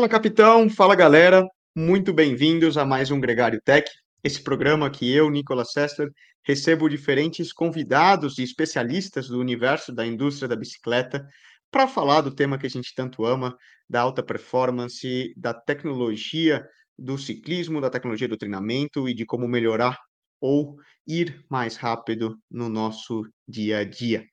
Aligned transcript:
Fala, 0.00 0.08
capitão. 0.08 0.70
Fala, 0.70 0.94
galera. 0.96 1.46
Muito 1.76 2.10
bem-vindos 2.10 2.78
a 2.78 2.86
mais 2.86 3.10
um 3.10 3.20
Gregário 3.20 3.60
Tech. 3.62 3.86
Esse 4.24 4.42
programa 4.42 4.88
que 4.88 5.14
eu, 5.14 5.28
Nicolas 5.28 5.72
Sester, 5.72 6.08
recebo 6.42 6.88
diferentes 6.88 7.52
convidados 7.52 8.38
e 8.38 8.42
especialistas 8.42 9.28
do 9.28 9.38
universo 9.38 9.92
da 9.92 10.06
indústria 10.06 10.48
da 10.48 10.56
bicicleta 10.56 11.28
para 11.70 11.86
falar 11.86 12.22
do 12.22 12.34
tema 12.34 12.56
que 12.56 12.66
a 12.66 12.70
gente 12.70 12.94
tanto 12.94 13.26
ama, 13.26 13.54
da 13.86 14.00
alta 14.00 14.22
performance, 14.22 15.34
da 15.36 15.52
tecnologia 15.52 16.66
do 16.98 17.18
ciclismo, 17.18 17.78
da 17.78 17.90
tecnologia 17.90 18.26
do 18.26 18.38
treinamento 18.38 19.06
e 19.06 19.12
de 19.12 19.26
como 19.26 19.46
melhorar 19.46 19.98
ou 20.40 20.76
ir 21.06 21.44
mais 21.50 21.76
rápido 21.76 22.38
no 22.50 22.70
nosso 22.70 23.20
dia 23.46 23.80
a 23.80 23.84
dia. 23.84 24.24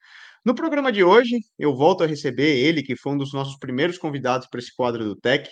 No 0.48 0.56
programa 0.56 0.94
de 0.94 1.04
hoje, 1.04 1.42
eu 1.60 1.76
volto 1.76 2.06
a 2.06 2.08
receber 2.08 2.58
ele, 2.58 2.82
que 2.82 2.96
foi 2.96 3.12
um 3.12 3.18
dos 3.18 3.34
nossos 3.34 3.58
primeiros 3.60 3.98
convidados 3.98 4.48
para 4.48 4.62
esse 4.62 4.74
quadro 4.74 5.04
do 5.04 5.14
Tech, 5.14 5.46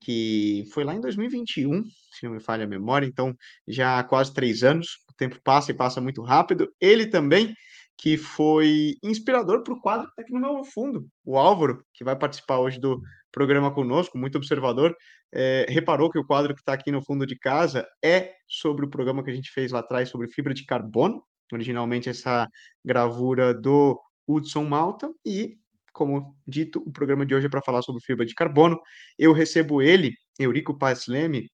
que 0.00 0.64
foi 0.74 0.82
lá 0.82 0.92
em 0.96 1.00
2021, 1.00 1.84
se 2.10 2.24
não 2.26 2.32
me 2.32 2.40
falha 2.40 2.64
a 2.64 2.66
memória, 2.66 3.06
então 3.06 3.32
já 3.68 4.00
há 4.00 4.02
quase 4.02 4.34
três 4.34 4.64
anos, 4.64 4.88
o 5.08 5.14
tempo 5.16 5.38
passa 5.44 5.70
e 5.70 5.74
passa 5.74 6.00
muito 6.00 6.22
rápido. 6.22 6.68
Ele 6.80 7.06
também, 7.06 7.54
que 7.96 8.16
foi 8.16 8.96
inspirador 9.00 9.62
para 9.62 9.74
o 9.74 9.80
quadro 9.80 10.10
que 10.12 10.22
aqui 10.22 10.32
no 10.32 10.40
meu 10.40 10.64
fundo, 10.64 11.06
o 11.24 11.38
Álvaro, 11.38 11.80
que 11.94 12.02
vai 12.02 12.18
participar 12.18 12.58
hoje 12.58 12.80
do 12.80 13.00
programa 13.30 13.72
conosco, 13.72 14.18
muito 14.18 14.38
observador, 14.38 14.92
é, 15.32 15.66
reparou 15.68 16.10
que 16.10 16.18
o 16.18 16.26
quadro 16.26 16.52
que 16.52 16.62
está 16.62 16.72
aqui 16.72 16.90
no 16.90 17.00
fundo 17.00 17.24
de 17.24 17.38
casa 17.38 17.86
é 18.04 18.32
sobre 18.48 18.84
o 18.86 18.90
programa 18.90 19.22
que 19.22 19.30
a 19.30 19.34
gente 19.34 19.52
fez 19.52 19.70
lá 19.70 19.78
atrás 19.78 20.08
sobre 20.08 20.26
fibra 20.26 20.52
de 20.52 20.66
carbono, 20.66 21.22
originalmente 21.52 22.08
essa 22.08 22.48
gravura 22.84 23.54
do 23.54 24.00
Hudson 24.34 24.64
Malta, 24.64 25.10
e, 25.24 25.56
como 25.92 26.36
dito, 26.46 26.82
o 26.86 26.92
programa 26.92 27.26
de 27.26 27.34
hoje 27.34 27.46
é 27.46 27.50
para 27.50 27.62
falar 27.62 27.82
sobre 27.82 28.02
fibra 28.02 28.24
de 28.24 28.34
carbono. 28.34 28.78
Eu 29.18 29.32
recebo 29.32 29.82
ele, 29.82 30.14
Eurico 30.38 30.76
Paz 30.76 31.06
Leme, 31.06 31.48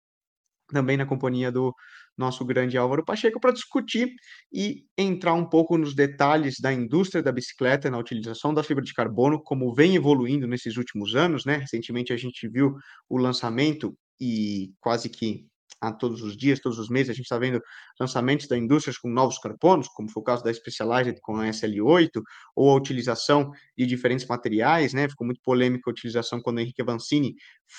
também 0.68 0.96
na 0.96 1.06
companhia 1.06 1.50
do 1.50 1.74
nosso 2.16 2.44
grande 2.44 2.78
Álvaro 2.78 3.04
Pacheco, 3.04 3.38
para 3.38 3.52
discutir 3.52 4.10
e 4.52 4.84
entrar 4.96 5.34
um 5.34 5.44
pouco 5.44 5.76
nos 5.76 5.94
detalhes 5.94 6.58
da 6.58 6.72
indústria 6.72 7.22
da 7.22 7.30
bicicleta 7.30 7.90
na 7.90 7.98
utilização 7.98 8.54
da 8.54 8.62
fibra 8.62 8.82
de 8.82 8.94
carbono, 8.94 9.42
como 9.42 9.74
vem 9.74 9.96
evoluindo 9.96 10.46
nesses 10.46 10.76
últimos 10.76 11.14
anos, 11.14 11.44
né? 11.44 11.56
Recentemente 11.56 12.12
a 12.12 12.16
gente 12.16 12.48
viu 12.48 12.74
o 13.08 13.18
lançamento 13.18 13.96
e 14.20 14.72
quase 14.80 15.10
que 15.10 15.46
a 15.80 15.92
todos 15.92 16.22
os 16.22 16.36
dias, 16.36 16.60
todos 16.60 16.78
os 16.78 16.88
meses, 16.88 17.10
a 17.10 17.12
gente 17.12 17.24
está 17.24 17.38
vendo 17.38 17.60
lançamentos 18.00 18.48
da 18.48 18.56
indústria 18.56 18.94
com 19.00 19.10
novos 19.10 19.38
carbonos, 19.38 19.88
como 19.88 20.10
foi 20.10 20.20
o 20.20 20.24
caso 20.24 20.42
da 20.42 20.52
Specialized 20.52 21.20
com 21.20 21.36
a 21.36 21.46
SL8, 21.46 22.22
ou 22.54 22.70
a 22.70 22.74
utilização 22.74 23.50
de 23.76 23.86
diferentes 23.86 24.26
materiais, 24.26 24.92
né? 24.92 25.08
Ficou 25.08 25.26
muito 25.26 25.40
polêmica 25.42 25.90
a 25.90 25.92
utilização 25.92 26.40
quando 26.40 26.58
o 26.58 26.60
Henrique 26.60 26.82
Avancini 26.82 27.34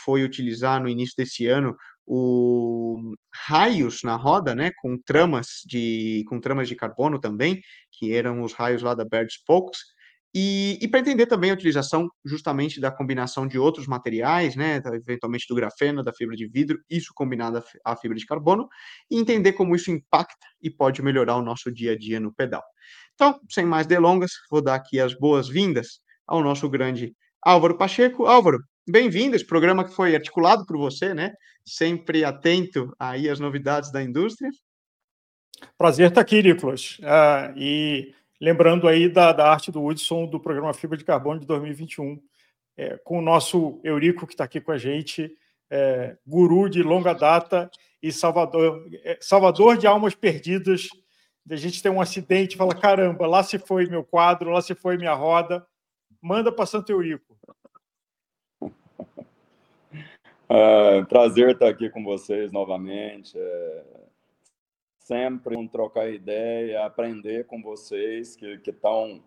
foi 0.06 0.24
utilizar 0.24 0.82
no 0.82 0.90
início 0.90 1.16
desse 1.18 1.48
ano 1.48 1.76
o 2.06 3.14
raios 3.34 4.02
na 4.04 4.16
roda, 4.16 4.56
né, 4.56 4.72
com 4.82 4.98
tramas 4.98 5.62
de 5.66 6.24
com 6.30 6.40
tramas 6.40 6.70
de 6.70 6.76
carbono 6.76 7.20
também, 7.20 7.62
que 7.92 8.14
eram 8.14 8.42
os 8.42 8.54
raios 8.54 8.82
lá 8.82 8.96
da 8.96 9.04
Baird 9.04 9.32
Spokes, 9.34 9.80
e, 10.40 10.78
e 10.80 10.88
para 10.88 11.00
entender 11.00 11.26
também 11.26 11.50
a 11.50 11.56
utilização 11.56 12.08
justamente 12.24 12.80
da 12.80 12.92
combinação 12.92 13.48
de 13.48 13.58
outros 13.58 13.88
materiais, 13.88 14.56
né, 14.56 14.80
eventualmente 14.94 15.48
do 15.50 15.56
grafeno, 15.56 16.04
da 16.04 16.14
fibra 16.14 16.36
de 16.36 16.48
vidro, 16.48 16.78
isso 16.88 17.12
combinado 17.16 17.64
à 17.84 17.96
fibra 17.96 18.16
de 18.16 18.24
carbono, 18.24 18.68
e 19.10 19.18
entender 19.18 19.54
como 19.54 19.76
isso 19.76 19.90
impacta 19.90 20.46
e 20.62 20.70
pode 20.70 21.02
melhorar 21.02 21.38
o 21.38 21.42
nosso 21.42 21.72
dia 21.72 21.94
a 21.94 21.98
dia 21.98 22.20
no 22.20 22.32
pedal. 22.32 22.62
Então, 23.16 23.40
sem 23.50 23.66
mais 23.66 23.88
delongas, 23.88 24.30
vou 24.52 24.62
dar 24.62 24.76
aqui 24.76 25.00
as 25.00 25.18
boas-vindas 25.18 26.02
ao 26.28 26.44
nosso 26.44 26.70
grande 26.70 27.16
Álvaro 27.42 27.76
Pacheco. 27.76 28.28
Álvaro, 28.28 28.60
bem-vindo, 28.88 29.36
esse 29.36 29.48
programa 29.48 29.84
que 29.84 29.96
foi 29.96 30.14
articulado 30.14 30.68
por 30.68 30.78
você, 30.78 31.16
né? 31.16 31.32
Sempre 31.66 32.24
atento 32.24 32.94
aí 33.00 33.28
às 33.28 33.40
novidades 33.40 33.92
da 33.92 34.04
indústria. 34.04 34.52
Prazer 35.80 36.10
estar 36.10 36.22
aqui, 36.22 36.44
Nicolas. 36.44 37.00
Uh, 37.00 37.58
e 37.58 38.14
lembrando 38.40 38.88
aí 38.88 39.10
da, 39.10 39.32
da, 39.32 39.50
arte 39.50 39.72
do 39.72 39.84
Hudson 39.84 40.26
do 40.28 40.40
programa 40.40 40.74
Fibra 40.74 40.98
de 40.98 41.04
Carbono 41.04 41.40
de 41.40 41.46
2021, 41.46 42.22
é, 42.78 42.98
com 42.98 43.20
o 43.20 43.22
nosso 43.22 43.80
Eurico, 43.84 44.28
que 44.28 44.34
está 44.34 44.44
aqui 44.44 44.62
com 44.62 44.72
a 44.72 44.78
gente, 44.78 45.36
é, 45.70 46.16
guru 46.26 46.70
de 46.70 46.84
longa 46.84 47.14
data 47.14 47.70
e 48.02 48.12
salvador, 48.12 48.88
é, 49.04 49.18
salvador 49.20 49.78
de 49.78 49.88
almas 49.88 50.14
perdidas. 50.14 50.88
A 51.50 51.56
gente 51.56 51.82
tem 51.82 51.92
um 51.92 52.02
acidente 52.02 52.58
fala: 52.58 52.76
caramba, 52.76 53.26
lá 53.26 53.42
se 53.42 53.58
foi 53.58 53.88
meu 53.88 54.04
quadro, 54.04 54.52
lá 54.52 54.62
se 54.62 54.76
foi 54.76 54.98
minha 54.98 55.14
roda, 55.14 55.66
manda 56.22 56.52
para 56.52 56.66
Santo 56.66 56.92
Eurico. 56.92 57.38
É, 60.50 61.04
prazer 61.10 61.52
estar 61.52 61.70
aqui 61.70 61.90
com 61.90 62.04
vocês 62.04 62.52
novamente. 62.52 63.38
É, 63.38 63.97
sempre 65.08 65.56
um 65.56 65.66
trocar 65.66 66.10
ideia, 66.10 66.86
aprender 66.86 67.46
com 67.46 67.62
vocês 67.62 68.36
que 68.36 68.60
estão 68.66 69.24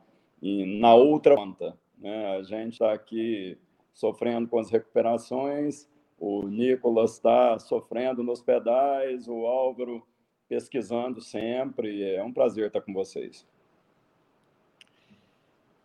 na 0.78 0.94
outra 0.94 1.34
ponta. 1.34 1.74
Né? 1.96 2.36
A 2.36 2.42
gente 2.42 2.74
está 2.74 2.92
aqui 2.92 3.56
sofrendo 3.94 4.46
com 4.46 4.58
as 4.58 4.70
recuperações, 4.70 5.88
o 6.18 6.46
Nicolas 6.46 7.12
está 7.12 7.58
sofrendo 7.58 8.22
nos 8.22 8.42
pedais, 8.42 9.26
o 9.26 9.46
Álvaro 9.46 10.06
pesquisando 10.46 11.18
sempre. 11.22 12.04
É 12.14 12.22
um 12.22 12.32
prazer 12.32 12.66
estar 12.66 12.82
com 12.82 12.92
vocês. 12.92 13.46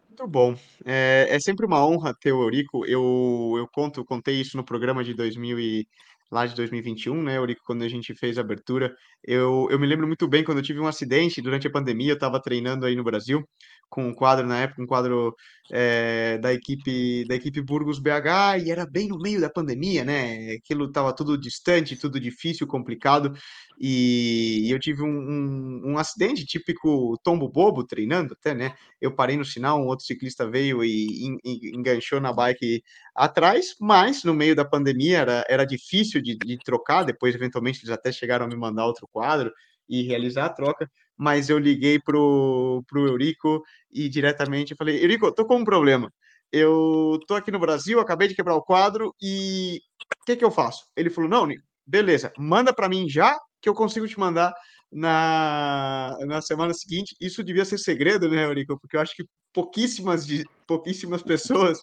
Muito 0.09 0.28
bom. 0.28 0.55
É, 0.85 1.28
é 1.29 1.39
sempre 1.39 1.66
uma 1.66 1.85
honra 1.85 2.13
ter 2.13 2.34
o 2.34 2.44
Eurico. 2.44 2.85
Eu, 2.85 3.53
eu 3.57 3.67
conto, 3.67 4.03
contei 4.03 4.41
isso 4.41 4.57
no 4.57 4.63
programa 4.63 5.05
de 5.05 5.13
2000 5.13 5.59
e, 5.59 5.88
lá 6.31 6.45
de 6.45 6.55
2021, 6.55 7.21
né, 7.23 7.37
Eurico, 7.37 7.61
quando 7.65 7.83
a 7.83 7.89
gente 7.89 8.13
fez 8.15 8.37
a 8.37 8.41
abertura. 8.41 8.95
Eu, 9.23 9.67
eu 9.69 9.79
me 9.79 9.87
lembro 9.87 10.07
muito 10.07 10.27
bem 10.27 10.43
quando 10.43 10.59
eu 10.59 10.63
tive 10.63 10.79
um 10.79 10.87
acidente 10.87 11.41
durante 11.41 11.67
a 11.67 11.71
pandemia, 11.71 12.11
eu 12.11 12.15
estava 12.15 12.41
treinando 12.41 12.85
aí 12.85 12.95
no 12.95 13.03
Brasil 13.03 13.43
com 13.90 14.07
um 14.09 14.13
quadro 14.13 14.46
na 14.46 14.59
época, 14.59 14.81
um 14.81 14.88
quadro 14.88 15.35
é, 15.72 16.38
da 16.40 16.53
equipe 16.53 17.25
da 17.28 17.35
equipe 17.35 17.62
Burgos 17.62 18.00
BH 18.00 18.63
e 18.66 18.72
era 18.72 18.85
bem 18.85 19.07
no 19.07 19.18
meio 19.18 19.40
da 19.41 19.50
pandemia, 19.50 20.03
né? 20.03 20.53
Aquilo 20.56 20.85
estava 20.85 21.13
tudo 21.13 21.38
distante, 21.38 21.96
tudo 21.96 22.19
difícil, 22.19 22.68
complicado 22.68 23.34
e, 23.79 24.69
eu 24.72 24.79
tive 24.79 25.03
um, 25.03 25.07
um, 25.07 25.81
um, 25.91 25.97
acidente 25.97 26.46
típico 26.46 27.18
tombo 27.23 27.50
bobo 27.50 27.84
treinando 27.84 28.34
até, 28.34 28.53
né? 28.53 28.73
Eu 29.01 29.13
parei 29.13 29.38
no 29.38 29.46
sinal, 29.46 29.79
um 29.81 29.88
outro 29.88 30.06
ciclista 30.06 30.50
veio 30.50 30.84
e, 30.84 31.38
e 31.44 31.75
enganchou 31.75 32.22
na 32.22 32.31
bike 32.31 32.84
atrás, 33.13 33.75
mas 33.79 34.23
no 34.23 34.34
meio 34.34 34.56
da 34.56 34.66
pandemia 34.66 35.19
era, 35.19 35.46
era 35.50 35.66
difícil 35.66 36.22
de, 36.22 36.38
de 36.38 36.57
trocar. 36.59 37.03
Depois, 37.03 37.35
eventualmente, 37.35 37.79
eles 37.79 37.91
até 37.91 38.12
chegaram 38.12 38.46
a 38.46 38.47
me 38.47 38.56
mandar 38.56 38.85
outro 38.85 39.07
quadro 39.12 39.52
e 39.90 40.03
realizar 40.03 40.46
a 40.46 40.50
troca 40.50 40.90
mas 41.18 41.50
eu 41.50 41.57
liguei 41.57 42.00
pro, 42.00 42.84
pro 42.88 43.07
Eurico 43.07 43.63
e 43.91 44.09
diretamente 44.09 44.75
falei, 44.75 45.01
Eurico, 45.01 45.31
tô 45.31 45.46
com 45.46 45.57
um 45.57 45.66
problema. 45.66 46.12
Eu 46.51 47.19
tô 47.28 47.35
aqui 47.35 47.51
no 47.51 47.59
Brasil, 47.59 48.00
acabei 48.00 48.28
de 48.28 48.35
quebrar 48.35 48.56
o 48.56 48.63
quadro 48.63 49.13
e 49.22 49.81
o 50.22 50.25
que 50.25 50.35
que 50.35 50.46
eu 50.46 50.51
faço? 50.51 50.85
Ele 50.96 51.09
falou, 51.09 51.29
não, 51.29 51.47
beleza, 51.85 52.31
manda 52.38 52.73
para 52.73 52.90
mim 52.90 53.09
já 53.09 53.38
que 53.62 53.69
eu 53.69 53.73
consigo 53.73 54.07
te 54.07 54.19
mandar 54.19 54.53
na, 54.91 56.17
na 56.25 56.41
semana 56.41 56.73
seguinte. 56.73 57.16
Isso 57.20 57.43
devia 57.43 57.66
ser 57.66 57.78
segredo, 57.78 58.29
né, 58.29 58.43
Eurico? 58.46 58.79
Porque 58.79 58.96
eu 58.96 59.02
acho 59.02 59.16
que 59.16 59.26
pouquíssimas, 59.53 60.26
pouquíssimas 60.67 61.23
pessoas 61.23 61.79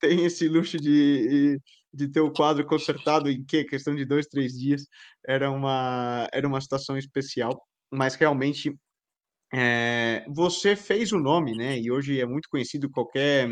têm 0.00 0.24
esse 0.24 0.48
luxo 0.48 0.76
de, 0.78 1.28
de 1.28 1.60
ter 2.12 2.20
o 2.20 2.32
quadro 2.32 2.64
consertado 2.66 3.30
em 3.30 3.44
que 3.44 3.64
questão 3.64 3.94
de 3.94 4.04
dois, 4.04 4.26
três 4.26 4.52
dias. 4.52 4.86
Era 5.26 5.50
uma, 5.50 6.28
era 6.32 6.46
uma 6.46 6.60
situação 6.60 6.96
especial 6.96 7.62
mas 7.92 8.14
realmente 8.14 8.74
é, 9.52 10.24
você 10.28 10.74
fez 10.74 11.12
o 11.12 11.18
nome, 11.18 11.54
né? 11.54 11.78
E 11.78 11.90
hoje 11.90 12.20
é 12.20 12.26
muito 12.26 12.48
conhecido 12.48 12.90
qualquer 12.90 13.48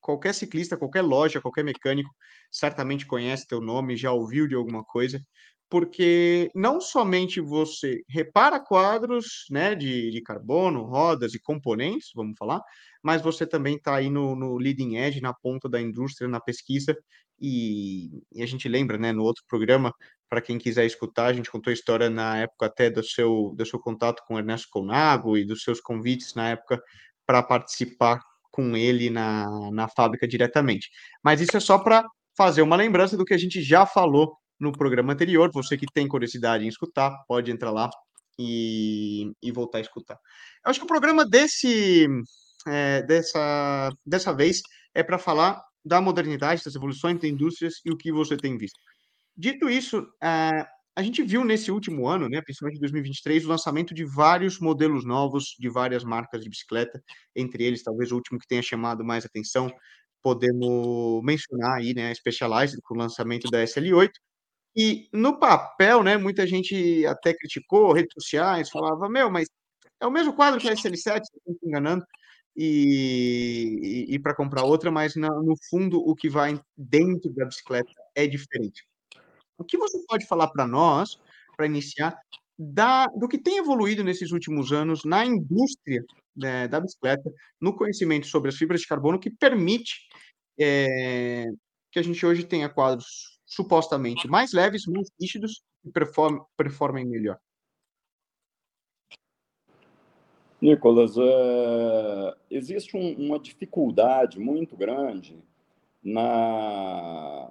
qualquer 0.00 0.34
ciclista, 0.34 0.76
qualquer 0.76 1.02
loja, 1.02 1.40
qualquer 1.40 1.64
mecânico 1.64 2.10
certamente 2.50 3.06
conhece 3.06 3.46
teu 3.46 3.60
nome, 3.60 3.96
já 3.96 4.12
ouviu 4.12 4.48
de 4.48 4.54
alguma 4.56 4.84
coisa, 4.84 5.22
porque 5.70 6.50
não 6.56 6.80
somente 6.80 7.40
você 7.40 8.02
repara 8.08 8.58
quadros, 8.60 9.46
né, 9.50 9.74
de, 9.76 10.10
de 10.10 10.20
carbono, 10.22 10.82
rodas 10.84 11.34
e 11.34 11.40
componentes, 11.40 12.10
vamos 12.16 12.36
falar, 12.36 12.60
mas 13.02 13.22
você 13.22 13.46
também 13.46 13.76
está 13.76 13.94
aí 13.96 14.10
no, 14.10 14.34
no 14.34 14.56
leading 14.58 14.96
edge, 14.96 15.20
na 15.20 15.32
ponta 15.32 15.68
da 15.68 15.80
indústria, 15.80 16.28
na 16.28 16.40
pesquisa, 16.40 16.96
e, 17.42 18.22
e 18.32 18.42
a 18.42 18.46
gente 18.46 18.68
lembra, 18.68 18.96
né, 18.96 19.12
no 19.12 19.24
outro 19.24 19.42
programa, 19.48 19.92
para 20.28 20.40
quem 20.40 20.58
quiser 20.58 20.86
escutar, 20.86 21.26
a 21.26 21.32
gente 21.32 21.50
contou 21.50 21.70
a 21.70 21.74
história 21.74 22.08
na 22.08 22.38
época 22.38 22.66
até 22.66 22.88
do 22.88 23.02
seu, 23.02 23.52
do 23.56 23.66
seu 23.66 23.78
contato 23.80 24.22
com 24.26 24.38
Ernesto 24.38 24.68
Conago 24.70 25.36
e 25.36 25.44
dos 25.44 25.62
seus 25.62 25.80
convites 25.80 26.34
na 26.34 26.50
época 26.50 26.80
para 27.26 27.42
participar 27.42 28.20
com 28.50 28.76
ele 28.76 29.10
na, 29.10 29.70
na 29.72 29.88
fábrica 29.88 30.26
diretamente. 30.26 30.88
Mas 31.22 31.40
isso 31.40 31.56
é 31.56 31.60
só 31.60 31.78
para 31.78 32.06
fazer 32.36 32.62
uma 32.62 32.76
lembrança 32.76 33.16
do 33.16 33.24
que 33.24 33.34
a 33.34 33.38
gente 33.38 33.60
já 33.60 33.84
falou 33.84 34.36
no 34.58 34.72
programa 34.72 35.12
anterior. 35.12 35.50
Você 35.52 35.76
que 35.76 35.86
tem 35.92 36.06
curiosidade 36.06 36.64
em 36.64 36.68
escutar, 36.68 37.12
pode 37.26 37.50
entrar 37.50 37.70
lá 37.70 37.90
e, 38.38 39.32
e 39.42 39.50
voltar 39.50 39.78
a 39.78 39.82
escutar. 39.82 40.18
Eu 40.64 40.70
acho 40.70 40.78
que 40.78 40.84
o 40.84 40.88
programa 40.88 41.28
desse, 41.28 42.06
é, 42.66 43.02
dessa, 43.02 43.90
dessa 44.06 44.32
vez 44.32 44.62
é 44.94 45.02
para 45.02 45.18
falar 45.18 45.62
da 45.84 46.00
modernidade, 46.00 46.64
das 46.64 46.74
evoluções 46.74 47.18
da 47.18 47.28
indústrias 47.28 47.74
e 47.84 47.90
o 47.90 47.96
que 47.96 48.12
você 48.12 48.36
tem 48.36 48.56
visto. 48.56 48.78
Dito 49.36 49.68
isso, 49.68 50.00
uh, 50.00 50.66
a 50.94 51.02
gente 51.02 51.22
viu 51.22 51.44
nesse 51.44 51.70
último 51.70 52.06
ano, 52.06 52.28
né, 52.28 52.40
principalmente 52.42 52.76
em 52.76 52.80
2023, 52.80 53.44
o 53.44 53.48
lançamento 53.48 53.94
de 53.94 54.04
vários 54.04 54.60
modelos 54.60 55.04
novos 55.04 55.56
de 55.58 55.68
várias 55.68 56.04
marcas 56.04 56.42
de 56.42 56.50
bicicleta, 56.50 57.02
entre 57.34 57.64
eles 57.64 57.82
talvez 57.82 58.12
o 58.12 58.16
último 58.16 58.38
que 58.38 58.46
tenha 58.46 58.62
chamado 58.62 59.04
mais 59.04 59.24
atenção, 59.24 59.72
podemos 60.22 61.22
mencionar 61.24 61.78
aí, 61.78 61.94
né, 61.94 62.10
a 62.10 62.14
Specialized 62.14 62.80
com 62.82 62.94
o 62.94 62.98
lançamento 62.98 63.50
da 63.50 63.64
SL8. 63.64 64.10
E 64.76 65.08
no 65.12 65.38
papel, 65.38 66.02
né, 66.02 66.16
muita 66.16 66.46
gente 66.46 67.04
até 67.06 67.34
criticou, 67.34 67.92
redes 67.92 68.12
sociais, 68.14 68.70
falava, 68.70 69.08
meu, 69.08 69.30
mas 69.30 69.48
é 70.00 70.06
o 70.06 70.10
mesmo 70.10 70.34
quadro 70.34 70.60
que 70.60 70.68
a 70.68 70.72
SL7, 70.72 70.96
você 70.96 71.10
está 71.10 71.20
se 71.20 71.66
enganando, 71.66 72.04
e, 72.56 74.06
e, 74.08 74.18
para 74.18 74.34
comprar 74.34 74.64
outra, 74.64 74.90
mas 74.90 75.16
no, 75.16 75.42
no 75.42 75.54
fundo 75.70 75.98
o 75.98 76.14
que 76.14 76.28
vai 76.28 76.60
dentro 76.76 77.32
da 77.32 77.46
bicicleta 77.46 77.90
é 78.14 78.26
diferente. 78.26 78.86
O 79.56 79.64
que 79.64 79.78
você 79.78 79.98
pode 80.06 80.26
falar 80.26 80.48
para 80.48 80.66
nós, 80.66 81.18
para 81.56 81.66
iniciar, 81.66 82.16
da, 82.58 83.06
do 83.06 83.28
que 83.28 83.38
tem 83.38 83.58
evoluído 83.58 84.04
nesses 84.04 84.32
últimos 84.32 84.72
anos 84.72 85.04
na 85.04 85.24
indústria 85.24 86.04
né, 86.36 86.68
da 86.68 86.80
bicicleta, 86.80 87.30
no 87.60 87.74
conhecimento 87.74 88.26
sobre 88.26 88.50
as 88.50 88.56
fibras 88.56 88.80
de 88.80 88.86
carbono, 88.86 89.18
que 89.18 89.30
permite 89.30 90.00
é, 90.58 91.46
que 91.90 91.98
a 91.98 92.02
gente 92.02 92.24
hoje 92.24 92.44
tenha 92.44 92.68
quadros 92.68 93.38
supostamente 93.46 94.28
mais 94.28 94.52
leves, 94.52 94.84
mais 94.86 95.08
rígidos 95.20 95.62
e 95.84 95.90
perform, 95.90 96.38
performem 96.56 97.06
melhor? 97.06 97.38
Nicolas, 100.62 101.16
uh, 101.16 102.36
existe 102.48 102.96
um, 102.96 103.14
uma 103.14 103.36
dificuldade 103.36 104.38
muito 104.38 104.76
grande 104.76 105.36
na, 106.04 107.48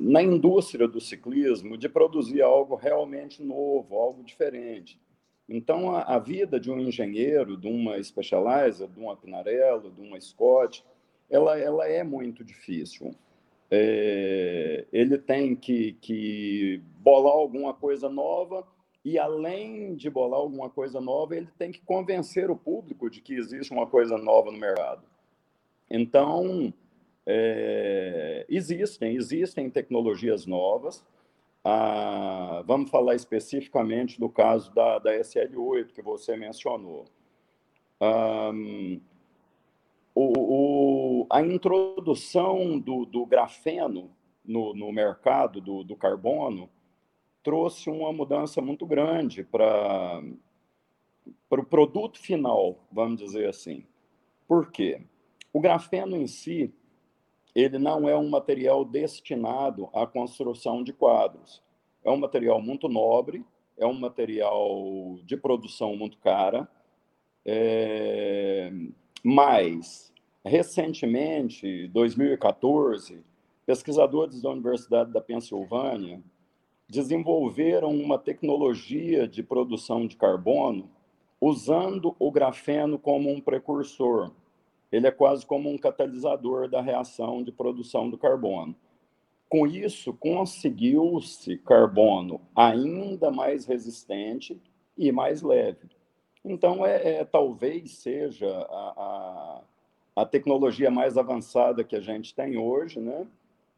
na 0.00 0.20
indústria 0.20 0.88
do 0.88 1.00
ciclismo 1.00 1.78
de 1.78 1.88
produzir 1.88 2.42
algo 2.42 2.74
realmente 2.74 3.40
novo, 3.40 3.94
algo 3.94 4.24
diferente. 4.24 5.00
Então, 5.48 5.94
a, 5.94 6.02
a 6.02 6.18
vida 6.18 6.58
de 6.58 6.72
um 6.72 6.80
engenheiro, 6.80 7.56
de 7.56 7.68
uma 7.68 8.02
Specialized, 8.02 8.88
de 8.88 8.98
uma 8.98 9.16
Pinarello, 9.16 9.92
de 9.92 10.00
uma 10.00 10.20
Scott, 10.20 10.84
ela, 11.30 11.56
ela 11.56 11.86
é 11.86 12.02
muito 12.02 12.42
difícil. 12.42 13.14
É, 13.70 14.86
ele 14.92 15.16
tem 15.18 15.54
que, 15.54 15.92
que 16.00 16.82
bolar 16.98 17.32
alguma 17.32 17.72
coisa 17.72 18.08
nova 18.08 18.66
e, 19.04 19.18
além 19.18 19.94
de 19.94 20.10
bolar 20.10 20.40
alguma 20.40 20.68
coisa 20.68 21.00
nova, 21.00 21.36
ele 21.36 21.48
tem 21.58 21.72
que 21.72 21.80
convencer 21.80 22.50
o 22.50 22.56
público 22.56 23.08
de 23.08 23.20
que 23.20 23.34
existe 23.34 23.72
uma 23.72 23.86
coisa 23.86 24.18
nova 24.18 24.50
no 24.50 24.58
mercado. 24.58 25.02
Então, 25.90 26.72
é, 27.26 28.44
existem, 28.48 29.16
existem 29.16 29.70
tecnologias 29.70 30.46
novas. 30.46 31.04
Ah, 31.64 32.62
vamos 32.66 32.90
falar 32.90 33.14
especificamente 33.14 34.18
do 34.18 34.28
caso 34.28 34.72
da, 34.74 34.98
da 34.98 35.12
SL8 35.12 35.92
que 35.92 36.02
você 36.02 36.36
mencionou. 36.36 37.06
o, 40.14 40.32
o, 41.24 41.26
a 41.30 41.42
introdução 41.42 42.78
do, 42.78 43.04
do 43.04 43.26
grafeno 43.26 44.10
no, 44.44 44.74
no 44.74 44.90
mercado 44.92 45.60
do, 45.60 45.84
do, 45.84 45.94
carbono 45.94 46.68
trouxe 47.42 47.88
uma 47.90 48.12
mudança 48.12 48.60
muito 48.60 48.86
grande 48.86 49.44
para 49.44 50.20
o 50.22 51.34
pro 51.48 51.64
produto 51.64 52.18
final, 52.18 52.78
vamos 52.92 53.20
dizer 53.20 53.48
assim. 53.48 53.84
Por 54.46 54.70
quê? 54.70 55.02
O 55.52 55.60
grafeno 55.60 56.16
em 56.16 56.26
si, 56.26 56.72
ele 57.54 57.78
não 57.78 58.08
é 58.08 58.16
um 58.16 58.28
material 58.28 58.84
destinado 58.84 59.88
à 59.92 60.06
construção 60.06 60.84
de 60.84 60.92
quadros. 60.92 61.62
É 62.04 62.10
um 62.10 62.16
material 62.16 62.62
muito 62.62 62.88
nobre, 62.88 63.44
é 63.76 63.86
um 63.86 63.98
material 63.98 65.18
de 65.24 65.36
produção 65.36 65.96
muito 65.96 66.18
cara, 66.18 66.68
é... 67.44 68.70
mas, 69.24 70.12
recentemente, 70.44 71.88
2014, 71.88 73.24
pesquisadores 73.66 74.40
da 74.42 74.50
Universidade 74.50 75.12
da 75.12 75.20
Pensilvânia 75.20 76.22
desenvolveram 76.90 77.90
uma 77.90 78.18
tecnologia 78.18 79.26
de 79.26 79.42
produção 79.42 80.06
de 80.06 80.16
carbono 80.16 80.90
usando 81.40 82.14
o 82.18 82.30
grafeno 82.30 82.98
como 82.98 83.30
um 83.30 83.40
precursor 83.40 84.30
ele 84.90 85.06
é 85.06 85.10
quase 85.10 85.46
como 85.46 85.70
um 85.70 85.78
catalisador 85.78 86.68
da 86.68 86.80
reação 86.80 87.42
de 87.42 87.52
produção 87.52 88.10
do 88.10 88.18
carbono. 88.18 88.74
Com 89.48 89.66
isso, 89.66 90.12
conseguiu-se 90.14 91.58
carbono 91.58 92.40
ainda 92.54 93.30
mais 93.30 93.66
resistente 93.66 94.60
e 94.96 95.10
mais 95.12 95.42
leve. 95.42 95.88
Então, 96.44 96.84
é, 96.84 97.18
é 97.18 97.24
talvez 97.24 97.92
seja 97.98 98.48
a, 98.48 99.62
a, 100.16 100.22
a, 100.22 100.26
tecnologia 100.26 100.90
mais 100.90 101.18
avançada 101.18 101.84
que 101.84 101.96
a 101.96 102.00
gente 102.00 102.34
tem 102.34 102.56
hoje, 102.56 103.00
né? 103.00 103.26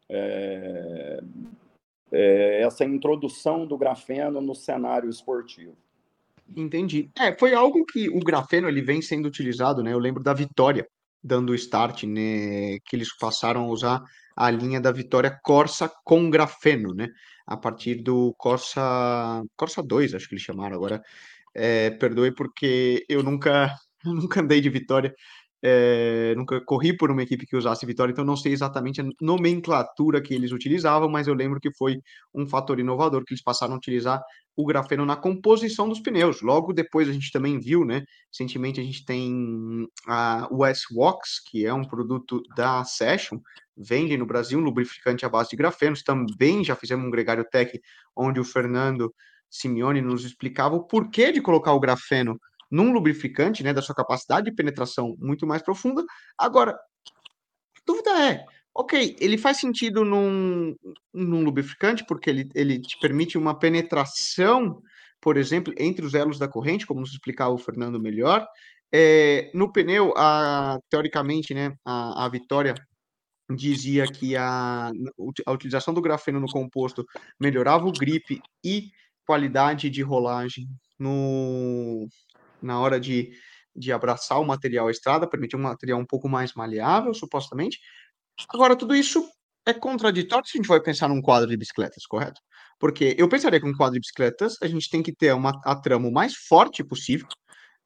É, 0.08 1.22
é 2.12 2.62
essa 2.62 2.84
introdução 2.84 3.66
do 3.66 3.76
grafeno 3.76 4.40
no 4.40 4.54
cenário 4.54 5.08
esportivo. 5.08 5.76
Entendi. 6.54 7.10
É, 7.18 7.32
foi 7.36 7.54
algo 7.54 7.84
que 7.86 8.08
o 8.10 8.20
grafeno 8.20 8.68
ele 8.68 8.82
vem 8.82 9.00
sendo 9.00 9.26
utilizado, 9.26 9.82
né? 9.82 9.92
Eu 9.92 9.98
lembro 9.98 10.22
da 10.22 10.34
Vitória 10.34 10.86
dando 11.22 11.54
start, 11.54 12.02
né, 12.04 12.78
que 12.84 12.96
eles 12.96 13.16
passaram 13.16 13.62
a 13.64 13.68
usar 13.68 14.02
a 14.36 14.50
linha 14.50 14.80
da 14.80 14.90
Vitória 14.90 15.38
Corsa 15.42 15.90
com 16.04 16.28
grafeno, 16.28 16.92
né, 16.94 17.08
a 17.46 17.56
partir 17.56 18.02
do 18.02 18.34
Corsa 18.36 19.42
Corsa 19.56 19.82
2, 19.82 20.14
acho 20.14 20.28
que 20.28 20.34
eles 20.34 20.44
chamaram 20.44 20.74
agora. 20.74 21.00
É, 21.54 21.90
perdoe 21.90 22.34
porque 22.34 23.04
eu 23.08 23.22
nunca 23.22 23.76
eu 24.04 24.14
nunca 24.14 24.40
andei 24.40 24.60
de 24.60 24.68
Vitória, 24.68 25.14
é, 25.62 26.34
nunca 26.36 26.60
corri 26.60 26.96
por 26.96 27.10
uma 27.10 27.22
equipe 27.22 27.46
que 27.46 27.56
usasse 27.56 27.86
Vitória, 27.86 28.12
então 28.12 28.24
não 28.24 28.36
sei 28.36 28.52
exatamente 28.52 29.00
a 29.00 29.04
nomenclatura 29.20 30.20
que 30.20 30.34
eles 30.34 30.50
utilizavam, 30.50 31.08
mas 31.08 31.28
eu 31.28 31.34
lembro 31.34 31.60
que 31.60 31.72
foi 31.72 32.00
um 32.34 32.46
fator 32.46 32.80
inovador 32.80 33.24
que 33.24 33.32
eles 33.32 33.42
passaram 33.42 33.74
a 33.74 33.76
utilizar 33.76 34.20
o 34.56 34.66
grafeno 34.66 35.06
na 35.06 35.16
composição 35.16 35.88
dos 35.88 36.00
pneus. 36.00 36.42
Logo 36.42 36.72
depois 36.72 37.08
a 37.08 37.12
gente 37.12 37.30
também 37.30 37.58
viu, 37.58 37.84
né? 37.84 38.04
Recentemente 38.30 38.80
a 38.80 38.82
gente 38.82 39.04
tem 39.04 39.86
a 40.06 40.48
US-Wax, 40.50 41.40
que 41.48 41.64
é 41.64 41.72
um 41.72 41.84
produto 41.84 42.42
da 42.56 42.84
Session, 42.84 43.38
vende 43.76 44.16
no 44.16 44.26
Brasil 44.26 44.58
um 44.58 44.62
lubrificante 44.62 45.24
à 45.24 45.28
base 45.28 45.50
de 45.50 45.56
grafenos. 45.56 46.02
Também 46.02 46.64
já 46.64 46.76
fizemos 46.76 47.06
um 47.06 47.10
gregário 47.10 47.44
tech 47.50 47.80
onde 48.16 48.40
o 48.40 48.44
Fernando 48.44 49.14
Simeone 49.48 50.00
nos 50.00 50.24
explicava 50.24 50.74
o 50.74 50.84
porquê 50.86 51.30
de 51.30 51.40
colocar 51.40 51.72
o 51.72 51.80
grafeno 51.80 52.38
num 52.72 52.90
lubrificante, 52.90 53.62
né, 53.62 53.70
da 53.74 53.82
sua 53.82 53.94
capacidade 53.94 54.46
de 54.46 54.56
penetração 54.56 55.14
muito 55.18 55.46
mais 55.46 55.60
profunda. 55.60 56.02
Agora, 56.38 56.72
a 56.72 57.80
dúvida 57.86 58.10
é, 58.30 58.44
ok, 58.74 59.14
ele 59.20 59.36
faz 59.36 59.58
sentido 59.58 60.06
num, 60.06 60.74
num 61.12 61.44
lubrificante 61.44 62.02
porque 62.06 62.30
ele, 62.30 62.48
ele 62.54 62.80
te 62.80 62.98
permite 62.98 63.36
uma 63.36 63.56
penetração, 63.58 64.80
por 65.20 65.36
exemplo, 65.36 65.74
entre 65.76 66.04
os 66.06 66.14
elos 66.14 66.38
da 66.38 66.48
corrente, 66.48 66.86
como 66.86 67.00
nos 67.00 67.12
explicava 67.12 67.52
o 67.52 67.58
Fernando 67.58 68.00
melhor. 68.00 68.46
É, 68.90 69.50
no 69.54 69.70
pneu, 69.70 70.14
a, 70.16 70.78
teoricamente, 70.88 71.52
né, 71.52 71.74
a, 71.84 72.24
a 72.24 72.28
Vitória 72.30 72.74
dizia 73.54 74.06
que 74.06 74.34
a, 74.34 74.90
a 75.46 75.52
utilização 75.52 75.92
do 75.92 76.00
grafeno 76.00 76.40
no 76.40 76.48
composto 76.48 77.04
melhorava 77.38 77.86
o 77.86 77.92
grip 77.92 78.40
e 78.64 78.90
qualidade 79.26 79.90
de 79.90 80.00
rolagem 80.00 80.66
no, 80.98 82.08
na 82.62 82.80
hora 82.80 82.98
de, 82.98 83.32
de 83.74 83.92
abraçar 83.92 84.40
o 84.40 84.44
material 84.44 84.88
à 84.88 84.90
estrada, 84.90 85.28
permitir 85.28 85.56
um 85.56 85.62
material 85.62 85.98
um 85.98 86.06
pouco 86.06 86.28
mais 86.28 86.54
maleável, 86.54 87.12
supostamente. 87.14 87.78
Agora, 88.48 88.76
tudo 88.76 88.94
isso 88.94 89.28
é 89.66 89.72
contraditório 89.72 90.46
se 90.46 90.56
a 90.56 90.58
gente 90.58 90.68
vai 90.68 90.80
pensar 90.80 91.08
num 91.08 91.22
quadro 91.22 91.48
de 91.48 91.56
bicicletas, 91.56 92.06
correto? 92.06 92.40
Porque 92.78 93.14
eu 93.18 93.28
pensaria 93.28 93.60
que 93.60 93.66
um 93.66 93.76
quadro 93.76 93.94
de 93.94 94.00
bicicletas 94.00 94.56
a 94.60 94.66
gente 94.66 94.90
tem 94.90 95.02
que 95.02 95.14
ter 95.14 95.32
uma, 95.32 95.52
a 95.64 95.76
trama 95.76 96.08
o 96.08 96.12
mais 96.12 96.34
forte 96.34 96.82
possível, 96.82 97.28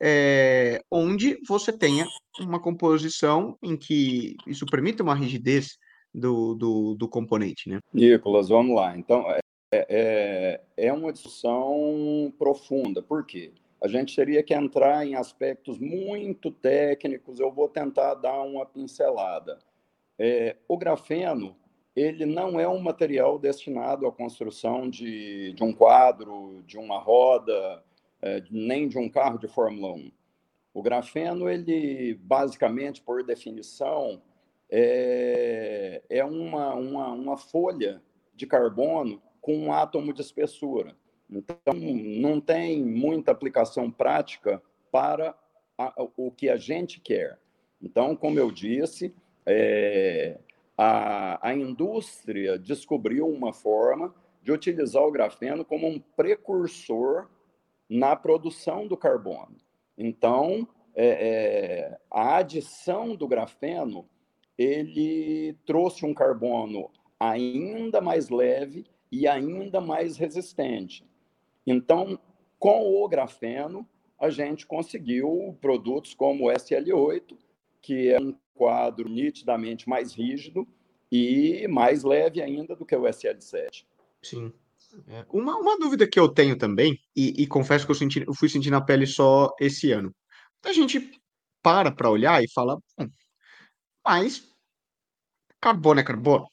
é, 0.01 0.81
onde 0.91 1.39
você 1.47 1.73
tenha 1.73 2.07
uma 2.41 2.61
composição 2.61 3.57
em 3.63 3.77
que 3.77 4.37
isso 4.47 4.67
permita 4.67 5.03
uma 5.03 5.15
rigidez 5.15 5.77
do, 6.15 6.55
do, 6.55 6.95
do 6.95 7.09
componente, 7.09 7.69
né? 7.69 7.79
Nicolas, 7.93 8.49
vamos 8.49 8.75
lá. 8.75 8.97
Então, 8.97 9.31
é, 9.31 9.41
é, 9.73 10.61
é 10.77 10.93
uma 10.93 11.13
discussão 11.13 12.33
profunda. 12.39 13.03
Por 13.03 13.27
quê? 13.27 13.53
A 13.81 13.89
gente 13.89 14.17
teria 14.17 14.43
que 14.43 14.55
entrar 14.55 15.07
em 15.07 15.15
aspectos 15.15 15.79
muito 15.79 16.51
técnicos. 16.51 17.39
Eu 17.39 17.53
vou 17.53 17.69
tentar 17.69 18.15
dar 18.15 18.43
uma 18.43 18.65
pincelada. 18.65 19.59
É, 20.19 20.57
o 20.67 20.79
grafeno 20.79 21.57
ele 21.97 22.27
não 22.27 22.61
é 22.61 22.69
um 22.69 22.79
material 22.79 23.39
destinado 23.39 24.07
à 24.07 24.13
construção 24.13 24.89
de, 24.89 25.55
de 25.55 25.65
um 25.65 25.73
quadro, 25.73 26.63
de 26.67 26.77
uma 26.77 26.99
roda, 26.99 27.83
é, 28.21 28.43
nem 28.51 28.87
de 28.87 28.99
um 28.99 29.09
carro 29.09 29.39
de 29.39 29.49
Fórmula 29.49 29.95
1. 29.95 30.13
O 30.75 30.83
grafeno, 30.83 31.49
ele 31.49 32.15
basicamente, 32.15 33.01
por 33.01 33.25
definição, 33.25 34.21
é, 34.69 36.03
é 36.11 36.23
uma, 36.23 36.75
uma, 36.75 37.13
uma 37.13 37.37
folha 37.39 38.03
de 38.35 38.47
carbono 38.47 39.23
com 39.41 39.57
um 39.57 39.73
átomo 39.73 40.13
de 40.13 40.21
espessura. 40.21 40.95
Então, 41.31 41.75
não 41.75 42.41
tem 42.41 42.85
muita 42.85 43.33
aplicação 43.33 43.91
prática 43.91 44.63
para 44.93 45.37
a, 45.77 45.93
o 46.17 46.31
que 46.31 46.49
a 46.49 46.57
gente 46.57 47.01
quer. 47.01 47.39
Então, 47.83 48.17
como 48.17 48.39
eu 48.39 48.51
disse, 48.51 49.15
é, 49.45 50.39
a, 50.77 51.49
a 51.49 51.55
indústria 51.55 52.59
descobriu 52.59 53.29
uma 53.29 53.53
forma 53.53 54.15
de 54.43 54.53
utilizar 54.53 55.03
o 55.03 55.11
grafeno 55.11 55.65
como 55.65 55.87
um 55.89 55.99
precursor 55.99 57.29
na 57.89 58.15
produção 58.15 58.87
do 58.87 58.97
carbono. 58.97 59.57
Então, 59.99 60.69
é, 60.95 61.07
é, 61.07 61.99
a 62.11 62.37
adição 62.37 63.15
do 63.15 63.29
grafeno 63.29 64.09
ele 64.57 65.55
trouxe 65.67 66.07
um 66.07 66.15
carbono 66.15 66.91
ainda 67.21 68.01
mais 68.01 68.31
leve 68.31 68.87
e 69.11 69.29
ainda 69.29 69.81
mais 69.81 70.17
resistente. 70.17 71.05
Então, 71.67 72.19
com 72.59 73.03
o 73.03 73.09
grafeno, 73.09 73.87
a 74.19 74.31
gente 74.31 74.67
conseguiu 74.67 75.57
produtos 75.61 76.15
como 76.15 76.47
o 76.47 76.53
SL8, 76.53 77.37
que 77.83 78.09
é 78.09 78.21
um 78.21 78.35
quadro 78.55 79.09
nitidamente 79.09 79.89
mais 79.89 80.15
rígido 80.15 80.67
e 81.11 81.67
mais 81.69 82.03
leve 82.03 82.41
ainda 82.41 82.75
do 82.75 82.87
que 82.87 82.97
o 82.97 83.03
SL7. 83.03 83.85
Sim. 84.23 84.53
É. 85.09 85.27
Uma, 85.31 85.57
uma 85.57 85.79
dúvida 85.79 86.09
que 86.09 86.19
eu 86.19 86.29
tenho 86.29 86.57
também, 86.57 86.99
e, 87.15 87.43
e 87.43 87.47
confesso 87.47 87.85
que 87.85 87.91
eu, 87.91 87.97
senti, 87.97 88.25
eu 88.27 88.35
fui 88.35 88.49
sentir 88.49 88.71
na 88.71 88.81
pele 88.81 89.07
só 89.07 89.55
esse 89.61 89.93
ano. 89.93 90.15
A 90.65 90.73
gente 90.73 91.11
para 91.63 91.91
para 91.91 92.11
olhar 92.11 92.43
e 92.43 92.51
fala, 92.51 92.77
bom, 92.77 93.09
mas 94.05 94.49
carbono 95.61 96.01
é 96.01 96.05
carbono, 96.05 96.49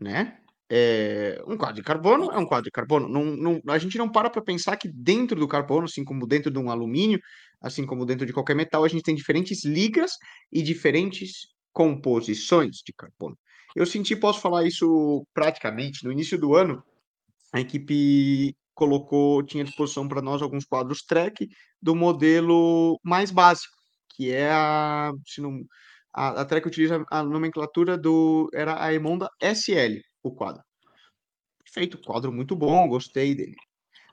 né? 0.00 0.40
É, 0.70 1.42
um 1.46 1.56
quadro 1.56 1.76
de 1.76 1.82
carbono 1.82 2.30
é 2.30 2.38
um 2.38 2.44
quadro 2.44 2.64
de 2.64 2.70
carbono. 2.70 3.08
Não, 3.08 3.24
não, 3.24 3.62
a 3.68 3.78
gente 3.78 3.96
não 3.96 4.10
para 4.10 4.28
para 4.28 4.42
pensar 4.42 4.76
que 4.76 4.88
dentro 4.88 5.38
do 5.38 5.48
carbono, 5.48 5.86
assim 5.86 6.04
como 6.04 6.26
dentro 6.26 6.50
de 6.50 6.58
um 6.58 6.70
alumínio, 6.70 7.20
assim 7.60 7.86
como 7.86 8.04
dentro 8.04 8.26
de 8.26 8.32
qualquer 8.32 8.54
metal, 8.54 8.84
a 8.84 8.88
gente 8.88 9.02
tem 9.02 9.14
diferentes 9.14 9.64
ligas 9.64 10.12
e 10.52 10.62
diferentes 10.62 11.48
composições 11.72 12.76
de 12.84 12.92
carbono. 12.92 13.36
Eu 13.74 13.86
senti, 13.86 14.16
posso 14.16 14.40
falar 14.40 14.64
isso 14.64 15.26
praticamente, 15.32 16.04
no 16.04 16.12
início 16.12 16.38
do 16.38 16.54
ano, 16.54 16.82
a 17.52 17.60
equipe 17.60 18.54
colocou, 18.74 19.42
tinha 19.42 19.62
à 19.62 19.66
disposição 19.66 20.06
para 20.06 20.22
nós 20.22 20.42
alguns 20.42 20.64
quadros 20.64 21.02
track 21.02 21.48
do 21.80 21.94
modelo 21.94 22.98
mais 23.02 23.30
básico, 23.30 23.74
que 24.14 24.32
é 24.32 24.50
a, 24.50 25.12
se 25.26 25.40
não, 25.40 25.64
a, 26.14 26.40
a 26.40 26.44
track 26.44 26.66
utiliza 26.66 27.04
a 27.10 27.22
nomenclatura 27.22 27.96
do, 27.96 28.48
era 28.52 28.82
a 28.82 28.92
Emonda 28.92 29.28
SL, 29.40 30.00
o 30.22 30.30
quadro. 30.30 30.62
Feito, 31.64 31.98
quadro 31.98 32.32
muito 32.32 32.56
bom, 32.56 32.88
gostei 32.88 33.34
dele. 33.34 33.56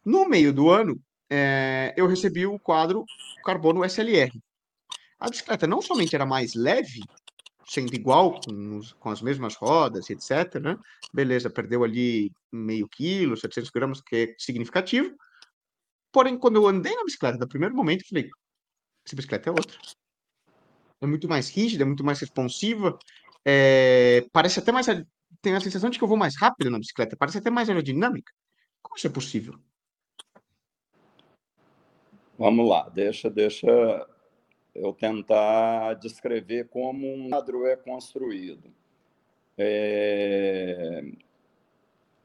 No 0.03 0.27
meio 0.27 0.53
do 0.53 0.69
ano, 0.69 1.01
é, 1.29 1.93
eu 1.97 2.07
recebi 2.07 2.45
o 2.45 2.59
quadro 2.59 3.05
Carbono 3.43 3.83
SLR. 3.83 4.31
A 5.19 5.29
bicicleta 5.29 5.65
não 5.65 5.81
somente 5.81 6.15
era 6.15 6.25
mais 6.25 6.53
leve, 6.53 7.01
sendo 7.65 7.93
igual, 7.95 8.39
com, 8.41 8.81
com, 8.99 9.09
as 9.09 9.21
mesmas 9.21 9.55
rodas, 9.55 10.09
etc. 10.09 10.59
Né? 10.61 10.77
Beleza, 11.13 11.49
perdeu 11.49 11.83
ali 11.83 12.31
meio 12.51 12.87
quilo, 12.87 13.37
700 13.37 13.71
gramas, 13.71 14.01
que 14.01 14.15
é 14.15 14.35
significativo. 14.37 15.15
Porém, 16.11 16.37
quando 16.37 16.57
eu 16.57 16.67
andei 16.67 16.95
na 16.95 17.03
bicicleta, 17.03 17.37
no 17.37 17.47
primeiro 17.47 17.75
momento, 17.75 18.01
eu 18.01 18.07
falei, 18.07 18.29
essa 19.05 19.15
bicicleta 19.15 19.49
é 19.49 19.51
outra. 19.51 19.77
É 21.01 21.07
muito 21.07 21.27
mais 21.27 21.49
rígida, 21.49 21.83
é 21.83 21.85
muito 21.85 22.03
mais 22.03 22.19
responsiva, 22.19 22.97
é, 23.43 24.25
parece 24.31 24.59
até 24.59 24.71
mais... 24.71 24.87
Tenho 25.45 25.57
a 25.57 25.61
sensação 25.61 25.91
de 25.91 25.99
que 25.99 26.03
eu 26.03 26.07
vou 26.07 26.17
mais 26.17 26.35
rápido 26.35 26.71
na 26.71 26.79
bicicleta, 26.79 27.15
parece 27.15 27.37
até 27.37 27.51
mais 27.51 27.69
aerodinâmica. 27.69 28.33
Como 28.81 28.97
isso 28.97 29.05
é 29.05 29.11
possível? 29.11 29.53
Vamos 32.35 32.67
lá, 32.67 32.89
deixa, 32.89 33.29
deixa 33.29 33.67
eu 34.73 34.91
tentar 34.91 35.93
descrever 35.97 36.67
como 36.69 37.13
um 37.13 37.29
quadro 37.29 37.63
é 37.67 37.75
construído. 37.75 38.73
É... 39.55 41.03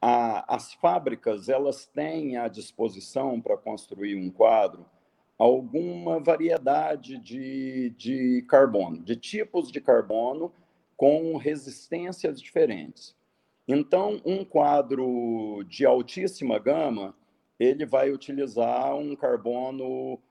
A, 0.01 0.55
as 0.55 0.73
fábricas 0.73 1.47
elas 1.47 1.85
têm 1.85 2.37
à 2.37 2.47
disposição 2.47 3.39
para 3.39 3.55
construir 3.55 4.15
um 4.15 4.31
quadro 4.31 4.83
alguma 5.37 6.19
variedade 6.19 7.19
de, 7.19 7.91
de 7.91 8.41
carbono, 8.49 8.97
de 9.03 9.15
tipos 9.15 9.71
de 9.71 9.79
carbono 9.79 10.51
com 11.01 11.35
resistências 11.35 12.39
diferentes. 12.39 13.15
Então, 13.67 14.21
um 14.23 14.45
quadro 14.45 15.63
de 15.67 15.83
altíssima 15.83 16.59
gama, 16.59 17.15
ele 17.59 17.87
vai 17.87 18.11
utilizar 18.11 18.95
um 18.95 19.15
carbono 19.15 20.21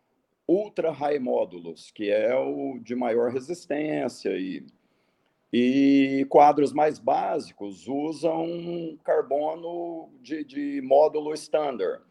ultra 0.47 0.93
high 0.93 1.19
módulos, 1.19 1.91
que 1.91 2.09
é 2.09 2.37
o 2.37 2.79
de 2.79 2.95
maior 2.95 3.33
resistência 3.33 4.31
e 4.39 4.65
e 5.53 6.25
quadros 6.29 6.73
mais 6.73 7.01
básicos 7.01 7.89
usam 7.89 8.97
carbono 9.03 10.09
de, 10.23 10.45
de 10.45 10.81
módulo 10.83 11.35
standard. 11.35 12.05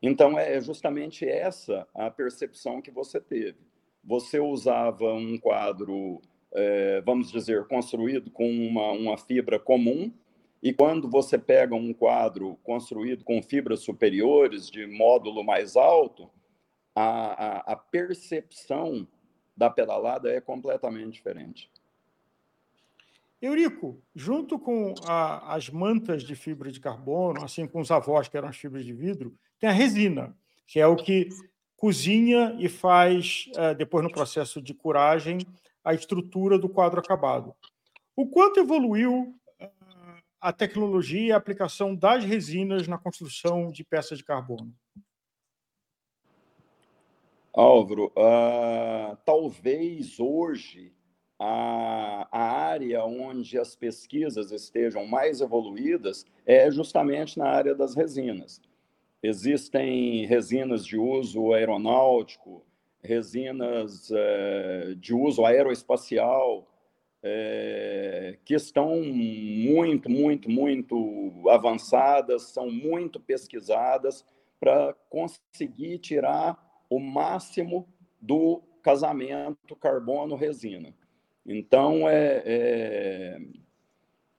Então, 0.00 0.38
é 0.38 0.58
justamente 0.62 1.28
essa 1.28 1.86
a 1.94 2.10
percepção 2.10 2.80
que 2.80 2.90
você 2.90 3.20
teve. 3.20 3.58
Você 4.02 4.40
usava 4.40 5.12
um 5.12 5.36
quadro, 5.36 6.22
é, 6.52 7.00
vamos 7.02 7.30
dizer, 7.30 7.66
construído 7.66 8.30
com 8.30 8.48
uma, 8.50 8.92
uma 8.92 9.18
fibra 9.18 9.58
comum, 9.58 10.12
e 10.62 10.72
quando 10.72 11.08
você 11.08 11.38
pega 11.38 11.74
um 11.74 11.92
quadro 11.92 12.58
construído 12.64 13.24
com 13.24 13.42
fibras 13.42 13.80
superiores, 13.80 14.70
de 14.70 14.86
módulo 14.86 15.44
mais 15.44 15.76
alto, 15.76 16.28
a, 16.94 17.02
a, 17.02 17.72
a 17.72 17.76
percepção 17.76 19.06
da 19.56 19.70
pedalada 19.70 20.30
é 20.30 20.40
completamente 20.40 21.12
diferente. 21.12 21.70
Eurico, 23.40 24.02
junto 24.16 24.58
com 24.58 24.94
a, 25.06 25.54
as 25.54 25.70
mantas 25.70 26.24
de 26.24 26.34
fibra 26.34 26.72
de 26.72 26.80
carbono, 26.80 27.44
assim 27.44 27.68
com 27.68 27.80
os 27.80 27.90
avós, 27.90 28.26
que 28.26 28.36
eram 28.36 28.48
as 28.48 28.56
fibras 28.56 28.84
de 28.84 28.92
vidro, 28.92 29.32
tem 29.60 29.68
a 29.68 29.72
resina, 29.72 30.36
que 30.66 30.80
é 30.80 30.86
o 30.86 30.96
que 30.96 31.28
cozinha 31.76 32.56
e 32.58 32.68
faz, 32.68 33.48
é, 33.54 33.74
depois 33.74 34.02
no 34.02 34.10
processo 34.10 34.60
de 34.60 34.74
curagem, 34.74 35.38
a 35.84 35.94
estrutura 35.94 36.58
do 36.58 36.68
quadro 36.68 37.00
acabado. 37.00 37.54
O 38.16 38.26
quanto 38.26 38.60
evoluiu 38.60 39.34
é, 39.60 39.70
a 40.40 40.52
tecnologia 40.52 41.28
e 41.28 41.32
a 41.32 41.36
aplicação 41.36 41.94
das 41.94 42.24
resinas 42.24 42.88
na 42.88 42.98
construção 42.98 43.70
de 43.70 43.84
peças 43.84 44.18
de 44.18 44.24
carbono? 44.24 44.74
Álvaro, 47.52 48.06
uh, 48.16 49.16
talvez 49.24 50.20
hoje 50.20 50.92
a, 51.38 52.28
a 52.30 52.40
área 52.40 53.04
onde 53.04 53.58
as 53.58 53.76
pesquisas 53.76 54.50
estejam 54.50 55.06
mais 55.06 55.40
evoluídas 55.40 56.24
é 56.44 56.70
justamente 56.70 57.38
na 57.38 57.48
área 57.48 57.74
das 57.74 57.94
resinas. 57.94 58.60
Existem 59.22 60.26
resinas 60.26 60.84
de 60.84 60.96
uso 60.96 61.52
aeronáutico, 61.52 62.64
resinas 63.02 64.10
é, 64.10 64.94
de 64.96 65.14
uso 65.14 65.44
aeroespacial, 65.44 66.66
é, 67.22 68.38
que 68.44 68.54
estão 68.54 69.02
muito, 69.02 70.08
muito, 70.10 70.50
muito 70.50 71.48
avançadas, 71.48 72.42
são 72.50 72.70
muito 72.70 73.18
pesquisadas 73.18 74.24
para 74.60 74.94
conseguir 75.08 75.98
tirar 75.98 76.56
o 76.88 76.98
máximo 76.98 77.88
do 78.20 78.62
casamento 78.82 79.76
carbono-resina. 79.76 80.94
Então, 81.44 82.08
é, 82.08 82.42
é, 82.44 83.38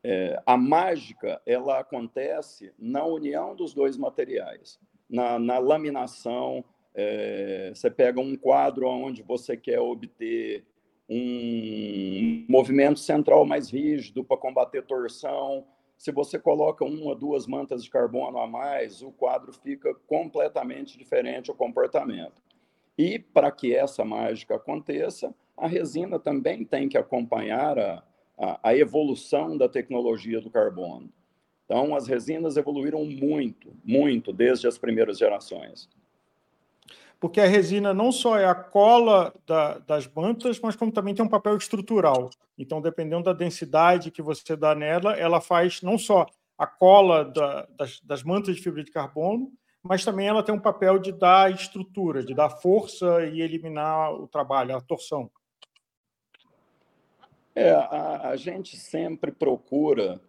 é, 0.03 0.41
a 0.45 0.55
mágica 0.55 1.41
ela 1.45 1.79
acontece 1.79 2.73
na 2.77 3.03
união 3.03 3.55
dos 3.55 3.73
dois 3.73 3.97
materiais, 3.97 4.79
na, 5.09 5.39
na 5.39 5.57
laminação. 5.59 6.63
É, 6.93 7.71
você 7.73 7.89
pega 7.89 8.19
um 8.19 8.35
quadro 8.35 8.87
onde 8.87 9.21
você 9.21 9.55
quer 9.55 9.79
obter 9.79 10.65
um 11.09 12.45
movimento 12.47 12.99
central 12.99 13.45
mais 13.45 13.69
rígido 13.71 14.23
para 14.23 14.37
combater 14.37 14.83
torção. 14.83 15.65
Se 15.97 16.11
você 16.11 16.37
coloca 16.37 16.85
uma, 16.85 17.15
duas 17.15 17.47
mantas 17.47 17.83
de 17.83 17.89
carbono 17.89 18.37
a 18.37 18.47
mais, 18.47 19.01
o 19.01 19.11
quadro 19.11 19.51
fica 19.51 19.93
completamente 20.07 20.97
diferente 20.97 21.49
o 21.49 21.55
comportamento. 21.55 22.41
E 22.97 23.17
para 23.17 23.51
que 23.51 23.75
essa 23.75 24.05
mágica 24.05 24.55
aconteça, 24.55 25.33
a 25.57 25.67
resina 25.67 26.19
também 26.19 26.63
tem 26.63 26.87
que 26.87 26.97
acompanhar 26.97 27.77
a, 27.79 28.03
a, 28.37 28.69
a, 28.69 28.77
evolução 28.77 29.57
da 29.57 29.67
tecnologia 29.67 30.39
do 30.39 30.49
carbono. 30.49 31.11
Então, 31.65 31.95
as 31.95 32.07
resinas 32.07 32.57
evoluíram 32.57 33.05
muito, 33.05 33.75
muito 33.83 34.31
desde 34.31 34.67
as 34.67 34.77
primeiras 34.77 35.17
gerações. 35.17 35.89
Porque 37.19 37.41
a 37.41 37.47
resina 37.47 37.93
não 37.93 38.11
só 38.11 38.37
é 38.37 38.45
a 38.45 38.55
cola 38.55 39.33
da, 39.45 39.79
das 39.79 40.07
mantas, 40.07 40.59
mas 40.59 40.75
como 40.75 40.91
também 40.91 41.13
tem 41.13 41.23
um 41.23 41.29
papel 41.29 41.57
estrutural. 41.57 42.29
Então, 42.57 42.81
dependendo 42.81 43.23
da 43.23 43.33
densidade 43.33 44.11
que 44.11 44.21
você 44.21 44.55
dá 44.55 44.73
nela, 44.73 45.13
ela 45.13 45.41
faz 45.41 45.81
não 45.81 45.97
só 45.97 46.25
a 46.57 46.65
cola 46.65 47.25
da, 47.25 47.67
das, 47.77 47.99
das 48.01 48.23
mantas 48.23 48.55
de 48.55 48.61
fibra 48.61 48.83
de 48.83 48.91
carbono, 48.91 49.51
mas 49.81 50.03
também 50.03 50.27
ela 50.27 50.43
tem 50.43 50.53
um 50.53 50.59
papel 50.59 50.99
de 50.99 51.11
dar 51.11 51.51
estrutura, 51.51 52.23
de 52.23 52.33
dar 52.33 52.49
força 52.49 53.25
e 53.25 53.41
eliminar 53.41 54.13
o 54.13 54.27
trabalho, 54.27 54.75
a 54.75 54.81
torção. 54.81 55.29
É, 57.55 57.71
a, 57.71 58.29
a 58.29 58.35
gente 58.35 58.77
sempre 58.77 59.31
procura 59.31 60.21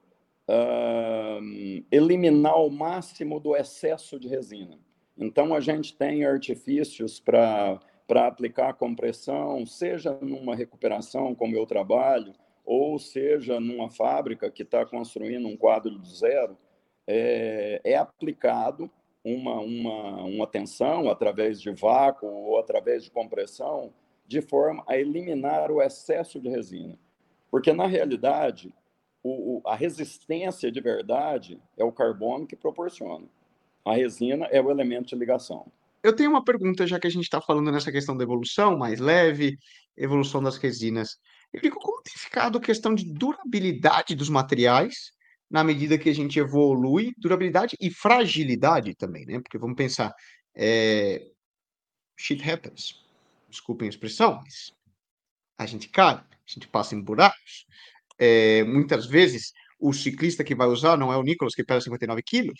uh, 0.49 1.85
eliminar 1.91 2.57
o 2.57 2.71
máximo 2.71 3.39
do 3.39 3.55
excesso 3.57 4.19
de 4.19 4.27
resina. 4.27 4.79
Então, 5.21 5.55
a 5.55 5.61
gente 5.61 5.95
tem 5.95 6.25
artifícios 6.25 7.21
para 7.21 7.79
aplicar 8.09 8.73
compressão, 8.73 9.67
seja 9.67 10.19
numa 10.23 10.57
recuperação, 10.57 11.35
como 11.35 11.55
eu 11.55 11.67
trabalho, 11.67 12.33
ou 12.65 12.99
seja 12.99 13.61
numa 13.61 13.91
fábrica 13.91 14.51
que 14.51 14.63
está 14.63 14.87
construindo 14.87 15.47
um 15.47 15.59
quadro 15.59 15.99
do 15.99 16.07
zero, 16.07 16.57
é, 17.07 17.83
é 17.85 17.97
aplicado 17.97 18.91
uma, 19.23 19.61
uma, 19.61 20.23
uma 20.23 20.47
tensão 20.47 21.11
através 21.11 21.61
de 21.61 21.71
vácuo 21.71 22.27
ou 22.27 22.59
através 22.59 23.05
de 23.05 23.11
compressão, 23.11 23.93
de 24.27 24.41
forma 24.41 24.83
a 24.87 24.97
eliminar 24.97 25.71
o 25.71 25.83
excesso 25.83 26.41
de 26.41 26.49
resina. 26.49 26.99
Porque, 27.51 27.75
na 27.75 27.87
realidade, 27.87 28.73
o, 29.23 29.59
o, 29.59 29.63
a 29.67 29.75
resistência 29.75 30.73
de 30.73 30.81
verdade 30.81 31.61
é 31.77 31.85
o 31.85 31.93
carbono 31.93 32.47
que 32.47 32.57
proporciona. 32.57 33.27
A 33.85 33.95
resina 33.95 34.47
é 34.47 34.61
o 34.61 34.71
elemento 34.71 35.09
de 35.09 35.17
ligação. 35.17 35.71
Eu 36.03 36.15
tenho 36.15 36.31
uma 36.31 36.45
pergunta, 36.45 36.87
já 36.87 36.99
que 36.99 37.07
a 37.07 37.11
gente 37.11 37.25
está 37.25 37.41
falando 37.41 37.71
nessa 37.71 37.93
questão 37.93 38.17
da 38.17 38.25
evolução 38.25 38.77
mais 38.77 39.01
leve, 39.01 39.59
evolução 39.97 40.43
das 40.43 40.57
resinas. 40.57 41.19
Eu 41.53 41.61
como 41.73 42.03
tem 42.03 42.15
ficado 42.17 42.59
a 42.59 42.61
questão 42.61 42.95
de 42.95 43.05
durabilidade 43.13 44.15
dos 44.15 44.29
materiais 44.29 45.13
na 45.51 45.65
medida 45.65 45.99
que 45.99 46.09
a 46.09 46.15
gente 46.15 46.39
evolui, 46.39 47.13
durabilidade 47.19 47.77
e 47.81 47.91
fragilidade 47.91 48.95
também, 48.95 49.27
né? 49.27 49.41
Porque 49.41 49.59
vamos 49.59 49.77
pensar, 49.77 50.15
é... 50.55 51.27
shit 52.17 52.49
happens, 52.49 53.05
desculpem 53.49 53.87
a 53.87 53.91
expressão, 53.91 54.41
mas 54.43 54.73
a 55.59 55.67
gente 55.67 55.89
cai, 55.89 56.15
a 56.15 56.25
gente 56.47 56.69
passa 56.69 56.95
em 56.95 57.03
buracos. 57.03 57.67
É, 58.19 58.63
muitas 58.65 59.07
vezes 59.07 59.53
o 59.81 59.93
ciclista 59.93 60.45
que 60.45 60.55
vai 60.55 60.67
usar 60.67 60.97
não 60.97 61.13
é 61.13 61.17
o 61.17 61.23
Nicolas 61.23 61.55
que 61.55 61.65
pesa 61.65 61.81
59 61.81 62.23
quilos, 62.23 62.59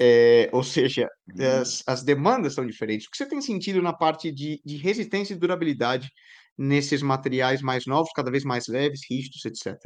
é, 0.00 0.48
ou 0.52 0.62
seja, 0.62 1.08
uhum. 1.28 1.60
as, 1.60 1.82
as, 1.86 2.02
demandas 2.02 2.54
são 2.54 2.66
diferentes. 2.66 3.06
O 3.06 3.10
que 3.10 3.16
você 3.16 3.26
tem 3.26 3.40
sentido 3.40 3.82
na 3.82 3.92
parte 3.92 4.30
de, 4.30 4.60
de 4.64 4.76
resistência 4.76 5.34
e 5.34 5.38
durabilidade 5.38 6.08
nesses 6.56 7.02
materiais 7.02 7.62
mais 7.62 7.86
novos, 7.86 8.12
cada 8.14 8.30
vez 8.30 8.44
mais 8.44 8.68
leves, 8.68 9.00
rígidos, 9.08 9.44
etc. 9.44 9.76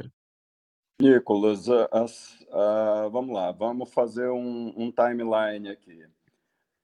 Nicolas, 1.01 1.67
as, 1.91 2.39
uh, 2.49 3.09
vamos 3.11 3.33
lá, 3.33 3.51
vamos 3.51 3.91
fazer 3.93 4.29
um, 4.29 4.73
um 4.75 4.91
timeline 4.91 5.69
aqui. 5.69 6.03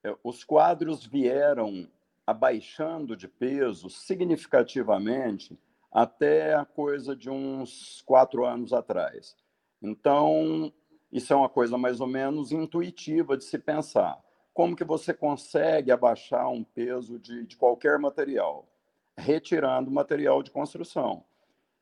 É, 0.04 0.14
os 0.22 0.44
quadros 0.44 1.04
vieram 1.04 1.88
abaixando 2.26 3.16
de 3.16 3.28
peso 3.28 3.90
significativamente 3.90 5.58
até 5.92 6.54
a 6.54 6.64
coisa 6.64 7.14
de 7.14 7.30
uns 7.30 8.02
quatro 8.06 8.44
anos 8.44 8.72
atrás. 8.72 9.36
Então, 9.84 10.72
isso 11.12 11.30
é 11.30 11.36
uma 11.36 11.48
coisa 11.48 11.76
mais 11.76 12.00
ou 12.00 12.06
menos 12.06 12.52
intuitiva 12.52 13.36
de 13.36 13.44
se 13.44 13.58
pensar. 13.58 14.18
Como 14.54 14.74
que 14.74 14.82
você 14.82 15.12
consegue 15.12 15.92
abaixar 15.92 16.48
um 16.48 16.64
peso 16.64 17.18
de, 17.18 17.44
de 17.44 17.54
qualquer 17.54 17.98
material? 17.98 18.66
Retirando 19.14 19.90
material 19.90 20.42
de 20.42 20.50
construção. 20.50 21.22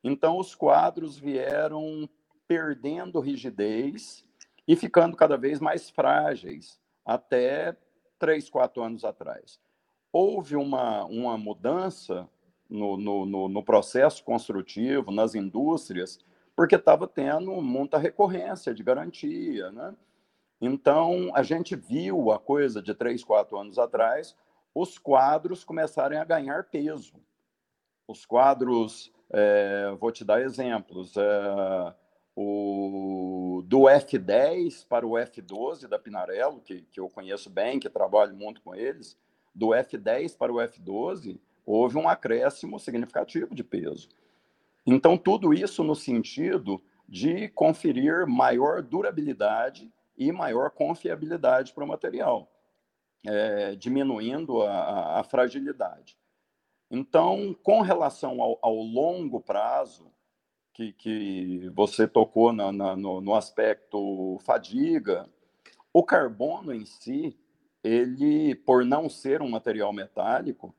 Então, 0.03 0.37
os 0.37 0.53
quadros 0.53 1.17
vieram 1.17 2.09
perdendo 2.49 3.21
rigidez 3.21 4.25
e 4.67 4.75
ficando 4.75 5.17
cada 5.17 5.37
vez 5.37 5.61
mais 5.61 5.89
frágeis, 5.89 6.81
até 7.05 7.77
três, 8.19 8.51
quatro 8.51 8.83
anos 8.83 9.05
atrás. 9.05 9.61
Houve 10.13 10.57
uma, 10.57 11.05
uma 11.05 11.39
mudança 11.39 12.29
no, 12.69 12.97
no, 12.97 13.49
no 13.49 13.63
processo 13.63 14.25
construtivo, 14.25 15.13
nas 15.13 15.37
indústrias, 15.37 16.19
porque 16.57 16.77
estava 16.77 17.07
tendo 17.07 17.51
muita 17.61 17.99
recorrência 17.99 18.75
de 18.75 18.83
garantia. 18.83 19.71
Né? 19.71 19.95
Então, 20.61 21.31
a 21.35 21.43
gente 21.43 21.75
viu 21.75 22.31
a 22.31 22.39
coisa 22.39 22.83
de 22.83 22.95
três, 22.95 23.25
quatro 23.25 23.59
anos 23.59 23.79
atrás, 23.79 24.37
os 24.75 24.99
quadros 24.99 25.65
começarem 25.65 26.19
a 26.19 26.25
ganhar 26.25 26.65
peso. 26.65 27.15
Os 28.07 28.27
quadros, 28.27 29.13
é, 29.31 29.95
vou 29.99 30.11
te 30.11 30.25
dar 30.25 30.41
exemplos, 30.41 31.17
é, 31.17 31.95
o, 32.35 33.63
do 33.67 33.83
F10 33.83 34.87
para 34.87 35.07
o 35.07 35.13
F12 35.13 35.87
da 35.87 35.99
Pinarello, 35.99 36.61
que, 36.61 36.83
que 36.83 37.01
eu 37.01 37.09
conheço 37.09 37.51
bem, 37.51 37.79
que 37.79 37.89
trabalho 37.89 38.35
muito 38.35 38.63
com 38.63 38.75
eles, 38.75 39.17
do 39.55 39.69
F10 39.69 40.37
para 40.37 40.53
o 40.53 40.57
F12, 40.57 41.39
houve 41.65 41.97
um 41.99 42.09
acréscimo 42.09 42.79
significativo 42.79 43.55
de 43.55 43.63
peso. 43.63 44.09
Então, 44.87 45.17
tudo 45.17 45.55
isso 45.55 45.85
no 45.85 45.95
sentido 45.95 46.83
de 47.09 47.49
conferir 47.49 48.27
maior 48.27 48.83
durabilidade 48.83 49.93
e 50.17 50.33
maior 50.33 50.71
confiabilidade 50.71 51.73
para 51.73 51.85
o 51.85 51.89
material, 51.89 52.51
é, 53.27 53.75
diminuindo 53.77 54.63
a, 54.63 55.21
a, 55.21 55.25
fragilidade. 55.25 56.19
Então, 56.91 57.55
com 57.63 57.81
relação 57.81 58.43
ao, 58.43 58.59
ao 58.61 58.75
longo 58.75 59.41
prazo, 59.41 60.13
que, 60.73 60.93
que 60.93 61.69
você 61.75 62.09
tocou 62.09 62.53
na, 62.53 62.73
na, 62.73 62.97
no, 62.97 63.21
no 63.21 63.35
aspecto 63.35 64.39
fadiga, 64.41 65.29
o 65.93 66.03
carbono 66.03 66.75
em 66.75 66.85
si, 66.85 67.39
ele, 67.85 68.55
por 68.55 68.85
não 68.85 69.09
ser 69.09 69.43
um 69.43 69.51
material 69.51 69.93
metálico, 69.93 70.75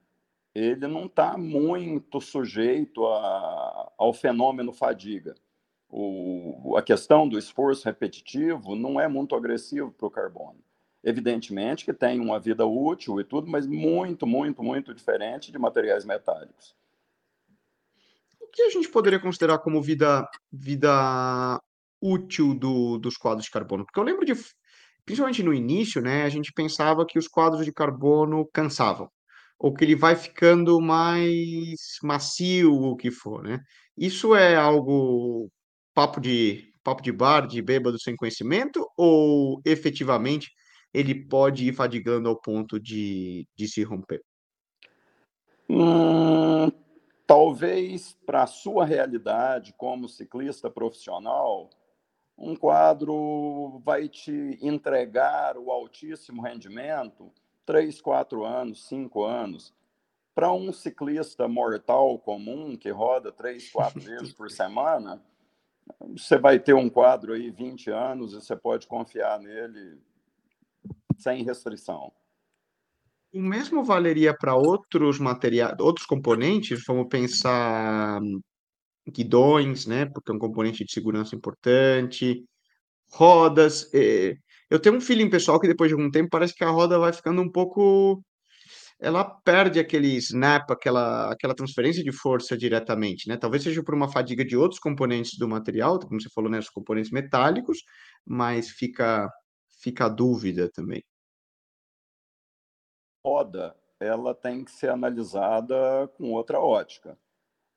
ele 0.54 0.88
não 0.88 1.06
está 1.06 1.38
muito 1.38 2.22
sujeito 2.22 3.06
a, 3.06 3.92
ao 3.98 4.14
fenômeno 4.14 4.72
fadiga. 4.72 5.36
O, 5.90 6.76
a 6.78 6.82
questão 6.82 7.28
do 7.28 7.38
esforço 7.38 7.86
repetitivo 7.86 8.76
não 8.76 9.00
é 9.00 9.08
muito 9.08 9.36
agressivo 9.36 9.92
para 9.92 10.08
o 10.08 10.12
carbono. 10.12 10.60
Evidentemente 11.04 11.86
que 11.86 11.94
tem 11.94 12.20
uma 12.20 12.40
vida 12.40 12.66
útil 12.66 13.20
e 13.20 13.24
tudo, 13.24 13.50
mas 13.50 13.68
muito, 13.68 14.26
muito, 14.26 14.64
muito 14.64 14.94
diferente 14.94 15.52
de 15.52 15.60
materiais 15.60 16.06
metálicos 16.06 16.76
que 18.54 18.62
a 18.62 18.70
gente 18.70 18.88
poderia 18.88 19.20
considerar 19.20 19.58
como 19.58 19.82
vida, 19.82 20.30
vida 20.52 21.60
útil 22.00 22.54
do, 22.54 23.00
dos 23.00 23.18
quadros 23.18 23.46
de 23.46 23.52
carbono? 23.52 23.84
Porque 23.84 24.00
eu 24.00 24.04
lembro 24.04 24.24
de, 24.24 24.34
principalmente 25.04 25.42
no 25.42 25.54
início, 25.54 26.02
né, 26.02 26.24
a 26.24 26.30
gente 26.30 26.54
pensava 26.54 27.06
que 27.06 27.18
os 27.18 27.28
quadros 27.28 27.66
de 27.66 27.74
carbono 27.74 28.48
cansavam, 28.54 29.10
ou 29.64 29.74
que 29.74 29.86
ele 29.86 29.96
vai 29.96 30.14
ficando 30.14 30.82
mais 30.82 31.80
macio, 32.04 32.74
o 32.74 32.98
que 32.98 33.10
for, 33.10 33.42
né? 33.42 33.62
Isso 33.98 34.36
é 34.36 34.58
algo 34.58 35.50
papo 35.94 36.20
de 36.20 36.70
papo 36.84 37.02
de 37.02 37.14
bar, 37.14 37.48
de 37.48 37.62
bêbado 37.62 37.98
sem 37.98 38.14
conhecimento, 38.14 38.86
ou 38.98 39.62
efetivamente 39.64 40.52
ele 40.94 41.16
pode 41.16 41.66
ir 41.66 41.74
fadigando 41.74 42.28
ao 42.28 42.36
ponto 42.36 42.78
de, 42.78 43.48
de 43.56 43.68
se 43.70 43.82
romper? 43.84 44.22
Hum, 45.70 46.70
Talvez 47.26 48.18
para 48.26 48.44
a 48.44 48.48
sua 48.48 48.84
realidade 48.84 49.74
como 49.78 50.10
ciclista 50.10 50.70
profissional, 50.70 51.70
um 52.38 52.54
quadro 52.54 53.82
vai 53.86 54.10
te 54.10 54.60
entregar 54.62 55.58
o 55.58 55.72
altíssimo 55.72 56.42
rendimento 56.42 57.32
três, 57.66 58.02
quatro 58.02 58.46
anos, 58.46 58.88
cinco 58.88 59.24
anos. 59.24 59.74
Para 60.36 60.52
um 60.52 60.72
ciclista 60.74 61.48
mortal 61.48 62.18
comum 62.18 62.76
que 62.76 62.90
roda 62.90 63.32
três, 63.32 63.70
quatro 63.70 64.00
vezes 64.02 64.34
por 64.34 64.50
semana, 64.50 65.22
você 66.16 66.38
vai 66.38 66.60
ter 66.60 66.74
um 66.74 66.90
quadro 66.90 67.34
aí 67.34 67.50
20 67.50 67.90
anos 67.92 68.34
e 68.34 68.36
você 68.36 68.56
pode 68.56 68.88
confiar 68.88 69.40
nele 69.40 70.00
sem 71.18 71.44
restrição. 71.44 72.12
O 73.34 73.42
mesmo 73.42 73.84
valeria 73.84 74.36
para 74.38 74.56
outros 74.56 75.20
materiais, 75.20 75.76
outros 75.80 76.06
componentes, 76.06 76.84
vamos 76.86 77.08
pensar 77.08 78.22
guidões, 79.08 79.86
né? 79.86 80.06
Porque 80.06 80.32
é 80.32 80.36
um 80.36 80.40
componente 80.40 80.86
de 80.86 80.92
segurança 80.92 81.36
importante, 81.36 82.46
rodas. 83.12 83.90
Eh, 83.94 84.38
eu 84.74 84.80
tenho 84.80 84.96
um 84.98 85.02
feeling 85.02 85.30
pessoal 85.30 85.60
que 85.60 85.68
depois 85.68 85.90
de 85.90 85.96
algum 85.96 86.10
tempo 86.12 86.30
parece 86.32 86.54
que 86.56 86.64
a 86.64 86.70
roda 86.70 87.00
vai 87.00 87.14
ficando 87.14 87.42
um 87.42 87.52
pouco. 87.52 88.24
Ela 89.00 89.24
perde 89.24 89.80
aquele 89.80 90.16
snap, 90.18 90.70
aquela, 90.72 91.32
aquela 91.32 91.56
transferência 91.56 92.04
de 92.04 92.12
força 92.12 92.58
diretamente, 92.58 93.28
né? 93.28 93.38
Talvez 93.38 93.64
seja 93.64 93.84
por 93.84 93.94
uma 93.94 94.10
fadiga 94.10 94.46
de 94.46 94.56
outros 94.56 94.80
componentes 94.80 95.38
do 95.38 95.48
material, 95.48 96.00
como 96.00 96.22
você 96.22 96.30
falou, 96.30 96.50
né? 96.50 96.60
Os 96.60 96.70
componentes 96.70 97.12
metálicos, 97.12 97.80
mas 98.26 98.70
fica, 98.70 99.30
fica 99.82 100.06
a 100.06 100.10
dúvida 100.10 100.70
também 100.74 101.04
roda 103.26 103.74
ela 104.00 104.36
tem 104.36 104.66
que 104.66 104.72
ser 104.72 104.90
analisada 104.90 106.08
com 106.18 106.32
outra 106.34 106.60
ótica. 106.60 107.18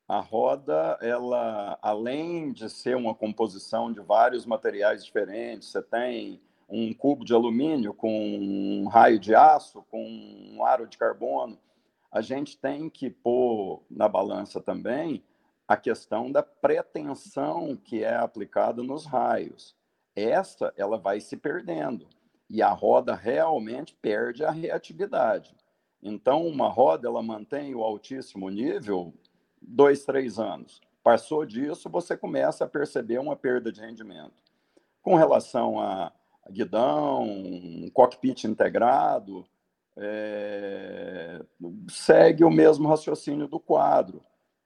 A 0.08 0.20
roda, 0.20 0.98
ela, 1.00 1.78
além 1.80 2.52
de 2.52 2.68
ser 2.68 2.96
uma 2.96 3.14
composição 3.14 3.92
de 3.92 4.00
vários 4.00 4.44
materiais 4.44 5.04
diferentes, 5.04 5.68
você 5.68 5.82
tem 5.82 6.40
um 6.68 6.92
cubo 6.92 7.24
de 7.24 7.32
alumínio 7.32 7.94
com 7.94 8.10
um 8.10 8.88
raio 8.88 9.18
de 9.18 9.34
aço, 9.34 9.84
com 9.90 10.04
um 10.52 10.64
aro 10.64 10.86
de 10.86 10.98
carbono, 10.98 11.58
a 12.10 12.20
gente 12.20 12.56
tem 12.56 12.88
que 12.88 13.10
pôr 13.10 13.82
na 13.90 14.08
balança 14.08 14.60
também 14.60 15.22
a 15.68 15.76
questão 15.76 16.30
da 16.30 16.42
pretensão 16.42 17.76
que 17.76 18.02
é 18.02 18.14
aplicada 18.14 18.82
nos 18.82 19.04
raios. 19.04 19.76
Essa, 20.14 20.72
ela 20.76 20.96
vai 20.96 21.20
se 21.20 21.36
perdendo 21.36 22.06
e 22.48 22.62
a 22.62 22.70
roda 22.70 23.14
realmente 23.14 23.94
perde 24.00 24.44
a 24.44 24.50
reatividade. 24.50 25.54
Então, 26.02 26.46
uma 26.46 26.68
roda, 26.68 27.08
ela 27.08 27.22
mantém 27.22 27.74
o 27.74 27.82
altíssimo 27.82 28.48
nível 28.48 29.12
dois, 29.60 30.04
três 30.04 30.38
anos. 30.38 30.80
Passou 31.02 31.44
disso, 31.44 31.88
você 31.88 32.16
começa 32.16 32.64
a 32.64 32.68
perceber 32.68 33.18
uma 33.18 33.36
perda 33.36 33.72
de 33.72 33.80
rendimento. 33.80 34.42
Com 35.02 35.16
relação 35.16 35.80
a 35.80 36.12
guidão, 36.50 37.26
cockpit 37.92 38.44
integrado, 38.44 39.46
é, 39.96 41.40
segue 41.88 42.44
o 42.44 42.50
mesmo 42.50 42.88
raciocínio 42.88 43.48
do 43.48 43.58
quadro. 43.58 44.22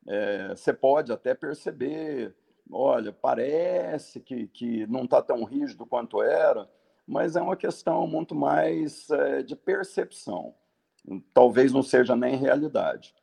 É, 0.06 0.48
você 0.48 0.72
pode 0.72 1.12
até 1.12 1.34
perceber, 1.34 2.34
olha, 2.70 3.12
parece 3.12 4.20
que, 4.20 4.48
que 4.48 4.86
não 4.86 5.04
está 5.04 5.22
tão 5.22 5.44
rígido 5.44 5.86
quanto 5.86 6.22
era, 6.22 6.68
mas 7.06 7.36
é 7.36 7.42
uma 7.42 7.56
questão 7.56 8.06
muito 8.06 8.34
mais 8.34 9.08
é, 9.10 9.42
de 9.42 9.54
percepção. 9.54 10.54
Talvez 11.32 11.72
não 11.72 11.82
seja 11.82 12.14
nem 12.14 12.36
realidade. 12.36 13.14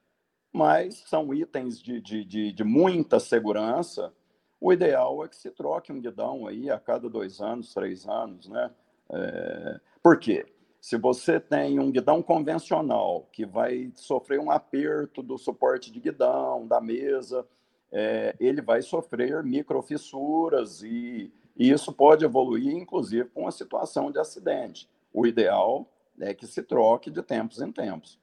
Mas 0.52 1.04
são 1.08 1.34
itens 1.34 1.82
de, 1.82 2.02
de, 2.02 2.24
de, 2.24 2.52
de 2.52 2.64
muita 2.64 3.20
segurança. 3.20 4.14
O 4.60 4.74
ideal 4.74 5.24
é 5.24 5.28
que 5.28 5.36
se 5.36 5.52
troque 5.52 5.92
um 5.92 6.02
guidão 6.02 6.48
aí 6.48 6.70
a 6.70 6.80
cada 6.80 7.10
dois 7.10 7.40
anos, 7.40 7.74
três 7.74 8.08
anos, 8.08 8.48
né? 8.50 8.72
É... 9.12 9.80
Por 10.02 10.18
quê? 10.20 10.46
Se 10.80 10.98
você 10.98 11.40
tem 11.40 11.80
um 11.80 11.92
guidão 11.92 12.22
convencional 12.22 13.28
que 13.32 13.46
vai 13.46 13.92
sofrer 13.96 14.40
um 14.40 14.52
aperto 14.52 15.22
do 15.22 15.38
suporte 15.38 15.92
de 15.92 16.00
guidão, 16.00 16.66
da 16.66 16.80
mesa, 16.80 17.46
é, 17.92 18.36
ele 18.40 18.62
vai 18.62 18.82
sofrer 18.82 19.44
microfissuras 19.44 20.82
e, 20.84 21.32
e 21.56 21.72
isso 21.72 21.92
pode 21.92 22.24
evoluir, 22.24 22.74
inclusive, 22.76 23.30
com 23.30 23.48
a 23.48 23.52
situação 23.52 24.12
de 24.12 24.20
acidente. 24.20 24.90
O 25.14 25.26
ideal 25.26 25.90
é 26.20 26.34
que 26.34 26.48
se 26.48 26.62
troque 26.62 27.10
de 27.10 27.22
tempos 27.22 27.62
em 27.62 27.72
tempos. 27.72 28.20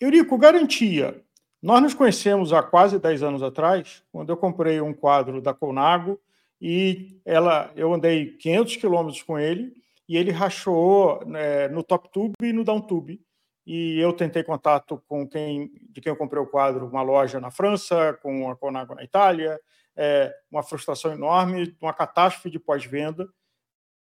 Eurico, 0.00 0.38
garantia. 0.38 1.22
Nós 1.62 1.82
nos 1.82 1.94
conhecemos 1.94 2.54
há 2.54 2.62
quase 2.62 2.98
10 2.98 3.22
anos 3.22 3.42
atrás, 3.42 4.02
quando 4.10 4.30
eu 4.30 4.36
comprei 4.36 4.80
um 4.80 4.94
quadro 4.94 5.42
da 5.42 5.52
Conago 5.52 6.18
e 6.60 7.20
ela, 7.24 7.70
eu 7.76 7.92
andei 7.92 8.36
500 8.38 8.76
quilômetros 8.76 9.22
com 9.22 9.38
ele 9.38 9.74
e 10.08 10.16
ele 10.16 10.30
rachou 10.30 11.22
né, 11.26 11.68
no 11.68 11.82
top 11.82 12.10
tube 12.10 12.32
e 12.42 12.52
no 12.52 12.64
down 12.64 12.80
tube. 12.80 13.20
E 13.66 14.00
eu 14.00 14.12
tentei 14.14 14.42
contato 14.42 15.02
com 15.06 15.28
quem 15.28 15.70
de 15.90 16.00
quem 16.00 16.10
eu 16.10 16.16
comprei 16.16 16.42
o 16.42 16.46
quadro, 16.46 16.86
uma 16.86 17.02
loja 17.02 17.38
na 17.38 17.50
França, 17.50 18.18
com 18.22 18.50
a 18.50 18.56
Conago 18.56 18.94
na 18.94 19.04
Itália, 19.04 19.60
é, 19.94 20.34
uma 20.50 20.62
frustração 20.62 21.12
enorme, 21.12 21.76
uma 21.80 21.92
catástrofe 21.92 22.48
de 22.48 22.58
pós-venda, 22.58 23.28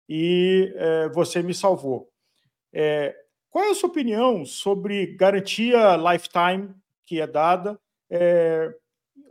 e 0.09 0.73
é, 0.77 1.09
você 1.09 1.42
me 1.42 1.53
salvou. 1.53 2.09
É, 2.73 3.14
qual 3.51 3.64
é 3.64 3.71
a 3.71 3.75
sua 3.75 3.88
opinião 3.88 4.44
sobre 4.44 5.07
garantia 5.16 5.97
lifetime 5.97 6.73
que 7.09 7.23
é 7.23 7.27
dada 7.27 7.81
é, 8.11 8.71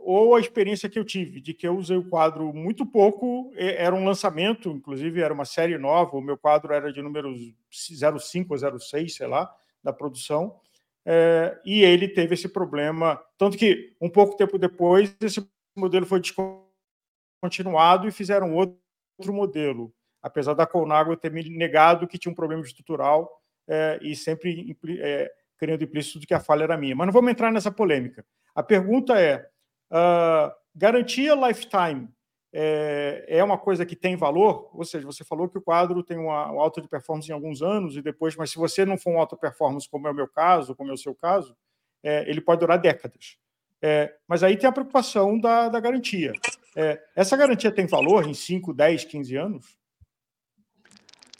ou 0.00 0.34
a 0.34 0.40
experiência 0.40 0.88
que 0.88 0.98
eu 0.98 1.04
tive, 1.04 1.40
de 1.40 1.54
que 1.54 1.66
eu 1.66 1.76
usei 1.76 1.96
o 1.96 2.08
quadro 2.08 2.52
muito 2.52 2.84
pouco, 2.84 3.52
era 3.56 3.94
um 3.94 4.04
lançamento, 4.04 4.70
inclusive 4.70 5.20
era 5.20 5.32
uma 5.32 5.44
série 5.44 5.78
nova, 5.78 6.16
o 6.16 6.20
meu 6.20 6.36
quadro 6.36 6.72
era 6.74 6.92
de 6.92 7.00
números 7.00 7.38
05 7.70 8.52
ou 8.52 8.80
06, 8.80 9.14
sei 9.14 9.26
lá, 9.28 9.54
da 9.82 9.92
produção, 9.92 10.60
é, 11.06 11.58
e 11.64 11.82
ele 11.82 12.08
teve 12.08 12.34
esse 12.34 12.48
problema, 12.48 13.22
tanto 13.38 13.56
que 13.56 13.96
um 14.00 14.10
pouco 14.10 14.36
tempo 14.36 14.58
depois 14.58 15.14
esse 15.20 15.46
modelo 15.76 16.04
foi 16.04 16.20
descontinuado 16.20 18.08
e 18.08 18.12
fizeram 18.12 18.54
outro 18.54 19.32
modelo, 19.32 19.92
apesar 20.20 20.54
da 20.54 20.66
Colnago 20.66 21.16
ter 21.16 21.30
me 21.30 21.48
negado 21.48 22.08
que 22.08 22.18
tinha 22.18 22.32
um 22.32 22.36
problema 22.36 22.62
estrutural 22.62 23.40
é, 23.68 23.98
e 24.02 24.16
sempre 24.16 24.76
é, 25.00 25.30
criando 25.58 25.84
implícito 25.84 26.26
que 26.26 26.34
a 26.34 26.40
falha 26.40 26.64
era 26.64 26.76
minha. 26.76 26.94
Mas 26.96 27.06
não 27.06 27.12
vamos 27.12 27.30
entrar 27.30 27.52
nessa 27.52 27.70
polêmica. 27.70 28.24
A 28.54 28.62
pergunta 28.62 29.20
é, 29.20 29.48
Uh, 29.90 30.52
garantia 30.74 31.34
lifetime 31.34 32.08
é, 32.52 33.24
é, 33.26 33.44
uma 33.44 33.58
coisa 33.58 33.84
que 33.84 33.96
tem 33.96 34.16
valor, 34.16 34.70
ou 34.72 34.84
seja, 34.84 35.04
você 35.04 35.24
falou 35.24 35.48
que 35.48 35.58
o 35.58 35.62
quadro 35.62 36.02
tem 36.02 36.18
uma, 36.18 36.50
uma 36.50 36.62
alta 36.62 36.80
de 36.80 36.88
performance 36.88 37.28
em 37.28 37.34
alguns 37.34 37.62
anos 37.62 37.96
e 37.96 38.02
depois, 38.02 38.36
mas 38.36 38.50
se 38.50 38.56
você 38.56 38.84
não 38.84 38.96
for 38.96 39.10
um 39.10 39.18
alta 39.18 39.36
performance, 39.36 39.88
como 39.88 40.06
é 40.08 40.10
o 40.10 40.14
meu 40.14 40.28
caso, 40.28 40.74
como 40.74 40.90
é 40.90 40.94
o 40.94 40.98
seu 40.98 41.14
caso, 41.14 41.56
é, 42.02 42.28
ele 42.28 42.40
pode 42.40 42.60
durar 42.60 42.78
décadas. 42.78 43.36
É, 43.82 44.14
mas 44.26 44.42
aí 44.42 44.56
tem 44.56 44.68
a 44.68 44.72
preocupação 44.72 45.38
da, 45.38 45.68
da 45.68 45.78
garantia. 45.78 46.32
É, 46.76 47.00
essa 47.14 47.36
garantia 47.36 47.70
tem 47.70 47.86
valor 47.86 48.26
em 48.26 48.34
5, 48.34 48.72
10, 48.72 49.04
15 49.04 49.36
anos? 49.36 49.77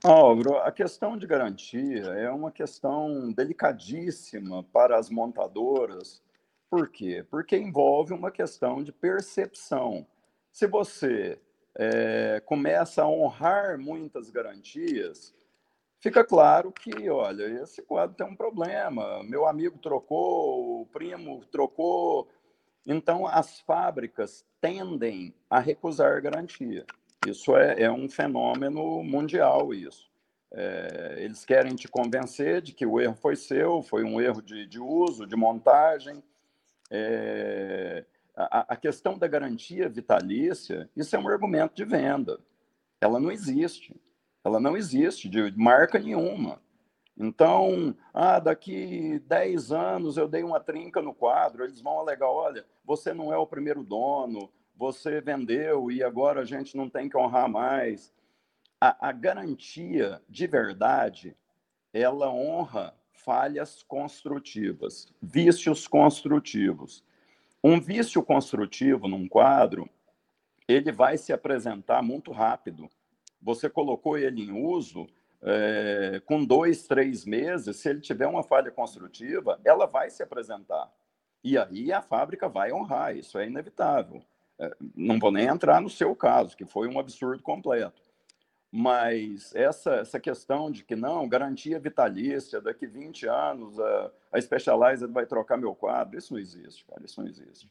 Álvaro, 0.04 0.56
a 0.58 0.70
questão 0.70 1.16
de 1.16 1.26
garantia 1.26 2.04
é 2.04 2.30
uma 2.30 2.52
questão 2.52 3.32
delicadíssima 3.32 4.62
para 4.64 4.96
as 4.96 5.10
montadoras 5.10 6.22
por 6.70 6.88
quê? 6.88 7.24
Porque 7.30 7.56
envolve 7.56 8.12
uma 8.12 8.30
questão 8.30 8.82
de 8.82 8.92
percepção. 8.92 10.06
Se 10.52 10.66
você 10.66 11.40
é, 11.74 12.42
começa 12.44 13.02
a 13.02 13.08
honrar 13.08 13.78
muitas 13.78 14.28
garantias, 14.28 15.34
fica 15.98 16.22
claro 16.22 16.70
que, 16.70 17.08
olha, 17.08 17.62
esse 17.62 17.80
quadro 17.80 18.16
tem 18.16 18.26
um 18.26 18.36
problema, 18.36 19.22
meu 19.24 19.46
amigo 19.46 19.78
trocou, 19.78 20.82
o 20.82 20.86
primo 20.86 21.42
trocou. 21.46 22.28
Então, 22.86 23.26
as 23.26 23.60
fábricas 23.60 24.44
tendem 24.60 25.34
a 25.48 25.58
recusar 25.60 26.20
garantia. 26.20 26.84
Isso 27.26 27.56
é, 27.56 27.82
é 27.82 27.90
um 27.90 28.08
fenômeno 28.08 29.02
mundial, 29.02 29.74
isso. 29.74 30.08
É, 30.50 31.16
eles 31.18 31.44
querem 31.44 31.74
te 31.74 31.88
convencer 31.88 32.62
de 32.62 32.72
que 32.72 32.86
o 32.86 33.00
erro 33.00 33.14
foi 33.14 33.36
seu, 33.36 33.82
foi 33.82 34.04
um 34.04 34.20
erro 34.20 34.40
de, 34.40 34.66
de 34.66 34.80
uso, 34.80 35.26
de 35.26 35.36
montagem, 35.36 36.22
é, 36.90 38.04
a, 38.34 38.72
a 38.74 38.76
questão 38.76 39.18
da 39.18 39.26
garantia 39.26 39.88
vitalícia, 39.88 40.88
isso 40.96 41.14
é 41.14 41.18
um 41.18 41.28
argumento 41.28 41.74
de 41.74 41.84
venda. 41.84 42.38
Ela 43.00 43.18
não 43.18 43.30
existe. 43.30 44.00
Ela 44.44 44.60
não 44.60 44.76
existe 44.76 45.28
de 45.28 45.52
marca 45.56 45.98
nenhuma. 45.98 46.62
Então, 47.16 47.96
ah, 48.14 48.38
daqui 48.38 49.18
10 49.26 49.72
anos 49.72 50.16
eu 50.16 50.28
dei 50.28 50.44
uma 50.44 50.60
trinca 50.60 51.02
no 51.02 51.12
quadro, 51.12 51.64
eles 51.64 51.80
vão 51.80 51.98
alegar, 51.98 52.30
olha, 52.30 52.64
você 52.84 53.12
não 53.12 53.32
é 53.32 53.36
o 53.36 53.46
primeiro 53.46 53.82
dono, 53.82 54.48
você 54.78 55.20
vendeu 55.20 55.90
e 55.90 56.04
agora 56.04 56.42
a 56.42 56.44
gente 56.44 56.76
não 56.76 56.88
tem 56.88 57.08
que 57.08 57.16
honrar 57.16 57.50
mais. 57.50 58.14
A, 58.80 59.08
a 59.08 59.12
garantia 59.12 60.22
de 60.28 60.46
verdade, 60.46 61.36
ela 61.92 62.30
honra 62.30 62.94
falhas 63.10 63.82
construtivas, 63.82 65.12
vícios 65.20 65.88
construtivos. 65.88 67.04
Um 67.62 67.80
vício 67.80 68.22
construtivo 68.22 69.08
num 69.08 69.26
quadro, 69.26 69.90
ele 70.68 70.92
vai 70.92 71.18
se 71.18 71.32
apresentar 71.32 72.00
muito 72.00 72.30
rápido. 72.30 72.88
Você 73.42 73.68
colocou 73.68 74.16
ele 74.16 74.42
em 74.42 74.52
uso, 74.52 75.08
é, 75.42 76.22
com 76.24 76.44
dois, 76.44 76.86
três 76.86 77.24
meses, 77.24 77.78
se 77.78 77.88
ele 77.88 78.00
tiver 78.00 78.28
uma 78.28 78.44
falha 78.44 78.70
construtiva, 78.70 79.60
ela 79.64 79.86
vai 79.86 80.08
se 80.08 80.22
apresentar. 80.22 80.88
E 81.42 81.58
aí 81.58 81.92
a 81.92 82.00
fábrica 82.00 82.48
vai 82.48 82.72
honrar, 82.72 83.16
isso 83.16 83.38
é 83.38 83.46
inevitável. 83.46 84.22
Não 84.94 85.18
vou 85.18 85.30
nem 85.30 85.46
entrar 85.46 85.80
no 85.80 85.88
seu 85.88 86.14
caso, 86.16 86.56
que 86.56 86.64
foi 86.64 86.88
um 86.88 86.98
absurdo 86.98 87.42
completo. 87.42 88.02
Mas 88.70 89.54
essa, 89.54 89.94
essa 89.94 90.20
questão 90.20 90.70
de 90.70 90.84
que 90.84 90.94
não, 90.94 91.28
garantia 91.28 91.80
vitalícia, 91.80 92.60
daqui 92.60 92.86
20 92.86 93.26
anos 93.26 93.80
a, 93.80 94.12
a 94.32 94.40
Specialized 94.40 95.10
vai 95.10 95.24
trocar 95.24 95.56
meu 95.56 95.74
quadro, 95.74 96.18
isso 96.18 96.34
não 96.34 96.40
existe, 96.40 96.84
cara, 96.84 97.02
isso 97.04 97.20
não 97.20 97.28
existe. 97.28 97.70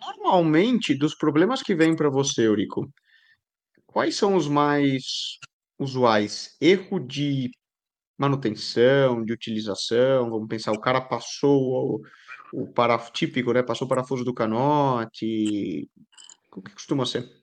Normalmente, 0.00 0.94
dos 0.94 1.14
problemas 1.14 1.62
que 1.62 1.74
vêm 1.74 1.94
para 1.94 2.08
você, 2.08 2.46
Eurico, 2.46 2.90
quais 3.86 4.16
são 4.16 4.34
os 4.34 4.48
mais 4.48 5.38
usuais? 5.78 6.56
Erro 6.58 6.98
de 6.98 7.50
manutenção, 8.16 9.22
de 9.22 9.32
utilização, 9.32 10.30
vamos 10.30 10.48
pensar, 10.48 10.72
o 10.72 10.80
cara 10.80 11.00
passou 11.02 12.00
o, 12.52 12.66
parafuso 12.66 13.12
típico, 13.12 13.52
né? 13.52 13.62
Passou 13.62 13.86
o 13.86 13.88
parafuso 13.88 14.24
do 14.24 14.34
canote. 14.34 15.88
O 16.52 16.62
que 16.62 16.72
costuma 16.72 17.06
ser? 17.06 17.40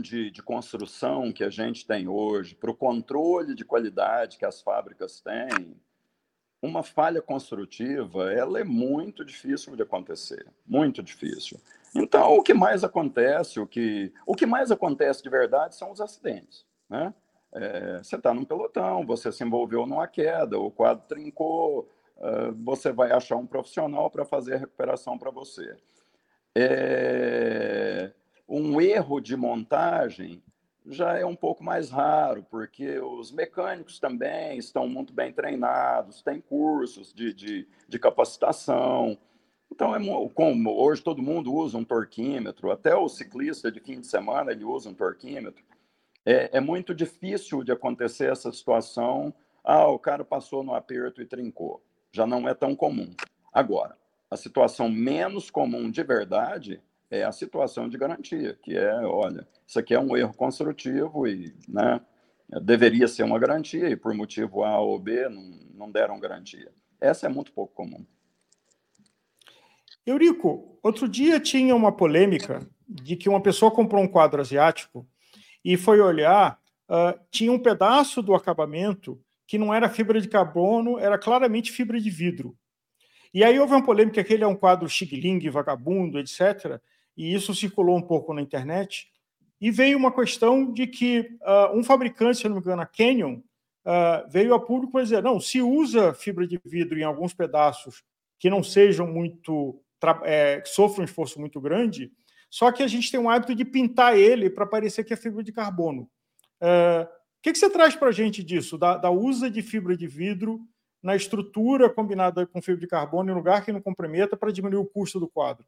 de, 0.00 0.30
de 0.30 0.42
construção 0.42 1.32
que 1.32 1.44
a 1.44 1.50
gente 1.50 1.86
tem 1.86 2.08
hoje, 2.08 2.54
para 2.54 2.70
o 2.70 2.76
controle 2.76 3.54
de 3.54 3.64
qualidade 3.64 4.38
que 4.38 4.44
as 4.44 4.60
fábricas 4.60 5.20
têm, 5.20 5.76
uma 6.62 6.82
falha 6.82 7.22
construtiva 7.22 8.32
ela 8.32 8.60
é 8.60 8.64
muito 8.64 9.24
difícil 9.24 9.74
de 9.74 9.82
acontecer, 9.82 10.46
muito 10.66 11.02
difícil. 11.02 11.58
Então, 11.94 12.36
o 12.36 12.42
que 12.42 12.54
mais 12.54 12.84
acontece, 12.84 13.58
o 13.58 13.66
que, 13.66 14.12
o 14.26 14.34
que 14.34 14.46
mais 14.46 14.70
acontece 14.70 15.22
de 15.22 15.30
verdade 15.30 15.74
são 15.74 15.90
os 15.90 16.00
acidentes. 16.00 16.64
Né? 16.88 17.12
É, 17.52 17.98
você 17.98 18.16
está 18.16 18.32
num 18.32 18.44
pelotão, 18.44 19.06
você 19.06 19.32
se 19.32 19.42
envolveu 19.42 19.86
numa 19.86 20.06
queda, 20.06 20.58
o 20.58 20.70
quadro 20.70 21.04
trincou, 21.08 21.88
você 22.62 22.92
vai 22.92 23.12
achar 23.12 23.36
um 23.36 23.46
profissional 23.46 24.10
para 24.10 24.24
fazer 24.24 24.54
a 24.54 24.58
recuperação 24.58 25.18
para 25.18 25.30
você. 25.30 25.76
É, 26.54 28.12
um 28.48 28.80
erro 28.80 29.20
de 29.20 29.36
montagem 29.36 30.42
já 30.86 31.18
é 31.18 31.24
um 31.24 31.36
pouco 31.36 31.62
mais 31.62 31.90
raro, 31.90 32.44
porque 32.50 32.98
os 32.98 33.30
mecânicos 33.30 33.98
também 33.98 34.58
estão 34.58 34.88
muito 34.88 35.12
bem 35.12 35.32
treinados, 35.32 36.22
têm 36.22 36.40
cursos 36.40 37.12
de, 37.12 37.32
de, 37.32 37.68
de 37.88 37.98
capacitação. 37.98 39.16
Então, 39.70 39.94
é 39.94 40.28
como 40.34 40.70
hoje 40.72 41.02
todo 41.02 41.22
mundo 41.22 41.54
usa 41.54 41.78
um 41.78 41.84
torquímetro, 41.84 42.70
até 42.70 42.94
o 42.94 43.08
ciclista 43.08 43.70
de 43.70 43.78
fim 43.78 44.00
de 44.00 44.06
semana 44.06 44.50
ele 44.50 44.64
usa 44.64 44.88
um 44.88 44.94
torquímetro. 44.94 45.62
É, 46.26 46.58
é 46.58 46.60
muito 46.60 46.94
difícil 46.94 47.62
de 47.62 47.72
acontecer 47.72 48.30
essa 48.30 48.50
situação. 48.52 49.32
Ah, 49.62 49.86
o 49.86 49.98
cara 49.98 50.24
passou 50.24 50.62
no 50.62 50.74
aperto 50.74 51.22
e 51.22 51.26
trincou. 51.26 51.82
Já 52.12 52.26
não 52.26 52.48
é 52.48 52.54
tão 52.54 52.74
comum. 52.74 53.14
Agora, 53.52 53.96
a 54.30 54.36
situação 54.36 54.88
menos 54.88 55.50
comum 55.50 55.90
de 55.90 56.02
verdade 56.02 56.80
é 57.10 57.24
a 57.24 57.32
situação 57.32 57.88
de 57.88 57.98
garantia, 57.98 58.56
que 58.62 58.76
é, 58.76 58.94
olha, 59.04 59.46
isso 59.66 59.78
aqui 59.78 59.94
é 59.94 60.00
um 60.00 60.16
erro 60.16 60.32
construtivo 60.34 61.26
e, 61.26 61.52
né, 61.68 62.00
deveria 62.62 63.08
ser 63.08 63.24
uma 63.24 63.38
garantia 63.38 63.88
e 63.88 63.96
por 63.96 64.14
motivo 64.14 64.62
A 64.62 64.78
ou 64.80 64.98
B 64.98 65.28
não, 65.28 65.42
não 65.74 65.90
deram 65.90 66.20
garantia. 66.20 66.72
Essa 67.00 67.26
é 67.26 67.28
muito 67.28 67.52
pouco 67.52 67.74
comum. 67.74 68.04
Eurico, 70.06 70.78
outro 70.82 71.08
dia 71.08 71.38
tinha 71.38 71.74
uma 71.74 71.92
polêmica 71.92 72.66
de 72.88 73.16
que 73.16 73.28
uma 73.28 73.40
pessoa 73.40 73.70
comprou 73.70 74.02
um 74.02 74.08
quadro 74.08 74.40
asiático 74.40 75.06
e 75.64 75.76
foi 75.76 76.00
olhar, 76.00 76.58
uh, 76.88 77.18
tinha 77.30 77.52
um 77.52 77.58
pedaço 77.58 78.22
do 78.22 78.34
acabamento 78.34 79.20
que 79.50 79.58
não 79.58 79.74
era 79.74 79.88
fibra 79.88 80.20
de 80.20 80.28
carbono, 80.28 80.96
era 80.96 81.18
claramente 81.18 81.72
fibra 81.72 82.00
de 82.00 82.08
vidro. 82.08 82.56
E 83.34 83.42
aí 83.42 83.58
houve 83.58 83.72
uma 83.72 83.84
polêmica 83.84 84.22
que 84.22 84.32
ele 84.32 84.44
é 84.44 84.46
um 84.46 84.54
quadro 84.54 84.88
xigling, 84.88 85.40
vagabundo, 85.50 86.20
etc. 86.20 86.80
E 87.16 87.34
isso 87.34 87.52
circulou 87.52 87.96
um 87.96 88.02
pouco 88.02 88.32
na 88.32 88.40
internet. 88.40 89.08
E 89.60 89.72
veio 89.72 89.98
uma 89.98 90.14
questão 90.14 90.72
de 90.72 90.86
que 90.86 91.36
uh, 91.42 91.76
um 91.76 91.82
fabricante, 91.82 92.38
se 92.38 92.48
não 92.48 92.54
me 92.54 92.60
engano, 92.60 92.82
a 92.82 92.86
Canyon, 92.86 93.38
uh, 93.84 94.30
veio 94.30 94.54
a 94.54 94.64
público 94.64 94.92
para 94.92 95.02
dizer: 95.02 95.20
não, 95.20 95.40
se 95.40 95.60
usa 95.60 96.14
fibra 96.14 96.46
de 96.46 96.60
vidro 96.64 96.96
em 96.96 97.02
alguns 97.02 97.34
pedaços 97.34 98.04
que 98.38 98.48
não 98.48 98.62
sejam 98.62 99.08
muito. 99.08 99.82
É, 100.22 100.62
sofram 100.64 101.02
um 101.02 101.04
esforço 101.06 101.40
muito 101.40 101.60
grande, 101.60 102.12
só 102.48 102.70
que 102.70 102.84
a 102.84 102.86
gente 102.86 103.10
tem 103.10 103.18
um 103.18 103.28
hábito 103.28 103.52
de 103.52 103.64
pintar 103.64 104.16
ele 104.16 104.48
para 104.48 104.64
parecer 104.64 105.02
que 105.02 105.12
é 105.12 105.16
fibra 105.16 105.42
de 105.42 105.50
carbono. 105.50 106.08
Uh, 106.62 107.19
que, 107.42 107.52
que, 107.52 107.58
você 107.58 107.70
traz 107.70 107.96
para 107.96 108.08
a 108.08 108.12
gente 108.12 108.42
disso, 108.42 108.76
da, 108.76 108.96
da 108.96 109.10
usa 109.10 109.50
de 109.50 109.62
fibra 109.62 109.96
de 109.96 110.06
vidro 110.06 110.60
na 111.02 111.16
estrutura 111.16 111.88
combinada 111.88 112.46
com 112.46 112.60
fibra 112.60 112.80
de 112.80 112.86
carbono 112.86 113.30
em 113.30 113.34
lugar 113.34 113.64
que 113.64 113.72
não 113.72 113.80
comprometa 113.80 114.36
para 114.36 114.52
diminuir 114.52 114.80
o 114.80 114.86
custo 114.86 115.18
do 115.18 115.28
quadro? 115.28 115.64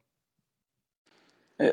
É, 1.58 1.72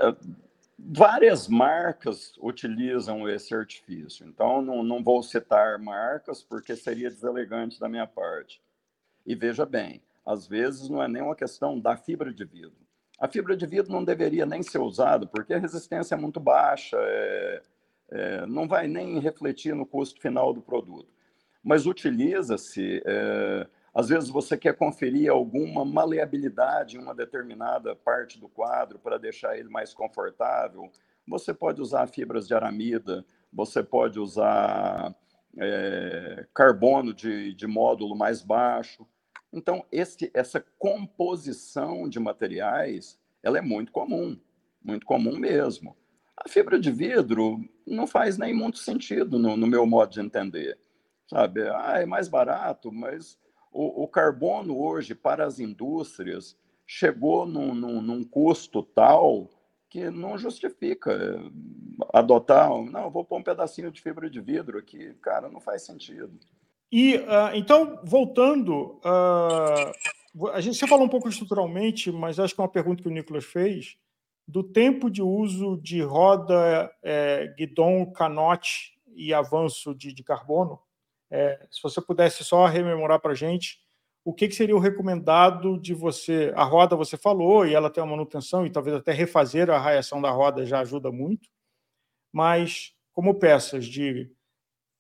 várias 0.77 1.47
marcas 1.47 2.33
utilizam 2.39 3.27
esse 3.27 3.53
artifício, 3.53 4.25
então 4.25 4.61
não, 4.61 4.83
não 4.83 5.03
vou 5.03 5.21
citar 5.21 5.77
marcas 5.77 6.41
porque 6.41 6.75
seria 6.75 7.09
deselegante 7.09 7.79
da 7.79 7.89
minha 7.89 8.07
parte. 8.07 8.61
E 9.25 9.35
veja 9.35 9.65
bem, 9.65 10.01
às 10.25 10.47
vezes 10.47 10.89
não 10.89 11.03
é 11.03 11.07
nem 11.07 11.21
uma 11.21 11.35
questão 11.35 11.79
da 11.79 11.97
fibra 11.97 12.33
de 12.33 12.45
vidro. 12.45 12.77
A 13.19 13.27
fibra 13.27 13.55
de 13.57 13.65
vidro 13.65 13.91
não 13.91 14.03
deveria 14.03 14.45
nem 14.45 14.63
ser 14.63 14.79
usada 14.79 15.27
porque 15.27 15.53
a 15.53 15.59
resistência 15.59 16.15
é 16.15 16.17
muito 16.17 16.39
baixa, 16.39 16.97
é, 16.97 17.61
é, 18.11 18.45
não 18.45 18.67
vai 18.67 18.87
nem 18.87 19.19
refletir 19.19 19.75
no 19.75 19.85
custo 19.85 20.19
final 20.21 20.53
do 20.53 20.61
produto 20.61 21.19
mas 21.63 21.85
utiliza-se. 21.85 23.01
É, 23.05 23.67
às 23.93 24.09
vezes 24.09 24.29
você 24.29 24.57
quer 24.57 24.75
conferir 24.75 25.31
alguma 25.31 25.83
maleabilidade 25.83 26.97
em 26.97 26.99
uma 26.99 27.13
determinada 27.13 27.95
parte 27.95 28.39
do 28.39 28.47
quadro 28.47 28.99
para 28.99 29.17
deixar 29.17 29.57
ele 29.57 29.69
mais 29.69 29.93
confortável. 29.93 30.91
Você 31.27 31.53
pode 31.53 31.81
usar 31.81 32.07
fibras 32.07 32.47
de 32.47 32.53
aramida, 32.53 33.25
você 33.51 33.83
pode 33.83 34.19
usar 34.19 35.15
é, 35.57 36.45
carbono 36.53 37.13
de, 37.13 37.53
de 37.53 37.67
módulo 37.67 38.15
mais 38.15 38.41
baixo. 38.41 39.05
Então, 39.51 39.83
esse, 39.91 40.31
essa 40.33 40.63
composição 40.77 42.07
de 42.07 42.19
materiais 42.19 43.19
ela 43.41 43.57
é 43.57 43.61
muito 43.61 43.91
comum, 43.91 44.39
muito 44.83 45.05
comum 45.05 45.37
mesmo. 45.37 45.95
A 46.43 46.47
fibra 46.47 46.79
de 46.79 46.91
vidro 46.91 47.59
não 47.85 48.07
faz 48.07 48.37
nem 48.37 48.53
muito 48.53 48.79
sentido 48.79 49.37
no, 49.37 49.57
no 49.57 49.67
meu 49.67 49.85
modo 49.85 50.11
de 50.11 50.21
entender 50.21 50.77
sabe? 51.29 51.61
Ah, 51.69 52.01
é 52.01 52.05
mais 52.05 52.27
barato, 52.27 52.91
mas 52.91 53.37
o, 53.71 54.03
o 54.03 54.07
carbono 54.07 54.77
hoje 54.79 55.13
para 55.13 55.45
as 55.45 55.59
indústrias 55.59 56.57
chegou 56.87 57.45
num, 57.45 57.75
num, 57.75 58.01
num, 58.01 58.23
custo 58.23 58.81
tal 58.81 59.47
que 59.87 60.09
não 60.09 60.37
justifica 60.37 61.11
eh, 61.11 61.51
adotar, 62.13 62.69
não, 62.83 63.09
vou 63.09 63.23
pôr 63.23 63.37
um 63.37 63.43
pedacinho 63.43 63.91
de 63.91 64.01
fibra 64.01 64.29
de 64.29 64.39
vidro 64.39 64.77
aqui, 64.77 65.13
cara, 65.21 65.49
não 65.49 65.59
faz 65.59 65.83
sentido. 65.83 66.31
E 66.91 67.17
uh, 67.17 67.55
então, 67.55 67.99
voltando, 68.03 68.99
uh, 69.03 70.47
a 70.51 70.61
gente 70.61 70.77
você 70.77 70.87
falou 70.87 71.05
um 71.05 71.09
pouco 71.09 71.29
estruturalmente, 71.29 72.11
mas 72.11 72.39
acho 72.39 72.55
que 72.55 72.61
é 72.61 72.63
uma 72.63 72.69
pergunta 72.69 73.01
que 73.01 73.07
o 73.07 73.11
Nicolas 73.11 73.45
fez 73.45 73.97
do 74.49 74.63
tempo 74.63 75.11
de 75.11 75.21
uso 75.21 75.77
de 75.77 76.01
roda, 76.01 76.91
é, 77.03 77.53
guidon, 77.55 78.11
canote 78.11 78.99
e 79.13 79.31
avanço 79.31 79.93
de, 79.93 80.11
de 80.11 80.23
carbono. 80.23 80.79
É, 81.29 81.67
se 81.69 81.79
você 81.83 82.01
pudesse 82.01 82.43
só 82.43 82.65
rememorar 82.65 83.19
para 83.19 83.33
a 83.33 83.35
gente 83.35 83.77
o 84.25 84.33
que, 84.33 84.47
que, 84.47 84.55
seria 84.55 84.75
o 84.75 84.79
recomendado 84.79 85.79
de 85.79 85.93
você. 85.93 86.51
A 86.55 86.63
roda 86.63 86.95
você 86.95 87.15
falou 87.15 87.65
e 87.65 87.75
ela 87.75 87.91
tem 87.91 88.03
uma 88.03 88.09
manutenção 88.09 88.65
e 88.65 88.71
talvez 88.71 88.95
até 88.95 89.11
refazer 89.11 89.69
a 89.69 89.77
raiação 89.77 90.19
da 90.19 90.31
roda 90.31 90.65
já 90.65 90.79
ajuda 90.79 91.11
muito, 91.11 91.47
mas 92.31 92.93
como 93.13 93.35
peças 93.35 93.85
de 93.85 94.31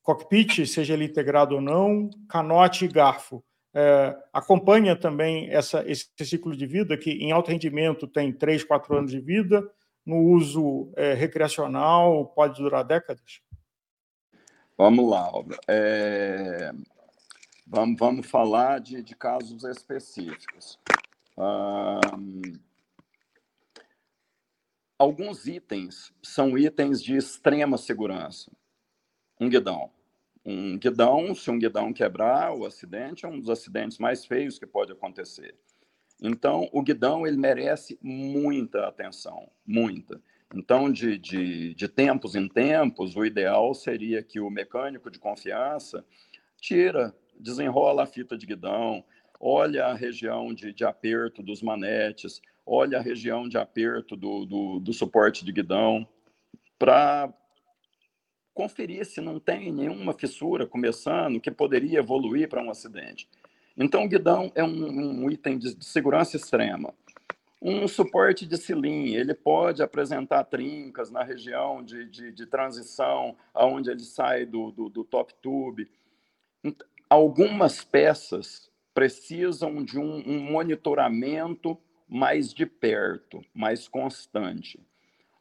cockpit, 0.03 0.67
seja 0.67 0.93
ele 0.93 1.05
integrado 1.05 1.55
ou 1.55 1.61
não, 1.61 2.07
canote 2.29 2.85
e 2.85 2.87
garfo, 2.87 3.43
é, 3.73 4.17
acompanha 4.33 4.95
também 4.95 5.49
essa, 5.49 5.83
esse 5.89 6.09
ciclo 6.25 6.55
de 6.55 6.65
vida 6.65 6.97
que 6.97 7.11
em 7.11 7.31
alto 7.31 7.51
rendimento 7.51 8.07
tem 8.07 8.33
3, 8.33 8.63
4 8.63 8.97
anos 8.97 9.11
de 9.11 9.19
vida, 9.19 9.69
no 10.05 10.17
uso 10.17 10.91
é, 10.95 11.13
recreacional 11.13 12.25
pode 12.27 12.61
durar 12.61 12.83
décadas? 12.83 13.41
Vamos 14.77 15.09
lá, 15.09 15.29
é... 15.67 16.71
vamos, 17.67 17.99
vamos 17.99 18.27
falar 18.27 18.79
de, 18.79 19.03
de 19.03 19.13
casos 19.13 19.63
específicos. 19.65 20.79
Um... 21.37 22.59
Alguns 24.97 25.47
itens 25.47 26.13
são 26.23 26.57
itens 26.57 27.03
de 27.03 27.15
extrema 27.15 27.77
segurança. 27.77 28.51
Um 29.39 29.47
guidão. 29.47 29.91
Um 30.45 30.77
guidão, 30.77 31.35
se 31.35 31.51
um 31.51 31.59
guidão 31.59 31.93
quebrar, 31.93 32.53
o 32.53 32.65
acidente 32.65 33.25
é 33.25 33.27
um 33.27 33.39
dos 33.39 33.49
acidentes 33.49 33.97
mais 33.97 34.25
feios 34.25 34.57
que 34.57 34.65
pode 34.65 34.91
acontecer. 34.91 35.55
Então, 36.21 36.69
o 36.73 36.81
guidão 36.81 37.25
ele 37.25 37.37
merece 37.37 37.97
muita 38.01 38.87
atenção, 38.87 39.49
muita. 39.65 40.21
Então, 40.53 40.91
de, 40.91 41.17
de, 41.17 41.75
de 41.75 41.87
tempos 41.87 42.35
em 42.35 42.47
tempos, 42.47 43.15
o 43.15 43.23
ideal 43.23 43.73
seria 43.73 44.23
que 44.23 44.39
o 44.39 44.49
mecânico 44.49 45.11
de 45.11 45.19
confiança 45.19 46.03
tira, 46.59 47.15
desenrola 47.39 48.03
a 48.03 48.07
fita 48.07 48.37
de 48.37 48.45
guidão, 48.45 49.03
olha 49.39 49.85
a 49.85 49.93
região 49.93 50.53
de, 50.53 50.73
de 50.73 50.83
aperto 50.83 51.41
dos 51.41 51.61
manetes, 51.61 52.41
olha 52.65 52.97
a 52.97 53.01
região 53.01 53.47
de 53.47 53.57
aperto 53.57 54.15
do, 54.15 54.45
do, 54.45 54.79
do 54.79 54.93
suporte 54.93 55.45
de 55.45 55.51
guidão, 55.51 56.07
para 56.77 57.33
conferir 58.59 59.05
se 59.05 59.21
não 59.21 59.39
tem 59.39 59.71
nenhuma 59.71 60.11
fissura 60.11 60.67
começando 60.67 61.39
que 61.39 61.49
poderia 61.49 61.99
evoluir 61.99 62.49
para 62.49 62.61
um 62.61 62.69
acidente. 62.69 63.25
Então, 63.77 64.03
o 64.03 64.09
guidão 64.09 64.51
é 64.53 64.61
um, 64.61 65.23
um 65.23 65.31
item 65.31 65.57
de, 65.57 65.73
de 65.73 65.85
segurança 65.85 66.35
extrema. 66.35 66.93
Um 67.61 67.87
suporte 67.87 68.45
de 68.45 68.57
cilim, 68.57 69.13
ele 69.13 69.33
pode 69.33 69.81
apresentar 69.81 70.43
trincas 70.43 71.09
na 71.09 71.23
região 71.23 71.81
de, 71.81 72.05
de, 72.09 72.33
de 72.33 72.45
transição, 72.45 73.37
aonde 73.53 73.91
ele 73.91 74.01
sai 74.01 74.45
do, 74.45 74.71
do, 74.71 74.89
do 74.89 75.05
top 75.05 75.33
tube. 75.41 75.89
Algumas 77.09 77.81
peças 77.81 78.69
precisam 78.93 79.81
de 79.81 79.97
um, 79.97 80.21
um 80.27 80.37
monitoramento 80.37 81.77
mais 82.09 82.53
de 82.53 82.65
perto, 82.65 83.41
mais 83.53 83.87
constante. 83.87 84.85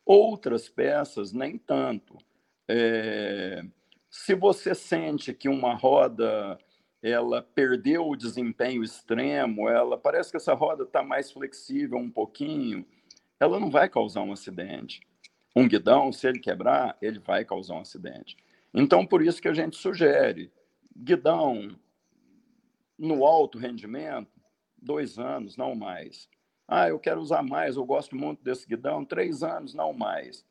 Outras 0.06 0.68
peças, 0.68 1.32
nem 1.32 1.58
tanto. 1.58 2.16
É, 2.68 3.64
se 4.10 4.34
você 4.34 4.74
sente 4.74 5.32
que 5.32 5.48
uma 5.48 5.74
roda 5.74 6.58
ela 7.02 7.42
perdeu 7.42 8.08
o 8.08 8.16
desempenho 8.16 8.82
extremo, 8.82 9.68
ela 9.68 9.96
parece 9.96 10.30
que 10.30 10.36
essa 10.36 10.52
roda 10.54 10.82
está 10.82 11.02
mais 11.02 11.30
flexível 11.30 11.96
um 11.96 12.10
pouquinho, 12.10 12.84
ela 13.38 13.60
não 13.60 13.70
vai 13.70 13.88
causar 13.88 14.22
um 14.22 14.32
acidente. 14.32 15.00
Um 15.54 15.68
guidão, 15.68 16.12
se 16.12 16.26
ele 16.26 16.40
quebrar, 16.40 16.96
ele 17.00 17.18
vai 17.18 17.44
causar 17.44 17.74
um 17.74 17.80
acidente. 17.80 18.36
Então, 18.74 19.06
por 19.06 19.22
isso 19.22 19.40
que 19.40 19.48
a 19.48 19.54
gente 19.54 19.76
sugere 19.76 20.52
guidão 20.96 21.76
no 22.98 23.24
alto 23.24 23.58
rendimento, 23.58 24.30
dois 24.76 25.18
anos, 25.18 25.56
não 25.56 25.74
mais. 25.74 26.28
Ah, 26.66 26.88
eu 26.88 26.98
quero 26.98 27.20
usar 27.20 27.42
mais, 27.42 27.76
eu 27.76 27.84
gosto 27.84 28.14
muito 28.14 28.42
desse 28.42 28.66
guidão, 28.66 29.04
três 29.04 29.42
anos, 29.42 29.72
não 29.72 29.92
mais. 29.92 30.44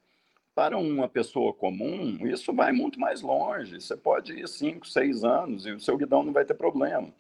Para 0.58 0.76
uma 0.76 1.08
pessoa 1.08 1.54
comum, 1.54 2.18
isso 2.28 2.52
vai 2.52 2.72
muito 2.72 3.00
mais 3.00 3.22
longe. 3.22 3.80
Você 3.80 3.96
pode 3.96 4.34
ir 4.34 4.48
cinco, 4.48 4.88
seis 4.88 5.24
anos 5.24 5.68
e 5.68 5.72
o 5.72 5.80
seu 5.80 5.96
guidão 5.96 6.24
não 6.24 6.34
vai 6.34 6.46
ter 6.46 6.56
problema. 6.56 7.14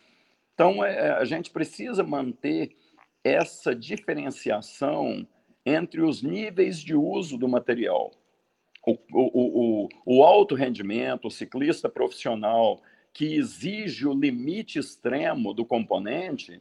Então, 0.55 0.83
é, 0.83 1.11
a 1.11 1.23
gente 1.23 1.51
precisa 1.51 2.01
manter 2.01 2.75
essa 3.23 3.75
diferenciação 3.75 5.27
entre 5.63 6.01
os 6.01 6.23
níveis 6.23 6.79
de 6.79 6.95
uso 6.95 7.37
do 7.37 7.47
material. 7.47 8.11
O, 8.83 8.93
o, 9.13 9.83
o, 9.83 9.89
o 10.03 10.23
alto 10.23 10.55
rendimento, 10.55 11.27
o 11.27 11.31
ciclista 11.31 11.87
profissional 11.87 12.81
que 13.13 13.35
exige 13.35 14.07
o 14.07 14.15
limite 14.15 14.79
extremo 14.79 15.53
do 15.53 15.63
componente, 15.63 16.59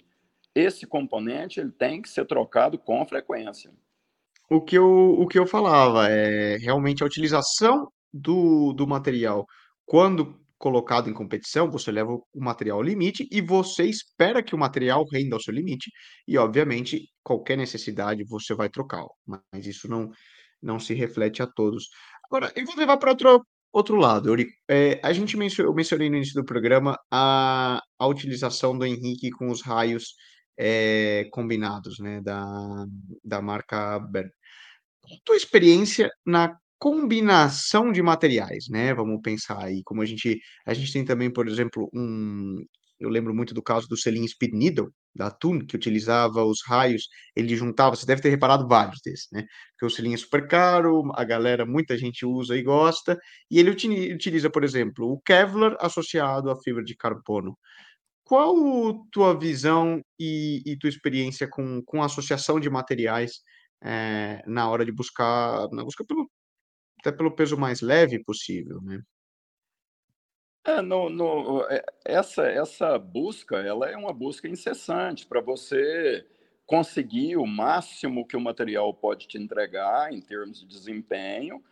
esse 0.55 0.87
componente 0.87 1.59
ele 1.59 1.73
tem 1.73 2.03
que 2.03 2.09
ser 2.11 2.27
trocado 2.27 2.77
com 2.77 3.03
frequência. 3.07 3.73
O 4.49 4.61
que 4.61 4.77
eu, 4.79 4.87
o 4.87 5.27
que 5.27 5.39
eu 5.39 5.47
falava 5.47 6.09
é 6.09 6.57
realmente 6.59 7.03
a 7.03 7.07
utilização 7.07 7.89
do, 8.13 8.73
do 8.73 8.87
material. 8.87 9.45
Quando 9.85 10.39
colocado 10.59 11.11
em 11.11 11.13
competição, 11.13 11.71
você 11.71 11.93
leva 11.93 12.13
o 12.13 12.25
material 12.41 12.79
ao 12.79 12.83
limite 12.83 13.29
e 13.31 13.41
você 13.41 13.85
espera 13.85 14.43
que 14.43 14.55
o 14.55 14.59
material 14.59 15.05
renda 15.13 15.37
ao 15.37 15.41
seu 15.41 15.53
limite, 15.53 15.91
e 16.27 16.39
obviamente 16.39 17.11
qualquer 17.23 17.57
necessidade 17.59 18.25
você 18.25 18.55
vai 18.55 18.69
trocá-lo, 18.69 19.11
mas 19.27 19.67
isso 19.67 19.89
não, 19.89 20.11
não 20.63 20.79
se 20.81 20.95
reflete 20.95 21.43
a 21.43 21.47
todos. 21.47 21.89
Agora, 22.25 22.53
eu 22.57 22.65
vou 22.65 22.77
levar 22.77 22.97
para 22.97 23.11
outro, 23.11 23.47
outro 23.73 23.97
lado, 23.97 24.29
Eurico. 24.29 24.53
É, 24.69 25.01
a 25.03 25.13
gente 25.13 25.37
mencionou, 25.37 25.73
eu 25.73 25.77
mencionei 25.77 26.09
no 26.11 26.17
início 26.17 26.35
do 26.35 26.45
programa 26.45 26.99
a, 27.11 27.81
a 27.99 28.07
utilização 28.07 28.77
do 28.79 28.85
Henrique 28.87 29.31
com 29.31 29.51
os 29.51 29.63
raios 29.63 30.15
é, 30.59 31.29
combinados, 31.33 31.99
né, 31.99 32.21
da, 32.23 32.87
da 33.25 33.43
marca 33.43 33.99
Ber. 33.99 34.31
Tua 35.25 35.37
experiência 35.37 36.11
na 36.25 36.57
combinação 36.79 37.93
de 37.93 38.03
materiais, 38.03 38.67
né? 38.69 38.95
Vamos 38.95 39.21
pensar 39.23 39.63
aí, 39.65 39.83
como 39.85 40.03
a 40.03 40.07
gente, 40.07 40.39
a 40.67 40.75
gente 40.75 40.93
tem 40.93 41.05
também, 41.05 41.33
por 41.33 41.49
exemplo, 41.49 41.89
um, 41.95 42.57
eu 42.99 43.09
lembro 43.09 43.35
muito 43.35 43.55
do 43.55 43.63
caso 43.63 43.89
do 43.89 43.97
selim 43.97 44.27
Speed 44.27 44.53
Needle, 44.53 44.89
da 45.15 45.31
Tune, 45.31 45.67
que 45.67 45.77
utilizava 45.77 46.45
os 46.45 46.59
raios, 46.67 47.09
ele 47.35 47.57
juntava, 47.57 47.97
você 47.97 48.07
deve 48.07 48.23
ter 48.23 48.31
reparado 48.31 48.67
vários 48.69 49.01
desses, 49.05 49.29
né? 49.33 49.45
Porque 49.73 49.87
o 49.87 49.91
selim 49.91 50.15
é 50.15 50.17
super 50.17 50.47
caro, 50.49 51.11
a 51.15 51.25
galera, 51.25 51.67
muita 51.67 51.97
gente 51.97 52.25
usa 52.27 52.57
e 52.57 52.63
gosta, 52.63 53.19
e 53.51 53.59
ele 53.59 53.71
utiliza, 53.71 54.51
por 54.51 54.65
exemplo, 54.65 55.11
o 55.11 55.21
Kevlar 55.21 55.77
associado 55.81 56.51
à 56.51 56.57
fibra 56.63 56.85
de 56.85 56.97
carbono. 56.97 57.57
Qual 58.25 58.55
tua 59.13 59.39
visão 59.39 60.01
e, 60.19 60.63
e 60.67 60.77
tua 60.79 60.91
experiência 60.91 61.49
com, 61.49 61.83
com 61.85 62.03
a 62.03 62.07
associação 62.07 62.61
de 62.61 62.69
materiais 62.69 63.41
é, 63.83 64.43
na 64.47 64.69
hora 64.69 64.85
de 64.85 64.93
buscar, 64.93 65.69
na 65.71 65.85
busca 65.85 66.05
pelo, 66.05 66.31
até 67.01 67.13
pelo 67.13 67.35
peso 67.35 67.57
mais 67.57 67.81
leve 67.81 68.23
possível, 68.23 68.81
né? 68.83 69.01
É, 70.65 70.83
no, 70.83 71.09
no, 71.09 71.63
é, 71.71 71.85
essa, 72.05 72.43
essa 72.49 72.99
busca, 72.99 73.59
ela 73.59 73.89
é 73.89 73.97
uma 73.97 74.13
busca 74.13 74.49
incessante 74.49 75.25
para 75.25 75.41
você 75.41 76.27
conseguir 76.67 77.37
o 77.37 77.47
máximo 77.47 78.27
que 78.27 78.37
o 78.37 78.41
material 78.41 78.93
pode 78.93 79.29
te 79.29 79.39
entregar 79.39 80.13
em 80.13 80.21
termos 80.21 80.59
de 80.59 80.67
desempenho. 80.67 81.63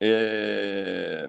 É, 0.00 1.28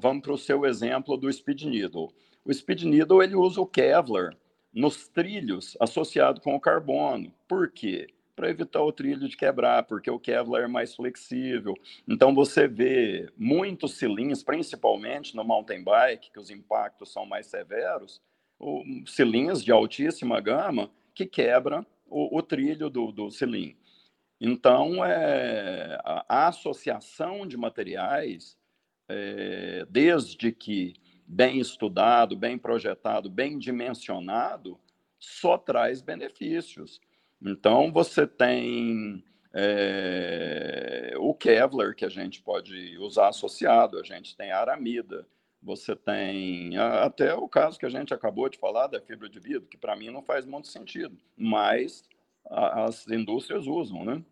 vamos 0.00 0.22
para 0.22 0.32
o 0.32 0.38
seu 0.38 0.64
exemplo 0.64 1.16
do 1.16 1.30
Speed 1.32 1.64
Needle. 1.64 2.14
O 2.44 2.54
Speed 2.54 2.84
Needle 2.84 3.22
ele 3.22 3.34
usa 3.34 3.60
o 3.60 3.66
Kevlar 3.66 4.36
nos 4.72 5.08
trilhos 5.08 5.76
associado 5.80 6.40
com 6.40 6.54
o 6.54 6.60
carbono. 6.60 7.34
Por 7.48 7.70
quê? 7.72 8.06
Para 8.40 8.48
evitar 8.48 8.80
o 8.82 8.90
trilho 8.90 9.28
de 9.28 9.36
quebrar, 9.36 9.82
porque 9.82 10.10
o 10.10 10.18
Kevlar 10.18 10.62
é 10.62 10.66
mais 10.66 10.94
flexível. 10.94 11.74
Então 12.08 12.34
você 12.34 12.66
vê 12.66 13.30
muitos 13.36 13.98
cilindros, 13.98 14.42
principalmente 14.42 15.36
no 15.36 15.44
mountain 15.44 15.84
bike, 15.84 16.30
que 16.32 16.38
os 16.38 16.48
impactos 16.48 17.12
são 17.12 17.26
mais 17.26 17.48
severos, 17.48 18.22
cilindros 19.06 19.62
de 19.62 19.70
altíssima 19.70 20.40
gama 20.40 20.90
que 21.14 21.26
quebram 21.26 21.84
o, 22.06 22.38
o 22.38 22.42
trilho 22.42 22.88
do, 22.88 23.12
do 23.12 23.30
cilindro. 23.30 23.76
Então, 24.40 25.04
é, 25.04 26.00
a, 26.02 26.24
a 26.26 26.48
associação 26.48 27.46
de 27.46 27.58
materiais, 27.58 28.56
é, 29.06 29.86
desde 29.90 30.50
que 30.50 30.94
bem 31.26 31.60
estudado, 31.60 32.34
bem 32.34 32.56
projetado, 32.56 33.28
bem 33.28 33.58
dimensionado, 33.58 34.80
só 35.18 35.58
traz 35.58 36.00
benefícios. 36.00 37.02
Então, 37.42 37.90
você 37.90 38.26
tem 38.26 39.24
é, 39.52 41.14
o 41.18 41.34
Kevlar, 41.34 41.94
que 41.94 42.04
a 42.04 42.08
gente 42.08 42.42
pode 42.42 42.96
usar 42.98 43.28
associado, 43.28 43.98
a 43.98 44.02
gente 44.02 44.36
tem 44.36 44.52
a 44.52 44.60
aramida, 44.60 45.26
você 45.62 45.94
tem 45.96 46.76
até 46.78 47.34
o 47.34 47.48
caso 47.48 47.78
que 47.78 47.86
a 47.86 47.90
gente 47.90 48.14
acabou 48.14 48.48
de 48.48 48.58
falar 48.58 48.86
da 48.86 49.00
fibra 49.00 49.28
de 49.28 49.40
vidro, 49.40 49.68
que 49.68 49.76
para 49.76 49.96
mim 49.96 50.10
não 50.10 50.22
faz 50.22 50.46
muito 50.46 50.68
sentido, 50.68 51.16
mas 51.36 52.02
as 52.48 53.06
indústrias 53.08 53.66
usam, 53.66 54.04
né? 54.04 54.22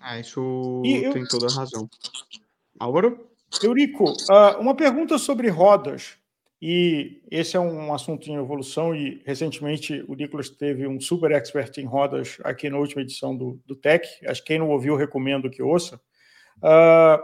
Ah, 0.00 0.18
isso 0.18 0.82
e 0.84 1.00
tem 1.12 1.22
eu... 1.22 1.28
toda 1.28 1.46
a 1.46 1.54
razão. 1.54 1.88
Álvaro? 2.78 3.30
Eurico, 3.62 4.04
ah, 4.30 4.58
uma 4.58 4.74
pergunta 4.74 5.16
sobre 5.18 5.48
rodas, 5.48 6.18
e 6.64 7.20
esse 7.28 7.56
é 7.56 7.60
um 7.60 7.92
assunto 7.92 8.30
em 8.30 8.36
evolução, 8.36 8.94
e 8.94 9.20
recentemente 9.26 10.04
o 10.06 10.14
Nicolas 10.14 10.48
teve 10.48 10.86
um 10.86 11.00
super 11.00 11.32
expert 11.32 11.76
em 11.78 11.84
rodas 11.84 12.38
aqui 12.44 12.70
na 12.70 12.78
última 12.78 13.02
edição 13.02 13.36
do, 13.36 13.60
do 13.66 13.74
Tech, 13.74 14.06
acho 14.24 14.40
que 14.42 14.46
quem 14.46 14.60
não 14.60 14.70
ouviu, 14.70 14.94
recomendo 14.94 15.50
que 15.50 15.60
ouça. 15.60 16.00
Uh, 16.58 17.20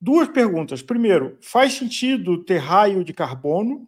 duas 0.00 0.28
perguntas. 0.28 0.82
Primeiro, 0.82 1.38
faz 1.40 1.74
sentido 1.74 2.42
ter 2.42 2.58
raio 2.58 3.04
de 3.04 3.12
carbono? 3.12 3.86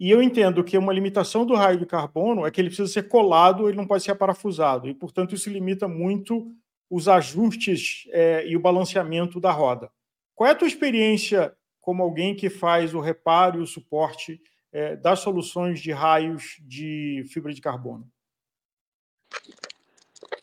E 0.00 0.10
eu 0.10 0.22
entendo 0.22 0.64
que 0.64 0.78
uma 0.78 0.92
limitação 0.92 1.44
do 1.44 1.54
raio 1.54 1.78
de 1.78 1.84
carbono 1.84 2.46
é 2.46 2.50
que 2.50 2.58
ele 2.58 2.70
precisa 2.70 2.90
ser 2.90 3.08
colado, 3.08 3.68
ele 3.68 3.76
não 3.76 3.86
pode 3.86 4.04
ser 4.04 4.12
aparafusado, 4.12 4.88
e, 4.88 4.94
portanto, 4.94 5.34
isso 5.34 5.50
limita 5.50 5.86
muito 5.86 6.50
os 6.88 7.08
ajustes 7.08 8.08
é, 8.10 8.48
e 8.48 8.56
o 8.56 8.60
balanceamento 8.60 9.38
da 9.38 9.52
roda. 9.52 9.90
Qual 10.34 10.48
é 10.48 10.52
a 10.52 10.56
tua 10.56 10.68
experiência 10.68 11.54
como 11.86 12.02
alguém 12.02 12.34
que 12.34 12.50
faz 12.50 12.94
o 12.94 13.00
reparo 13.00 13.60
e 13.60 13.62
o 13.62 13.66
suporte 13.66 14.42
é, 14.72 14.96
das 14.96 15.20
soluções 15.20 15.78
de 15.78 15.92
raios 15.92 16.56
de 16.62 17.22
fibra 17.32 17.54
de 17.54 17.60
carbono? 17.60 18.10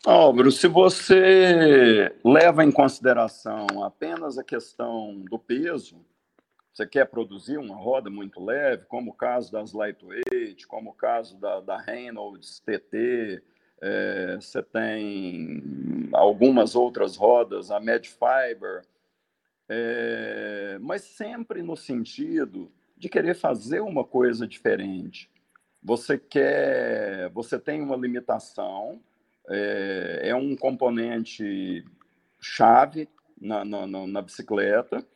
Álvaro, 0.06 0.50
se 0.50 0.66
você 0.66 2.16
leva 2.24 2.64
em 2.64 2.72
consideração 2.72 3.66
apenas 3.84 4.38
a 4.38 4.42
questão 4.42 5.20
do 5.30 5.38
peso, 5.38 6.02
você 6.72 6.86
quer 6.86 7.04
produzir 7.10 7.58
uma 7.58 7.76
roda 7.76 8.08
muito 8.08 8.42
leve, 8.42 8.86
como 8.86 9.10
o 9.10 9.14
caso 9.14 9.52
das 9.52 9.74
Lightweight, 9.74 10.66
como 10.66 10.92
o 10.92 10.94
caso 10.94 11.36
da, 11.38 11.60
da 11.60 11.76
Reynolds 11.76 12.58
TT, 12.60 13.42
é, 13.82 14.36
você 14.40 14.62
tem 14.62 15.62
algumas 16.10 16.74
outras 16.74 17.16
rodas, 17.16 17.70
a 17.70 17.78
Medfiber, 17.78 18.82
é, 19.68 20.78
mas 20.80 21.02
sempre 21.02 21.62
no 21.62 21.76
sentido 21.76 22.70
de 22.96 23.08
querer 23.08 23.34
fazer 23.34 23.80
uma 23.80 24.04
coisa 24.04 24.46
diferente. 24.46 25.30
Você 25.82 26.18
quer, 26.18 27.28
você 27.30 27.58
tem 27.58 27.82
uma 27.82 27.96
limitação, 27.96 29.00
é, 29.48 30.20
é 30.24 30.34
um 30.34 30.56
componente 30.56 31.84
chave 32.40 33.08
na, 33.40 33.64
na, 33.64 33.86
na 33.86 34.22
bicicleta 34.22 35.06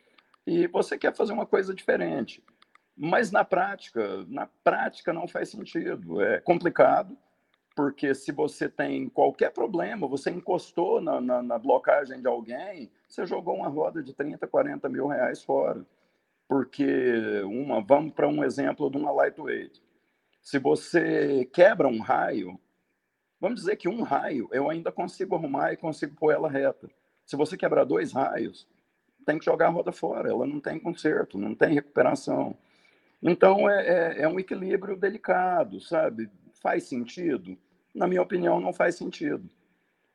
e 0.46 0.66
você 0.66 0.98
quer 0.98 1.14
fazer 1.14 1.32
uma 1.32 1.46
coisa 1.46 1.74
diferente. 1.74 2.42
Mas 2.96 3.30
na 3.30 3.44
prática, 3.44 4.24
na 4.26 4.46
prática 4.64 5.12
não 5.12 5.28
faz 5.28 5.50
sentido. 5.50 6.20
É 6.20 6.40
complicado 6.40 7.16
porque 7.76 8.12
se 8.12 8.32
você 8.32 8.68
tem 8.68 9.08
qualquer 9.08 9.52
problema, 9.52 10.08
você 10.08 10.30
encostou 10.30 11.00
na, 11.00 11.20
na, 11.20 11.40
na, 11.40 11.58
blocagem 11.60 12.20
de 12.20 12.26
alguém, 12.26 12.90
você 13.08 13.26
jogou 13.26 13.56
uma 13.56 13.68
roda 13.68 14.02
de 14.02 14.12
30, 14.12 14.46
40 14.46 14.88
mil 14.88 15.06
reais 15.06 15.42
fora. 15.42 15.84
Porque, 16.46 17.42
uma, 17.44 17.80
vamos 17.80 18.12
para 18.12 18.28
um 18.28 18.44
exemplo 18.44 18.90
de 18.90 18.96
uma 18.96 19.10
lightweight. 19.10 19.82
Se 20.40 20.58
você 20.58 21.44
quebra 21.52 21.88
um 21.88 22.00
raio, 22.00 22.58
Vamos 23.40 23.60
dizer 23.60 23.76
que 23.76 23.88
um 23.88 24.02
raio 24.02 24.48
eu 24.52 24.68
ainda 24.68 24.90
consigo 24.90 25.34
arrumar 25.36 25.72
e 25.72 25.76
consigo 25.76 26.14
pôr 26.16 26.32
ela 26.32 26.50
reta. 26.50 26.90
Se 27.24 27.36
você 27.36 27.56
quebrar 27.56 27.84
dois 27.84 28.12
raios, 28.12 28.66
tem 29.24 29.38
que 29.38 29.44
jogar 29.44 29.66
a 29.66 29.70
roda 29.70 29.92
fora, 29.92 30.28
ela 30.28 30.46
não 30.46 30.60
tem 30.60 30.78
conserto, 30.78 31.38
não 31.38 31.54
tem 31.54 31.74
recuperação. 31.74 32.56
Então 33.22 33.70
é, 33.70 33.86
é, 33.86 34.22
é 34.22 34.28
um 34.28 34.40
equilíbrio 34.40 34.96
delicado, 34.96 35.80
sabe? 35.80 36.28
Faz 36.54 36.84
sentido? 36.84 37.56
Na 37.94 38.08
minha 38.08 38.22
opinião, 38.22 38.60
não 38.60 38.72
faz 38.72 38.96
sentido. 38.96 39.48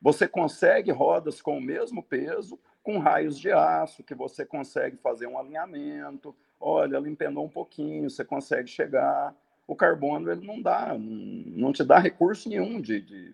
Você 0.02 0.28
consegue 0.28 0.92
rodas 0.92 1.42
com 1.42 1.58
o 1.58 1.62
mesmo 1.62 2.04
peso, 2.04 2.60
com 2.84 3.00
raios 3.00 3.40
de 3.40 3.50
aço, 3.50 4.04
que 4.04 4.14
você 4.14 4.46
consegue 4.46 4.98
fazer 4.98 5.26
um 5.26 5.40
alinhamento. 5.40 6.36
Olha, 6.60 6.98
empenou 7.00 7.46
um 7.46 7.50
pouquinho, 7.50 8.10
você 8.10 8.24
consegue 8.26 8.70
chegar. 8.70 9.34
O 9.66 9.76
carbono 9.76 10.30
ele 10.30 10.46
não 10.46 10.62
dá, 10.62 10.96
não 10.98 11.72
te 11.72 11.84
dá 11.84 11.98
recurso 11.98 12.50
nenhum 12.50 12.82
de, 12.82 13.00
de, 13.00 13.34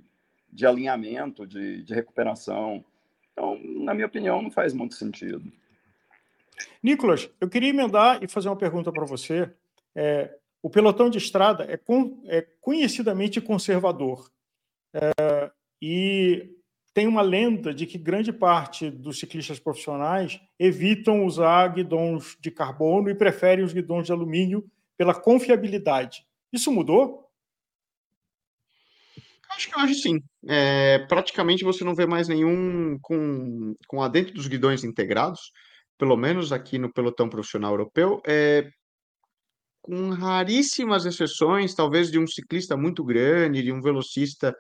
de 0.54 0.66
alinhamento, 0.68 1.47
de, 1.47 1.84
de 1.84 1.93
recuperação. 1.93 2.86
Então, 3.34 3.60
na 3.64 3.93
minha 3.93 4.06
opinião, 4.06 4.41
não 4.41 4.52
faz 4.52 4.72
muito 4.72 4.93
sentido. 4.93 5.52
Nicolas, 6.84 7.30
eu 7.41 7.50
queria 7.50 7.70
emendar 7.70 8.24
e 8.24 8.28
fazer 8.28 8.50
uma 8.50 8.56
pergunta 8.56 8.91
para 8.91 9.06
você. 9.06 9.52
É, 9.95 10.38
o 10.62 10.70
pelotão 10.70 11.10
de 11.10 11.18
estrada 11.18 11.66
é, 11.68 11.76
con, 11.76 12.22
é 12.26 12.41
conhecidamente 12.62 13.41
conservador. 13.41 14.30
É, 14.93 15.52
e 15.82 16.59
tem 17.00 17.08
uma 17.08 17.22
lenda 17.22 17.74
de 17.74 17.86
que 17.86 17.97
grande 17.97 18.34
parte 18.34 18.91
dos 18.91 19.20
ciclistas 19.20 19.58
profissionais 19.58 20.38
evitam 20.60 21.26
usar 21.26 21.66
guidões 21.70 22.36
de 22.41 22.52
carbono 22.52 23.10
e 23.10 23.16
preferem 23.16 23.64
os 23.64 23.72
guidões 23.72 24.06
de 24.06 24.12
alumínio 24.12 24.70
pela 24.97 25.14
confiabilidade. 25.14 26.26
Isso 26.52 26.70
mudou? 26.70 27.26
Acho 29.56 29.70
que 29.70 29.80
hoje 29.80 29.93
sim. 29.93 30.22
É, 30.45 31.00
praticamente 31.08 31.64
você 31.64 31.86
não 31.86 31.95
vê 31.95 32.06
mais 32.06 32.28
nenhum 32.28 33.00
com, 33.02 33.74
com 33.88 34.04
adentro 34.04 34.34
dos 34.34 34.47
guidões 34.47 34.84
integrados, 34.84 35.54
pelo 35.97 36.18
menos 36.18 36.52
aqui 36.52 36.78
no 36.78 36.91
pelotão 36.91 37.30
profissional 37.30 37.72
europeu, 37.72 38.22
é, 38.28 38.70
com 39.82 40.10
raríssimas 40.10 41.06
exceções, 41.06 41.74
talvez 41.74 42.12
de 42.12 42.20
um 42.20 42.28
ciclista 42.28 42.76
muito 42.76 43.06
grande, 43.06 43.64
de 43.64 43.72
um 43.72 43.80
velocista 43.80 44.54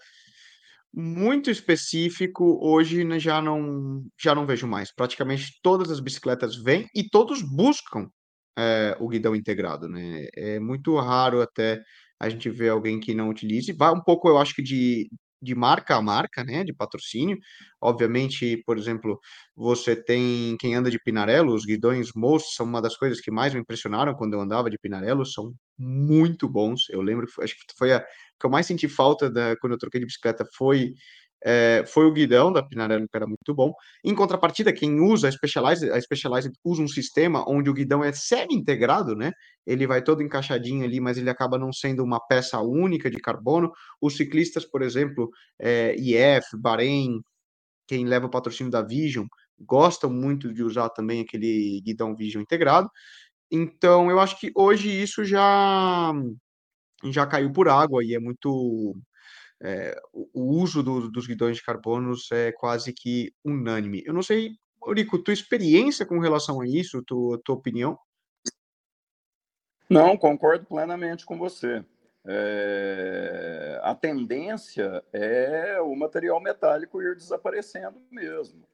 muito 0.93 1.49
específico, 1.51 2.59
hoje 2.61 3.03
já 3.19 3.41
não, 3.41 4.03
já 4.21 4.33
não 4.35 4.45
vejo 4.45 4.67
mais. 4.67 4.93
Praticamente 4.93 5.59
todas 5.61 5.91
as 5.91 5.99
bicicletas 5.99 6.55
vêm 6.55 6.87
e 6.95 7.07
todos 7.09 7.41
buscam 7.41 8.09
é, 8.57 8.95
o 8.99 9.07
guidão 9.07 9.35
integrado, 9.35 9.87
né? 9.87 10.27
É 10.35 10.59
muito 10.59 10.95
raro 10.97 11.41
até 11.41 11.81
a 12.19 12.29
gente 12.29 12.49
ver 12.49 12.69
alguém 12.69 12.99
que 12.99 13.13
não 13.13 13.29
utilize. 13.29 13.71
Vai 13.73 13.91
um 13.93 14.01
pouco, 14.01 14.27
eu 14.27 14.37
acho 14.37 14.55
que 14.55 14.63
de, 14.63 15.09
de 15.41 15.55
marca 15.55 15.95
a 15.95 16.01
marca, 16.01 16.43
né, 16.43 16.63
de 16.63 16.73
patrocínio. 16.73 17.37
Obviamente, 17.81 18.61
por 18.65 18.77
exemplo, 18.77 19.19
você 19.55 19.95
tem 19.95 20.55
quem 20.59 20.75
anda 20.75 20.91
de 20.91 20.99
Pinarello, 20.99 21.53
os 21.53 21.65
guidões 21.65 22.11
Most 22.15 22.55
são 22.55 22.65
uma 22.65 22.81
das 22.81 22.95
coisas 22.97 23.21
que 23.21 23.31
mais 23.31 23.53
me 23.53 23.59
impressionaram 23.61 24.13
quando 24.15 24.33
eu 24.33 24.41
andava 24.41 24.69
de 24.69 24.77
Pinarello, 24.77 25.25
são 25.25 25.53
muito 25.77 26.47
bons. 26.49 26.83
Eu 26.89 27.01
lembro, 27.01 27.27
acho 27.41 27.55
que 27.55 27.63
foi 27.77 27.93
a 27.93 27.99
que 28.39 28.45
eu 28.45 28.49
mais 28.49 28.65
senti 28.65 28.87
falta 28.87 29.29
da, 29.29 29.55
quando 29.57 29.73
eu 29.73 29.77
troquei 29.79 29.99
de 29.99 30.05
bicicleta 30.05 30.45
foi 30.55 30.93
é, 31.43 31.83
foi 31.87 32.05
o 32.05 32.11
guidão 32.11 32.51
da 32.51 32.61
Pinarello, 32.63 33.07
que 33.07 33.15
era 33.15 33.25
muito 33.27 33.53
bom. 33.53 33.73
Em 34.03 34.13
contrapartida, 34.13 34.73
quem 34.73 34.99
usa 34.99 35.27
a 35.27 35.31
Specialized, 35.31 35.89
a 35.91 36.01
Specialized 36.01 36.53
usa 36.63 36.81
um 36.81 36.87
sistema 36.87 37.43
onde 37.47 37.69
o 37.69 37.73
guidão 37.73 38.03
é 38.03 38.11
semi-integrado, 38.11 39.15
né? 39.15 39.31
Ele 39.65 39.87
vai 39.87 40.03
todo 40.03 40.21
encaixadinho 40.23 40.83
ali, 40.83 40.99
mas 40.99 41.17
ele 41.17 41.29
acaba 41.29 41.57
não 41.57 41.71
sendo 41.71 42.03
uma 42.03 42.19
peça 42.19 42.59
única 42.61 43.09
de 43.09 43.17
carbono. 43.19 43.71
Os 44.01 44.17
ciclistas, 44.17 44.65
por 44.65 44.81
exemplo, 44.81 45.29
é, 45.59 45.95
IF, 45.97 46.57
Bahrein, 46.57 47.21
quem 47.87 48.05
leva 48.05 48.27
o 48.27 48.29
patrocínio 48.31 48.71
da 48.71 48.81
Vision, 48.81 49.25
gostam 49.59 50.09
muito 50.11 50.53
de 50.53 50.63
usar 50.63 50.89
também 50.89 51.21
aquele 51.21 51.81
guidão 51.85 52.15
Vision 52.15 52.41
integrado. 52.41 52.89
Então, 53.51 54.11
eu 54.11 54.19
acho 54.19 54.39
que 54.39 54.51
hoje 54.55 54.89
isso 54.89 55.23
já 55.25 56.13
já 57.05 57.25
caiu 57.25 57.51
por 57.51 57.69
água 57.69 58.03
e 58.03 58.13
é 58.13 58.19
muito 58.19 58.95
é, 59.61 59.99
o, 60.13 60.61
uso 60.61 60.81
do, 60.81 61.09
dos 61.09 61.27
guidões 61.27 61.57
de 61.57 61.63
carbonos 61.63 62.31
é 62.31 62.51
quase 62.51 62.93
que 62.93 63.33
unânime. 63.43 64.03
Eu 64.05 64.13
não 64.13 64.21
sei, 64.21 64.51
Eurico, 64.85 65.19
tua 65.19 65.33
experiência 65.33 66.05
com 66.05 66.19
relação 66.19 66.61
a 66.61 66.67
isso, 66.67 67.03
tua, 67.03 67.39
tua 67.43 67.55
opinião? 67.55 67.97
Não, 69.89 70.15
concordo 70.15 70.65
plenamente 70.65 71.25
com 71.25 71.37
você. 71.37 71.83
É, 72.25 73.79
a 73.83 73.95
tendência 73.95 75.03
é 75.11 75.81
o 75.81 75.95
material 75.95 76.39
metálico 76.39 77.01
ir 77.01 77.15
desaparecendo 77.15 78.01
mesmo. 78.11 78.67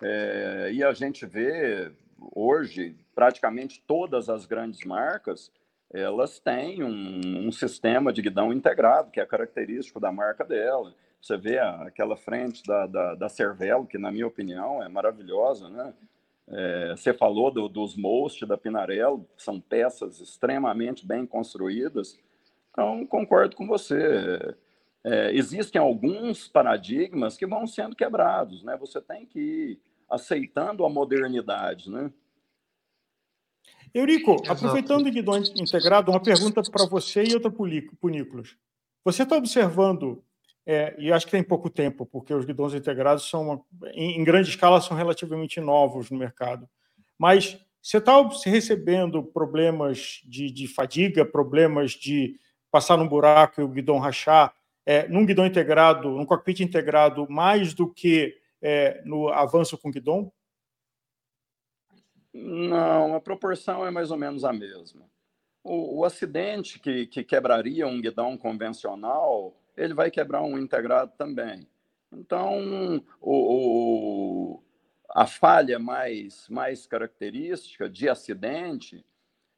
É, 0.00 0.70
e 0.72 0.84
a 0.84 0.92
gente 0.92 1.26
vê 1.26 1.92
hoje 2.34 2.96
praticamente 3.14 3.82
todas 3.86 4.28
as 4.28 4.46
grandes 4.46 4.84
marcas 4.84 5.50
elas 5.92 6.38
têm 6.38 6.82
um, 6.82 7.46
um, 7.46 7.52
sistema 7.52 8.12
de 8.12 8.22
guidão 8.22 8.52
integrado, 8.52 9.10
que 9.10 9.20
é 9.20 9.26
característico 9.26 10.00
da 10.00 10.10
marca 10.10 10.44
dela. 10.44 10.94
Você 11.20 11.36
vê 11.36 11.58
a, 11.58 11.82
aquela 11.82 12.16
frente 12.16 12.62
da, 12.64 12.86
da, 12.86 13.14
da, 13.14 13.28
Cervelo, 13.28 13.86
que 13.86 13.98
na 13.98 14.10
minha 14.10 14.26
opinião 14.26 14.82
é 14.82 14.88
maravilhosa, 14.88 15.68
né? 15.68 15.94
É, 16.48 16.90
você 16.96 17.12
falou 17.12 17.50
do, 17.50 17.68
dos 17.68 17.96
Most 17.96 18.44
da 18.44 18.58
Pinarello, 18.58 19.26
são 19.36 19.60
peças 19.60 20.20
extremamente 20.20 21.06
bem 21.06 21.24
construídas. 21.24 22.18
Então, 22.70 23.06
concordo 23.06 23.54
com 23.54 23.66
você. 23.66 24.56
É, 25.04 25.32
existem 25.34 25.80
alguns 25.80 26.48
paradigmas 26.48 27.36
que 27.36 27.46
vão 27.46 27.66
sendo 27.66 27.94
quebrados, 27.94 28.62
né? 28.64 28.76
Você 28.78 29.00
tem 29.00 29.26
que 29.26 29.40
ir 29.40 29.80
aceitando 30.08 30.84
a 30.84 30.90
modernidade, 30.90 31.90
né? 31.90 32.10
Eurico, 33.94 34.32
Exato. 34.42 34.52
aproveitando 34.52 35.06
o 35.06 35.10
guidão 35.10 35.36
integrado, 35.38 36.10
uma 36.10 36.20
pergunta 36.20 36.62
para 36.70 36.86
você 36.86 37.24
e 37.24 37.34
outra 37.34 37.50
para 37.50 37.62
o 37.62 38.08
Nicolas. 38.08 38.56
Você 39.04 39.22
está 39.22 39.36
observando, 39.36 40.22
é, 40.64 40.94
e 40.98 41.12
acho 41.12 41.26
que 41.26 41.32
tem 41.32 41.42
pouco 41.42 41.68
tempo, 41.68 42.06
porque 42.06 42.32
os 42.32 42.44
guidões 42.44 42.72
integrados 42.72 43.28
são, 43.28 43.42
uma, 43.42 43.60
em, 43.94 44.20
em, 44.20 44.24
grande 44.24 44.48
escala, 44.48 44.80
são 44.80 44.96
relativamente 44.96 45.60
novos 45.60 46.10
no 46.10 46.18
mercado, 46.18 46.68
mas 47.18 47.58
você 47.82 47.98
está 47.98 48.14
recebendo 48.46 49.22
problemas 49.22 50.20
de, 50.24 50.50
de, 50.50 50.68
fadiga, 50.68 51.24
problemas 51.24 51.90
de 51.92 52.38
passar 52.70 52.96
num 52.96 53.08
buraco 53.08 53.60
e 53.60 53.64
o 53.64 53.68
guidão 53.68 53.98
rachar, 53.98 54.54
é, 54.86 55.06
num 55.08 55.26
guidão 55.26 55.44
integrado, 55.44 56.10
num 56.10 56.24
cockpit 56.24 56.60
integrado, 56.60 57.26
mais 57.28 57.74
do 57.74 57.92
que 57.92 58.34
é, 58.62 59.02
no 59.04 59.28
avanço 59.28 59.76
com 59.76 59.90
guidão? 59.90 60.32
Não, 62.32 63.14
a 63.14 63.20
proporção 63.20 63.86
é 63.86 63.90
mais 63.90 64.10
ou 64.10 64.16
menos 64.16 64.44
a 64.44 64.52
mesma. 64.52 65.02
O, 65.62 65.98
o 66.00 66.04
acidente 66.04 66.78
que, 66.78 67.06
que 67.06 67.22
quebraria 67.22 67.86
um 67.86 68.00
guidão 68.00 68.36
convencional, 68.38 69.54
ele 69.76 69.94
vai 69.94 70.10
quebrar 70.10 70.42
um 70.42 70.58
integrado 70.58 71.12
também. 71.16 71.68
Então, 72.10 73.02
o, 73.20 74.54
o, 74.56 74.62
a 75.10 75.26
falha 75.26 75.78
mais, 75.78 76.48
mais 76.48 76.86
característica 76.86 77.88
de 77.88 78.08
acidente 78.08 79.04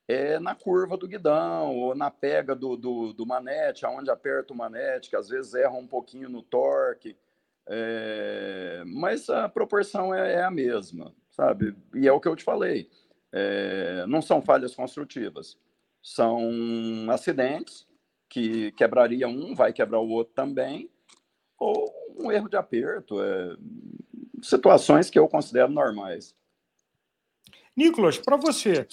é 0.06 0.38
na 0.38 0.54
curva 0.54 0.96
do 0.96 1.08
guidão 1.08 1.74
ou 1.76 1.94
na 1.94 2.10
pega 2.10 2.54
do, 2.54 2.76
do, 2.76 3.12
do 3.12 3.24
manete, 3.24 3.86
aonde 3.86 4.10
aperta 4.10 4.52
o 4.52 4.56
manete, 4.56 5.08
que 5.08 5.16
às 5.16 5.28
vezes 5.28 5.54
erra 5.54 5.72
um 5.72 5.86
pouquinho 5.86 6.28
no 6.28 6.42
torque, 6.42 7.16
é, 7.66 8.82
mas 8.86 9.30
a 9.30 9.48
proporção 9.48 10.14
é, 10.14 10.34
é 10.34 10.44
a 10.44 10.50
mesma 10.50 11.14
sabe? 11.34 11.74
E 11.94 12.06
é 12.06 12.12
o 12.12 12.20
que 12.20 12.28
eu 12.28 12.36
te 12.36 12.44
falei. 12.44 12.88
É, 13.32 14.06
não 14.06 14.22
são 14.22 14.40
falhas 14.40 14.74
construtivas, 14.74 15.58
são 16.02 16.40
acidentes 17.10 17.86
que 18.28 18.72
quebraria 18.72 19.28
um, 19.28 19.54
vai 19.54 19.72
quebrar 19.72 20.00
o 20.00 20.08
outro 20.08 20.32
também, 20.34 20.88
ou 21.58 21.92
um 22.16 22.30
erro 22.30 22.48
de 22.48 22.56
aperto, 22.56 23.20
é, 23.20 23.56
situações 24.42 25.10
que 25.10 25.18
eu 25.18 25.28
considero 25.28 25.70
normais. 25.70 26.34
Nicolas, 27.76 28.18
para 28.18 28.36
você, 28.36 28.86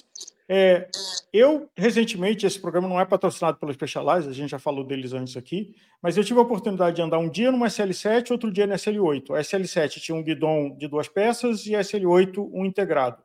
é, 0.54 0.90
eu, 1.32 1.70
recentemente, 1.78 2.46
esse 2.46 2.60
programa 2.60 2.86
não 2.86 3.00
é 3.00 3.06
patrocinado 3.06 3.58
pela 3.58 3.72
Specialized, 3.72 4.30
a 4.30 4.34
gente 4.34 4.50
já 4.50 4.60
falou 4.60 4.84
deles 4.84 5.14
antes 5.14 5.38
aqui, 5.38 5.74
mas 6.02 6.18
eu 6.18 6.26
tive 6.26 6.40
a 6.40 6.44
oportunidade 6.44 6.98
de 6.98 7.02
andar 7.02 7.20
um 7.20 7.30
dia 7.30 7.54
numa 7.54 7.68
SL7, 7.68 8.32
outro 8.32 8.52
dia 8.52 8.68
na 8.68 8.76
SL8. 8.76 9.34
A 9.34 9.40
SL7 9.40 10.02
tinha 10.02 10.14
um 10.14 10.22
guidão 10.22 10.76
de 10.78 10.90
duas 10.90 11.08
peças 11.08 11.66
e 11.68 11.74
a 11.74 11.80
SL8 11.80 12.50
um 12.52 12.66
integrado. 12.66 13.24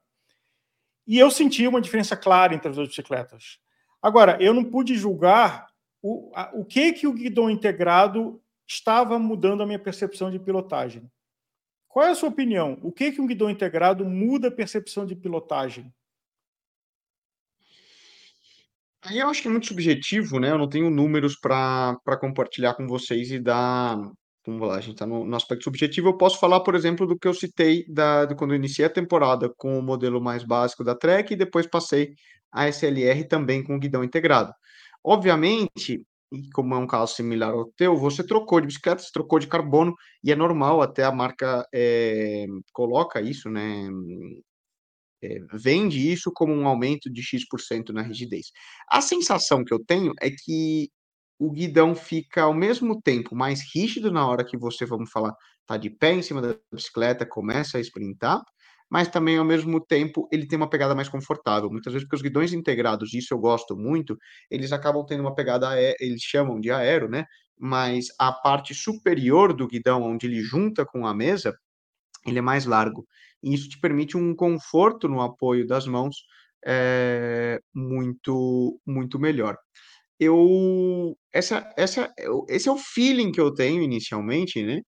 E 1.04 1.18
eu 1.18 1.28
senti 1.28 1.66
uma 1.66 1.80
diferença 1.80 2.16
clara 2.16 2.54
entre 2.54 2.68
as 2.68 2.76
duas 2.76 2.86
bicicletas. 2.86 3.58
Agora, 4.00 4.40
eu 4.40 4.54
não 4.54 4.62
pude 4.62 4.94
julgar 4.94 5.66
o, 6.00 6.30
a, 6.32 6.52
o 6.54 6.64
que, 6.64 6.92
que 6.92 7.08
o 7.08 7.12
guidão 7.12 7.50
integrado 7.50 8.40
estava 8.68 9.18
mudando 9.18 9.64
a 9.64 9.66
minha 9.66 9.80
percepção 9.80 10.30
de 10.30 10.38
pilotagem. 10.38 11.10
Qual 11.88 12.06
é 12.06 12.10
a 12.10 12.14
sua 12.14 12.28
opinião? 12.28 12.78
O 12.84 12.92
que, 12.92 13.10
que 13.10 13.20
um 13.20 13.26
guidão 13.26 13.50
integrado 13.50 14.04
muda 14.04 14.46
a 14.46 14.52
percepção 14.52 15.04
de 15.04 15.16
pilotagem? 15.16 15.92
Aí 19.06 19.18
eu 19.20 19.28
acho 19.28 19.40
que 19.40 19.46
é 19.48 19.50
muito 19.50 19.68
subjetivo, 19.68 20.40
né? 20.40 20.50
Eu 20.50 20.58
não 20.58 20.68
tenho 20.68 20.90
números 20.90 21.36
para 21.38 21.96
compartilhar 22.20 22.74
com 22.74 22.86
vocês 22.88 23.30
e 23.30 23.38
dar. 23.38 23.96
Vamos 24.44 24.68
lá, 24.68 24.76
a 24.76 24.80
gente 24.80 24.94
está 24.94 25.06
no, 25.06 25.24
no, 25.24 25.36
aspecto 25.36 25.64
subjetivo. 25.64 26.08
Eu 26.08 26.16
posso 26.16 26.40
falar, 26.40 26.60
por 26.60 26.74
exemplo, 26.74 27.06
do 27.06 27.18
que 27.18 27.28
eu 27.28 27.34
citei 27.34 27.84
da, 27.88 28.26
quando 28.36 28.52
eu 28.52 28.56
iniciei 28.56 28.86
a 28.86 28.90
temporada 28.90 29.52
com 29.56 29.78
o 29.78 29.82
modelo 29.82 30.20
mais 30.20 30.44
básico 30.44 30.84
da 30.84 30.94
Trek 30.94 31.32
e 31.32 31.36
depois 31.36 31.66
passei 31.66 32.14
a 32.52 32.68
SLR 32.68 33.24
também 33.28 33.62
com 33.62 33.76
o 33.76 33.78
guidão 33.78 34.02
integrado. 34.04 34.52
Obviamente, 35.04 36.04
e 36.32 36.50
como 36.50 36.74
é 36.74 36.78
um 36.78 36.86
caso 36.86 37.14
similar 37.14 37.52
ao 37.52 37.66
teu, 37.76 37.96
você 37.96 38.24
trocou 38.26 38.60
de 38.60 38.66
bicicleta, 38.66 39.02
você 39.02 39.10
trocou 39.12 39.38
de 39.38 39.46
carbono, 39.46 39.94
e 40.22 40.32
é 40.32 40.36
normal, 40.36 40.82
até 40.82 41.04
a 41.04 41.12
marca 41.12 41.64
é, 41.72 42.46
coloca 42.72 43.20
isso, 43.20 43.48
né? 43.50 43.88
É, 45.22 45.38
vende 45.54 46.12
isso 46.12 46.30
como 46.34 46.52
um 46.52 46.66
aumento 46.66 47.10
de 47.10 47.22
X% 47.22 47.92
na 47.92 48.02
rigidez. 48.02 48.46
A 48.90 49.00
sensação 49.00 49.64
que 49.64 49.72
eu 49.72 49.82
tenho 49.84 50.12
é 50.20 50.30
que 50.30 50.90
o 51.38 51.50
guidão 51.50 51.94
fica 51.94 52.42
ao 52.42 52.54
mesmo 52.54 53.00
tempo 53.02 53.34
mais 53.34 53.60
rígido 53.74 54.10
na 54.12 54.26
hora 54.26 54.44
que 54.44 54.56
você, 54.58 54.84
vamos 54.86 55.10
falar, 55.10 55.34
tá 55.66 55.76
de 55.76 55.90
pé 55.90 56.12
em 56.14 56.22
cima 56.22 56.40
da 56.42 56.56
bicicleta, 56.72 57.26
começa 57.26 57.78
a 57.78 57.80
sprintar, 57.80 58.40
mas 58.90 59.08
também 59.08 59.36
ao 59.38 59.44
mesmo 59.44 59.80
tempo 59.84 60.28
ele 60.32 60.46
tem 60.46 60.56
uma 60.56 60.68
pegada 60.70 60.94
mais 60.94 61.08
confortável. 61.08 61.70
Muitas 61.70 61.92
vezes 61.92 62.06
porque 62.06 62.16
os 62.16 62.22
guidões 62.22 62.52
integrados, 62.52 63.12
isso 63.14 63.34
eu 63.34 63.38
gosto 63.38 63.76
muito, 63.76 64.16
eles 64.50 64.72
acabam 64.72 65.04
tendo 65.06 65.20
uma 65.22 65.34
pegada, 65.34 65.74
eles 66.00 66.22
chamam 66.22 66.60
de 66.60 66.70
aero, 66.70 67.08
né? 67.08 67.24
Mas 67.58 68.06
a 68.20 68.32
parte 68.32 68.74
superior 68.74 69.52
do 69.54 69.66
guidão, 69.66 70.02
onde 70.02 70.26
ele 70.26 70.40
junta 70.42 70.84
com 70.86 71.06
a 71.06 71.14
mesa, 71.14 71.54
ele 72.26 72.38
é 72.38 72.42
mais 72.42 72.66
largo. 72.66 73.06
E 73.42 73.54
isso 73.54 73.68
te 73.68 73.78
permite 73.80 74.16
um 74.16 74.34
conforto 74.34 75.08
no 75.08 75.20
apoio 75.20 75.66
das 75.66 75.86
mãos 75.86 76.16
é, 76.66 77.60
muito, 77.74 78.80
muito 78.86 79.18
melhor. 79.18 79.56
Eu, 80.18 81.16
essa, 81.32 81.72
essa, 81.76 82.12
esse 82.48 82.68
é 82.68 82.72
o 82.72 82.78
feeling 82.78 83.30
que 83.32 83.40
eu 83.40 83.52
tenho 83.52 83.82
inicialmente, 83.82 84.62
né? 84.62 84.80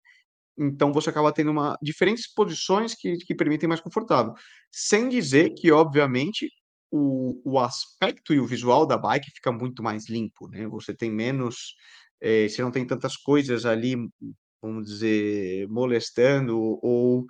Então 0.58 0.92
você 0.92 1.10
acaba 1.10 1.32
tendo 1.32 1.50
uma, 1.52 1.78
diferentes 1.82 2.32
posições 2.32 2.94
que, 2.94 3.16
que 3.18 3.34
permitem 3.34 3.68
mais 3.68 3.80
confortável. 3.80 4.34
Sem 4.72 5.08
dizer 5.08 5.50
que, 5.54 5.70
obviamente, 5.70 6.50
o, 6.90 7.40
o 7.44 7.58
aspecto 7.58 8.34
e 8.34 8.40
o 8.40 8.46
visual 8.46 8.86
da 8.86 8.98
bike 8.98 9.30
fica 9.30 9.52
muito 9.52 9.82
mais 9.82 10.08
limpo, 10.08 10.48
né? 10.48 10.66
Você 10.68 10.94
tem 10.94 11.10
menos, 11.10 11.74
é, 12.20 12.48
você 12.48 12.62
não 12.62 12.70
tem 12.70 12.86
tantas 12.86 13.16
coisas 13.16 13.66
ali, 13.66 13.96
vamos 14.62 14.84
dizer, 14.88 15.68
molestando 15.68 16.58
ou 16.82 17.26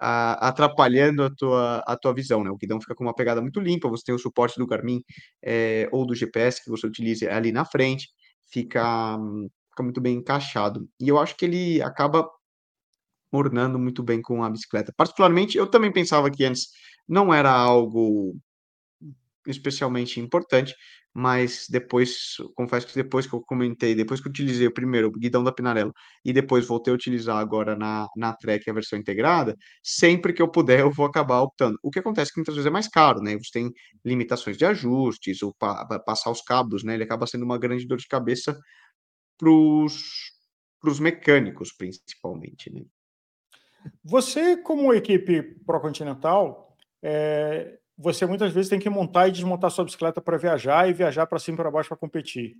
a, 0.00 0.48
atrapalhando 0.48 1.22
a 1.24 1.30
tua, 1.34 1.78
a 1.86 1.96
tua 1.96 2.14
visão, 2.14 2.44
né? 2.44 2.50
O 2.50 2.56
guidão 2.56 2.80
fica 2.80 2.94
com 2.94 3.04
uma 3.04 3.14
pegada 3.14 3.40
muito 3.40 3.60
limpa, 3.60 3.88
você 3.88 4.04
tem 4.04 4.14
o 4.14 4.18
suporte 4.18 4.58
do 4.58 4.66
Garmin 4.66 5.02
é, 5.44 5.88
ou 5.92 6.06
do 6.06 6.14
GPS 6.14 6.62
que 6.62 6.70
você 6.70 6.86
utiliza 6.86 7.32
ali 7.32 7.52
na 7.52 7.64
frente, 7.64 8.08
fica, 8.50 9.18
fica 9.70 9.82
muito 9.82 10.00
bem 10.00 10.16
encaixado. 10.16 10.88
E 11.00 11.08
eu 11.08 11.18
acho 11.18 11.36
que 11.36 11.44
ele 11.44 11.82
acaba 11.82 12.28
ornando 13.32 13.78
muito 13.78 14.02
bem 14.02 14.22
com 14.22 14.42
a 14.42 14.50
bicicleta. 14.50 14.92
Particularmente, 14.96 15.58
eu 15.58 15.66
também 15.66 15.92
pensava 15.92 16.30
que 16.30 16.44
antes 16.44 16.68
não 17.06 17.32
era 17.32 17.50
algo 17.52 18.36
especialmente 19.50 20.20
importante, 20.20 20.74
mas 21.14 21.66
depois, 21.68 22.36
confesso 22.54 22.86
que 22.86 22.94
depois 22.94 23.26
que 23.26 23.34
eu 23.34 23.40
comentei, 23.40 23.94
depois 23.94 24.20
que 24.20 24.28
eu 24.28 24.30
utilizei 24.30 24.66
o 24.66 24.72
primeiro 24.72 25.08
o 25.08 25.12
guidão 25.12 25.42
da 25.42 25.50
Pinarello 25.52 25.92
e 26.24 26.32
depois 26.32 26.66
voltei 26.66 26.92
a 26.92 26.94
utilizar 26.94 27.38
agora 27.38 27.74
na, 27.74 28.06
na 28.16 28.34
Trek 28.34 28.68
a 28.68 28.72
versão 28.72 28.98
integrada, 28.98 29.56
sempre 29.82 30.32
que 30.32 30.42
eu 30.42 30.50
puder 30.50 30.80
eu 30.80 30.90
vou 30.90 31.06
acabar 31.06 31.40
optando. 31.40 31.78
O 31.82 31.90
que 31.90 31.98
acontece 31.98 32.30
é 32.30 32.34
que 32.34 32.40
muitas 32.40 32.54
vezes 32.54 32.66
é 32.66 32.70
mais 32.70 32.88
caro, 32.88 33.20
né? 33.20 33.36
Você 33.36 33.50
tem 33.52 33.70
limitações 34.04 34.56
de 34.56 34.64
ajustes, 34.64 35.42
ou 35.42 35.54
pa, 35.58 35.84
passar 36.06 36.30
os 36.30 36.42
cabos, 36.42 36.84
né? 36.84 36.94
Ele 36.94 37.04
acaba 37.04 37.26
sendo 37.26 37.44
uma 37.44 37.58
grande 37.58 37.86
dor 37.86 37.98
de 37.98 38.06
cabeça 38.06 38.56
para 39.38 39.50
os 39.50 41.00
mecânicos, 41.00 41.72
principalmente, 41.72 42.72
né? 42.72 42.82
Você, 44.04 44.56
como 44.56 44.92
equipe 44.92 45.42
Procontinental, 45.64 46.76
é, 47.02 47.78
você 47.98 48.24
muitas 48.24 48.52
vezes 48.52 48.70
tem 48.70 48.78
que 48.78 48.88
montar 48.88 49.26
e 49.26 49.32
desmontar 49.32 49.70
sua 49.70 49.84
bicicleta 49.84 50.20
para 50.20 50.38
viajar 50.38 50.88
e 50.88 50.92
viajar 50.92 51.26
para 51.26 51.38
cima 51.38 51.56
e 51.56 51.58
para 51.58 51.70
baixo 51.70 51.88
para 51.88 51.98
competir. 51.98 52.56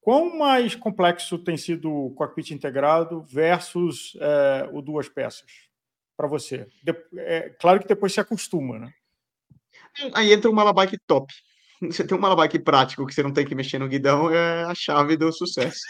Quão 0.00 0.38
mais 0.38 0.74
complexo 0.74 1.38
tem 1.38 1.56
sido 1.56 1.92
o 1.92 2.14
cockpit 2.14 2.50
integrado 2.50 3.22
versus 3.22 4.16
é, 4.20 4.68
o 4.72 4.80
duas 4.80 5.08
peças 5.08 5.50
para 6.16 6.26
você? 6.26 6.66
De, 6.82 6.94
é, 7.18 7.50
claro 7.60 7.80
que 7.80 7.88
depois 7.88 8.12
se 8.12 8.20
acostuma, 8.20 8.78
né? 8.78 8.92
Aí 10.14 10.32
entra 10.32 10.50
uma 10.50 10.72
bike 10.72 10.98
top 11.06 11.32
você 11.90 12.06
tem 12.06 12.16
um 12.16 12.20
malabike 12.20 12.58
prático 12.58 13.06
que 13.06 13.14
você 13.14 13.22
não 13.22 13.32
tem 13.32 13.44
que 13.44 13.54
mexer 13.54 13.78
no 13.78 13.88
guidão, 13.88 14.30
é 14.30 14.64
a 14.64 14.74
chave 14.74 15.16
do 15.16 15.32
sucesso. 15.32 15.80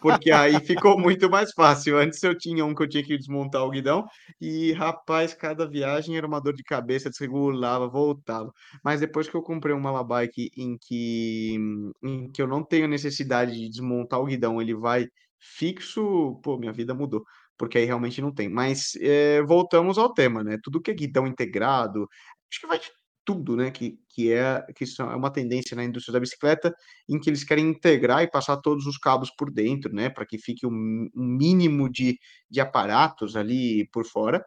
Porque 0.00 0.30
aí 0.30 0.58
ficou 0.60 0.98
muito 0.98 1.30
mais 1.30 1.52
fácil. 1.52 1.98
Antes 1.98 2.22
eu 2.22 2.36
tinha 2.36 2.64
um 2.64 2.74
que 2.74 2.82
eu 2.82 2.88
tinha 2.88 3.02
que 3.02 3.16
desmontar 3.16 3.64
o 3.64 3.70
guidão 3.70 4.04
e, 4.40 4.72
rapaz, 4.72 5.34
cada 5.34 5.68
viagem 5.68 6.16
era 6.16 6.26
uma 6.26 6.40
dor 6.40 6.54
de 6.54 6.62
cabeça, 6.62 7.10
desregulava, 7.10 7.88
voltava. 7.88 8.52
Mas 8.84 9.00
depois 9.00 9.28
que 9.28 9.34
eu 9.34 9.42
comprei 9.42 9.74
um 9.74 9.80
malabike 9.80 10.50
em 10.56 10.76
que, 10.80 11.56
em 12.02 12.30
que 12.30 12.40
eu 12.40 12.46
não 12.46 12.64
tenho 12.64 12.88
necessidade 12.88 13.52
de 13.52 13.68
desmontar 13.68 14.20
o 14.20 14.26
guidão, 14.26 14.60
ele 14.60 14.74
vai 14.74 15.06
fixo, 15.38 16.38
pô, 16.42 16.58
minha 16.58 16.72
vida 16.72 16.94
mudou 16.94 17.24
porque 17.58 17.76
aí 17.76 17.84
realmente 17.84 18.22
não 18.22 18.32
tem. 18.32 18.48
Mas 18.48 18.94
é, 19.02 19.42
voltamos 19.42 19.98
ao 19.98 20.14
tema, 20.14 20.42
né? 20.42 20.56
Tudo 20.62 20.80
que 20.80 20.90
é 20.90 20.94
guidão 20.94 21.26
integrado, 21.26 22.08
acho 22.50 22.60
que 22.60 22.66
vai 22.66 22.80
tudo, 23.24 23.56
né? 23.56 23.70
Que, 23.70 23.98
que 24.08 24.32
é 24.32 24.62
que 24.74 24.84
é 24.84 25.02
uma 25.04 25.30
tendência 25.32 25.76
na 25.76 25.84
indústria 25.84 26.12
da 26.12 26.20
bicicleta 26.20 26.74
em 27.08 27.18
que 27.18 27.30
eles 27.30 27.44
querem 27.44 27.68
integrar 27.68 28.22
e 28.22 28.30
passar 28.30 28.56
todos 28.58 28.86
os 28.86 28.98
cabos 28.98 29.30
por 29.30 29.50
dentro, 29.50 29.92
né? 29.92 30.10
Para 30.10 30.26
que 30.26 30.38
fique 30.38 30.66
um, 30.66 31.08
um, 31.14 31.24
mínimo 31.24 31.90
de, 31.90 32.18
de 32.50 32.60
aparatos 32.60 33.36
ali 33.36 33.88
por 33.92 34.04
fora. 34.04 34.44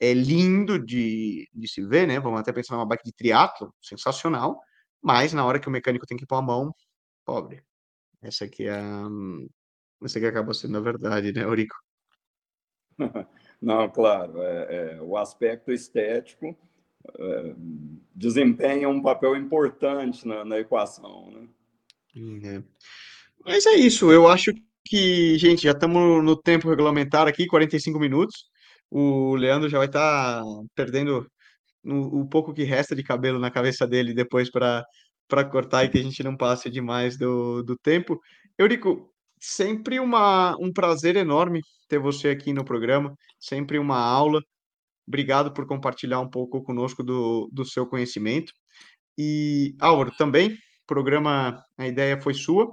É 0.00 0.12
lindo 0.12 0.78
de, 0.78 1.48
de 1.54 1.68
se 1.68 1.84
ver, 1.86 2.06
né? 2.06 2.20
Vamos 2.20 2.40
até 2.40 2.52
pensar 2.52 2.74
numa 2.76 2.86
bike 2.86 3.04
de 3.04 3.12
triatlo, 3.14 3.74
sensacional, 3.82 4.60
mas 5.02 5.32
na 5.32 5.44
hora 5.44 5.58
que 5.60 5.68
o 5.68 5.70
mecânico 5.70 6.06
tem 6.06 6.16
que 6.16 6.26
pôr 6.26 6.36
a 6.36 6.42
mão, 6.42 6.74
pobre. 7.24 7.62
Essa 8.22 8.44
aqui 8.44 8.68
é, 8.68 8.82
essa 10.02 10.18
aqui 10.18 10.26
acaba 10.26 10.52
sendo 10.52 10.76
a 10.78 10.80
verdade, 10.80 11.32
né, 11.32 11.42
Eurico? 11.42 11.76
Não, 13.60 13.88
claro, 13.90 14.42
é, 14.42 14.96
é, 14.96 15.02
o 15.02 15.16
aspecto 15.16 15.72
estético 15.72 16.56
desempenha 18.14 18.88
um 18.88 19.02
papel 19.02 19.36
importante 19.36 20.26
na, 20.26 20.44
na 20.44 20.58
equação. 20.58 21.30
Né? 21.30 22.40
É. 22.44 22.62
Mas 23.44 23.66
é 23.66 23.74
isso, 23.74 24.10
eu 24.10 24.28
acho 24.28 24.52
que, 24.84 25.36
gente, 25.38 25.62
já 25.62 25.72
estamos 25.72 26.24
no 26.24 26.36
tempo 26.36 26.68
regulamentar 26.68 27.26
aqui, 27.26 27.46
45 27.46 27.98
minutos. 27.98 28.46
O 28.90 29.34
Leandro 29.34 29.68
já 29.68 29.78
vai 29.78 29.86
estar 29.86 30.42
tá 30.42 30.44
perdendo 30.74 31.26
o, 31.84 32.20
o 32.20 32.28
pouco 32.28 32.54
que 32.54 32.62
resta 32.62 32.94
de 32.94 33.02
cabelo 33.02 33.38
na 33.38 33.50
cabeça 33.50 33.86
dele 33.86 34.14
depois 34.14 34.50
para 34.50 34.84
para 35.28 35.44
cortar 35.44 35.84
e 35.84 35.88
que 35.88 35.98
a 35.98 36.02
gente 36.02 36.22
não 36.22 36.36
passe 36.36 36.70
demais 36.70 37.18
do, 37.18 37.62
do 37.62 37.76
tempo. 37.76 38.20
Eurico, 38.58 39.12
sempre 39.40 39.98
uma, 39.98 40.56
um 40.60 40.72
prazer 40.72 41.16
enorme 41.16 41.60
ter 41.88 41.98
você 41.98 42.28
aqui 42.28 42.52
no 42.52 42.64
programa, 42.64 43.14
sempre 43.38 43.78
uma 43.78 43.98
aula. 43.98 44.40
Obrigado 45.06 45.52
por 45.52 45.66
compartilhar 45.66 46.20
um 46.20 46.28
pouco 46.28 46.62
conosco 46.62 47.02
do, 47.02 47.48
do 47.52 47.64
seu 47.64 47.86
conhecimento. 47.86 48.52
E, 49.18 49.74
Álvaro, 49.80 50.10
também, 50.16 50.58
programa, 50.86 51.62
a 51.78 51.86
ideia 51.86 52.20
foi 52.20 52.34
sua, 52.34 52.68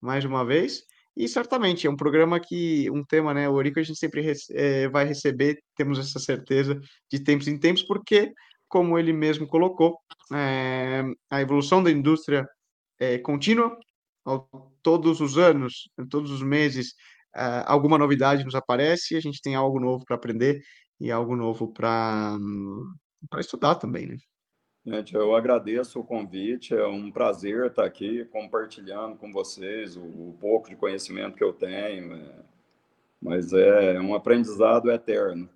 mais 0.00 0.24
uma 0.24 0.44
vez. 0.44 0.82
E 1.16 1.26
certamente 1.26 1.86
é 1.86 1.90
um 1.90 1.96
programa 1.96 2.38
que, 2.38 2.88
um 2.90 3.04
tema, 3.04 3.34
né, 3.34 3.48
o 3.48 3.54
Orico 3.54 3.80
a 3.80 3.82
gente 3.82 3.98
sempre 3.98 4.24
é, 4.52 4.88
vai 4.88 5.04
receber, 5.04 5.58
temos 5.74 5.98
essa 5.98 6.20
certeza 6.20 6.80
de 7.10 7.18
tempos 7.18 7.48
em 7.48 7.58
tempos, 7.58 7.82
porque, 7.82 8.32
como 8.68 8.96
ele 8.96 9.12
mesmo 9.12 9.46
colocou, 9.46 9.98
é, 10.32 11.02
a 11.28 11.40
evolução 11.40 11.82
da 11.82 11.90
indústria 11.90 12.46
é 13.00 13.18
contínua, 13.18 13.76
todos 14.82 15.20
os 15.20 15.38
anos, 15.38 15.88
todos 16.08 16.30
os 16.30 16.42
meses, 16.42 16.94
é, 17.34 17.64
alguma 17.66 17.98
novidade 17.98 18.44
nos 18.44 18.54
aparece, 18.54 19.16
a 19.16 19.20
gente 19.20 19.40
tem 19.42 19.56
algo 19.56 19.80
novo 19.80 20.04
para 20.04 20.16
aprender 20.16 20.60
e 21.00 21.10
algo 21.10 21.36
novo 21.36 21.72
para 21.72 22.38
estudar 23.38 23.76
também, 23.76 24.06
né? 24.06 24.16
Gente, 24.84 25.14
eu 25.14 25.36
agradeço 25.36 26.00
o 26.00 26.04
convite, 26.04 26.74
é 26.74 26.86
um 26.86 27.10
prazer 27.10 27.66
estar 27.66 27.84
aqui 27.84 28.24
compartilhando 28.26 29.16
com 29.16 29.30
vocês 29.30 29.96
o, 29.96 30.02
o 30.02 30.36
pouco 30.40 30.70
de 30.70 30.76
conhecimento 30.76 31.36
que 31.36 31.44
eu 31.44 31.52
tenho, 31.52 32.14
é, 32.14 32.34
mas 33.20 33.52
é 33.52 34.00
um 34.00 34.14
aprendizado 34.14 34.90
eterno. 34.90 35.48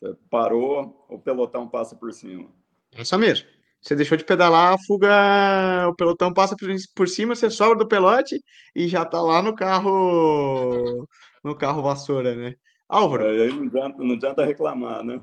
Você 0.00 0.16
parou, 0.30 1.06
o 1.10 1.18
pelotão 1.18 1.68
passa 1.68 1.94
por 1.94 2.10
cima. 2.12 2.48
Isso 2.96 3.18
mesmo. 3.18 3.46
Você 3.82 3.94
deixou 3.94 4.16
de 4.16 4.24
pedalar, 4.24 4.74
a 4.74 4.78
fuga, 4.78 5.88
o 5.88 5.94
pelotão 5.94 6.32
passa 6.32 6.56
por, 6.56 6.68
por 6.94 7.08
cima, 7.08 7.34
você 7.34 7.50
sobra 7.50 7.78
do 7.78 7.88
pelote 7.88 8.42
e 8.74 8.88
já 8.88 9.02
está 9.02 9.20
lá 9.20 9.42
no 9.42 9.54
carro, 9.54 11.06
no 11.44 11.54
carro 11.54 11.82
vassoura, 11.82 12.34
né? 12.34 12.54
Álvaro. 12.90 13.24
É, 13.24 13.44
aí 13.44 13.52
não 13.52 13.62
adianta, 13.68 14.02
não 14.02 14.14
adianta 14.14 14.44
reclamar, 14.44 15.04
né? 15.04 15.20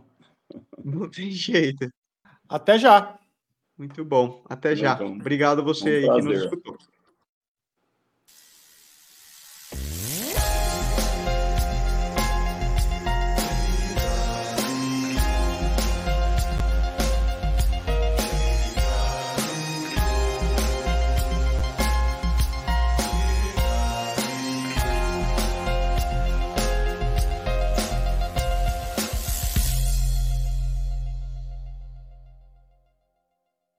Não 0.84 1.10
tem 1.10 1.30
jeito. 1.30 1.92
Até 2.48 2.80
já. 2.80 3.20
Muito 3.78 4.06
bom. 4.06 4.42
Até 4.50 4.74
já. 4.74 4.94
Então, 4.94 5.14
Obrigado 5.14 5.60
a 5.60 5.64
você 5.64 6.08
um 6.08 6.14
aí 6.14 6.22
que 6.22 6.28
nos 6.28 6.44
escutou. 6.44 6.78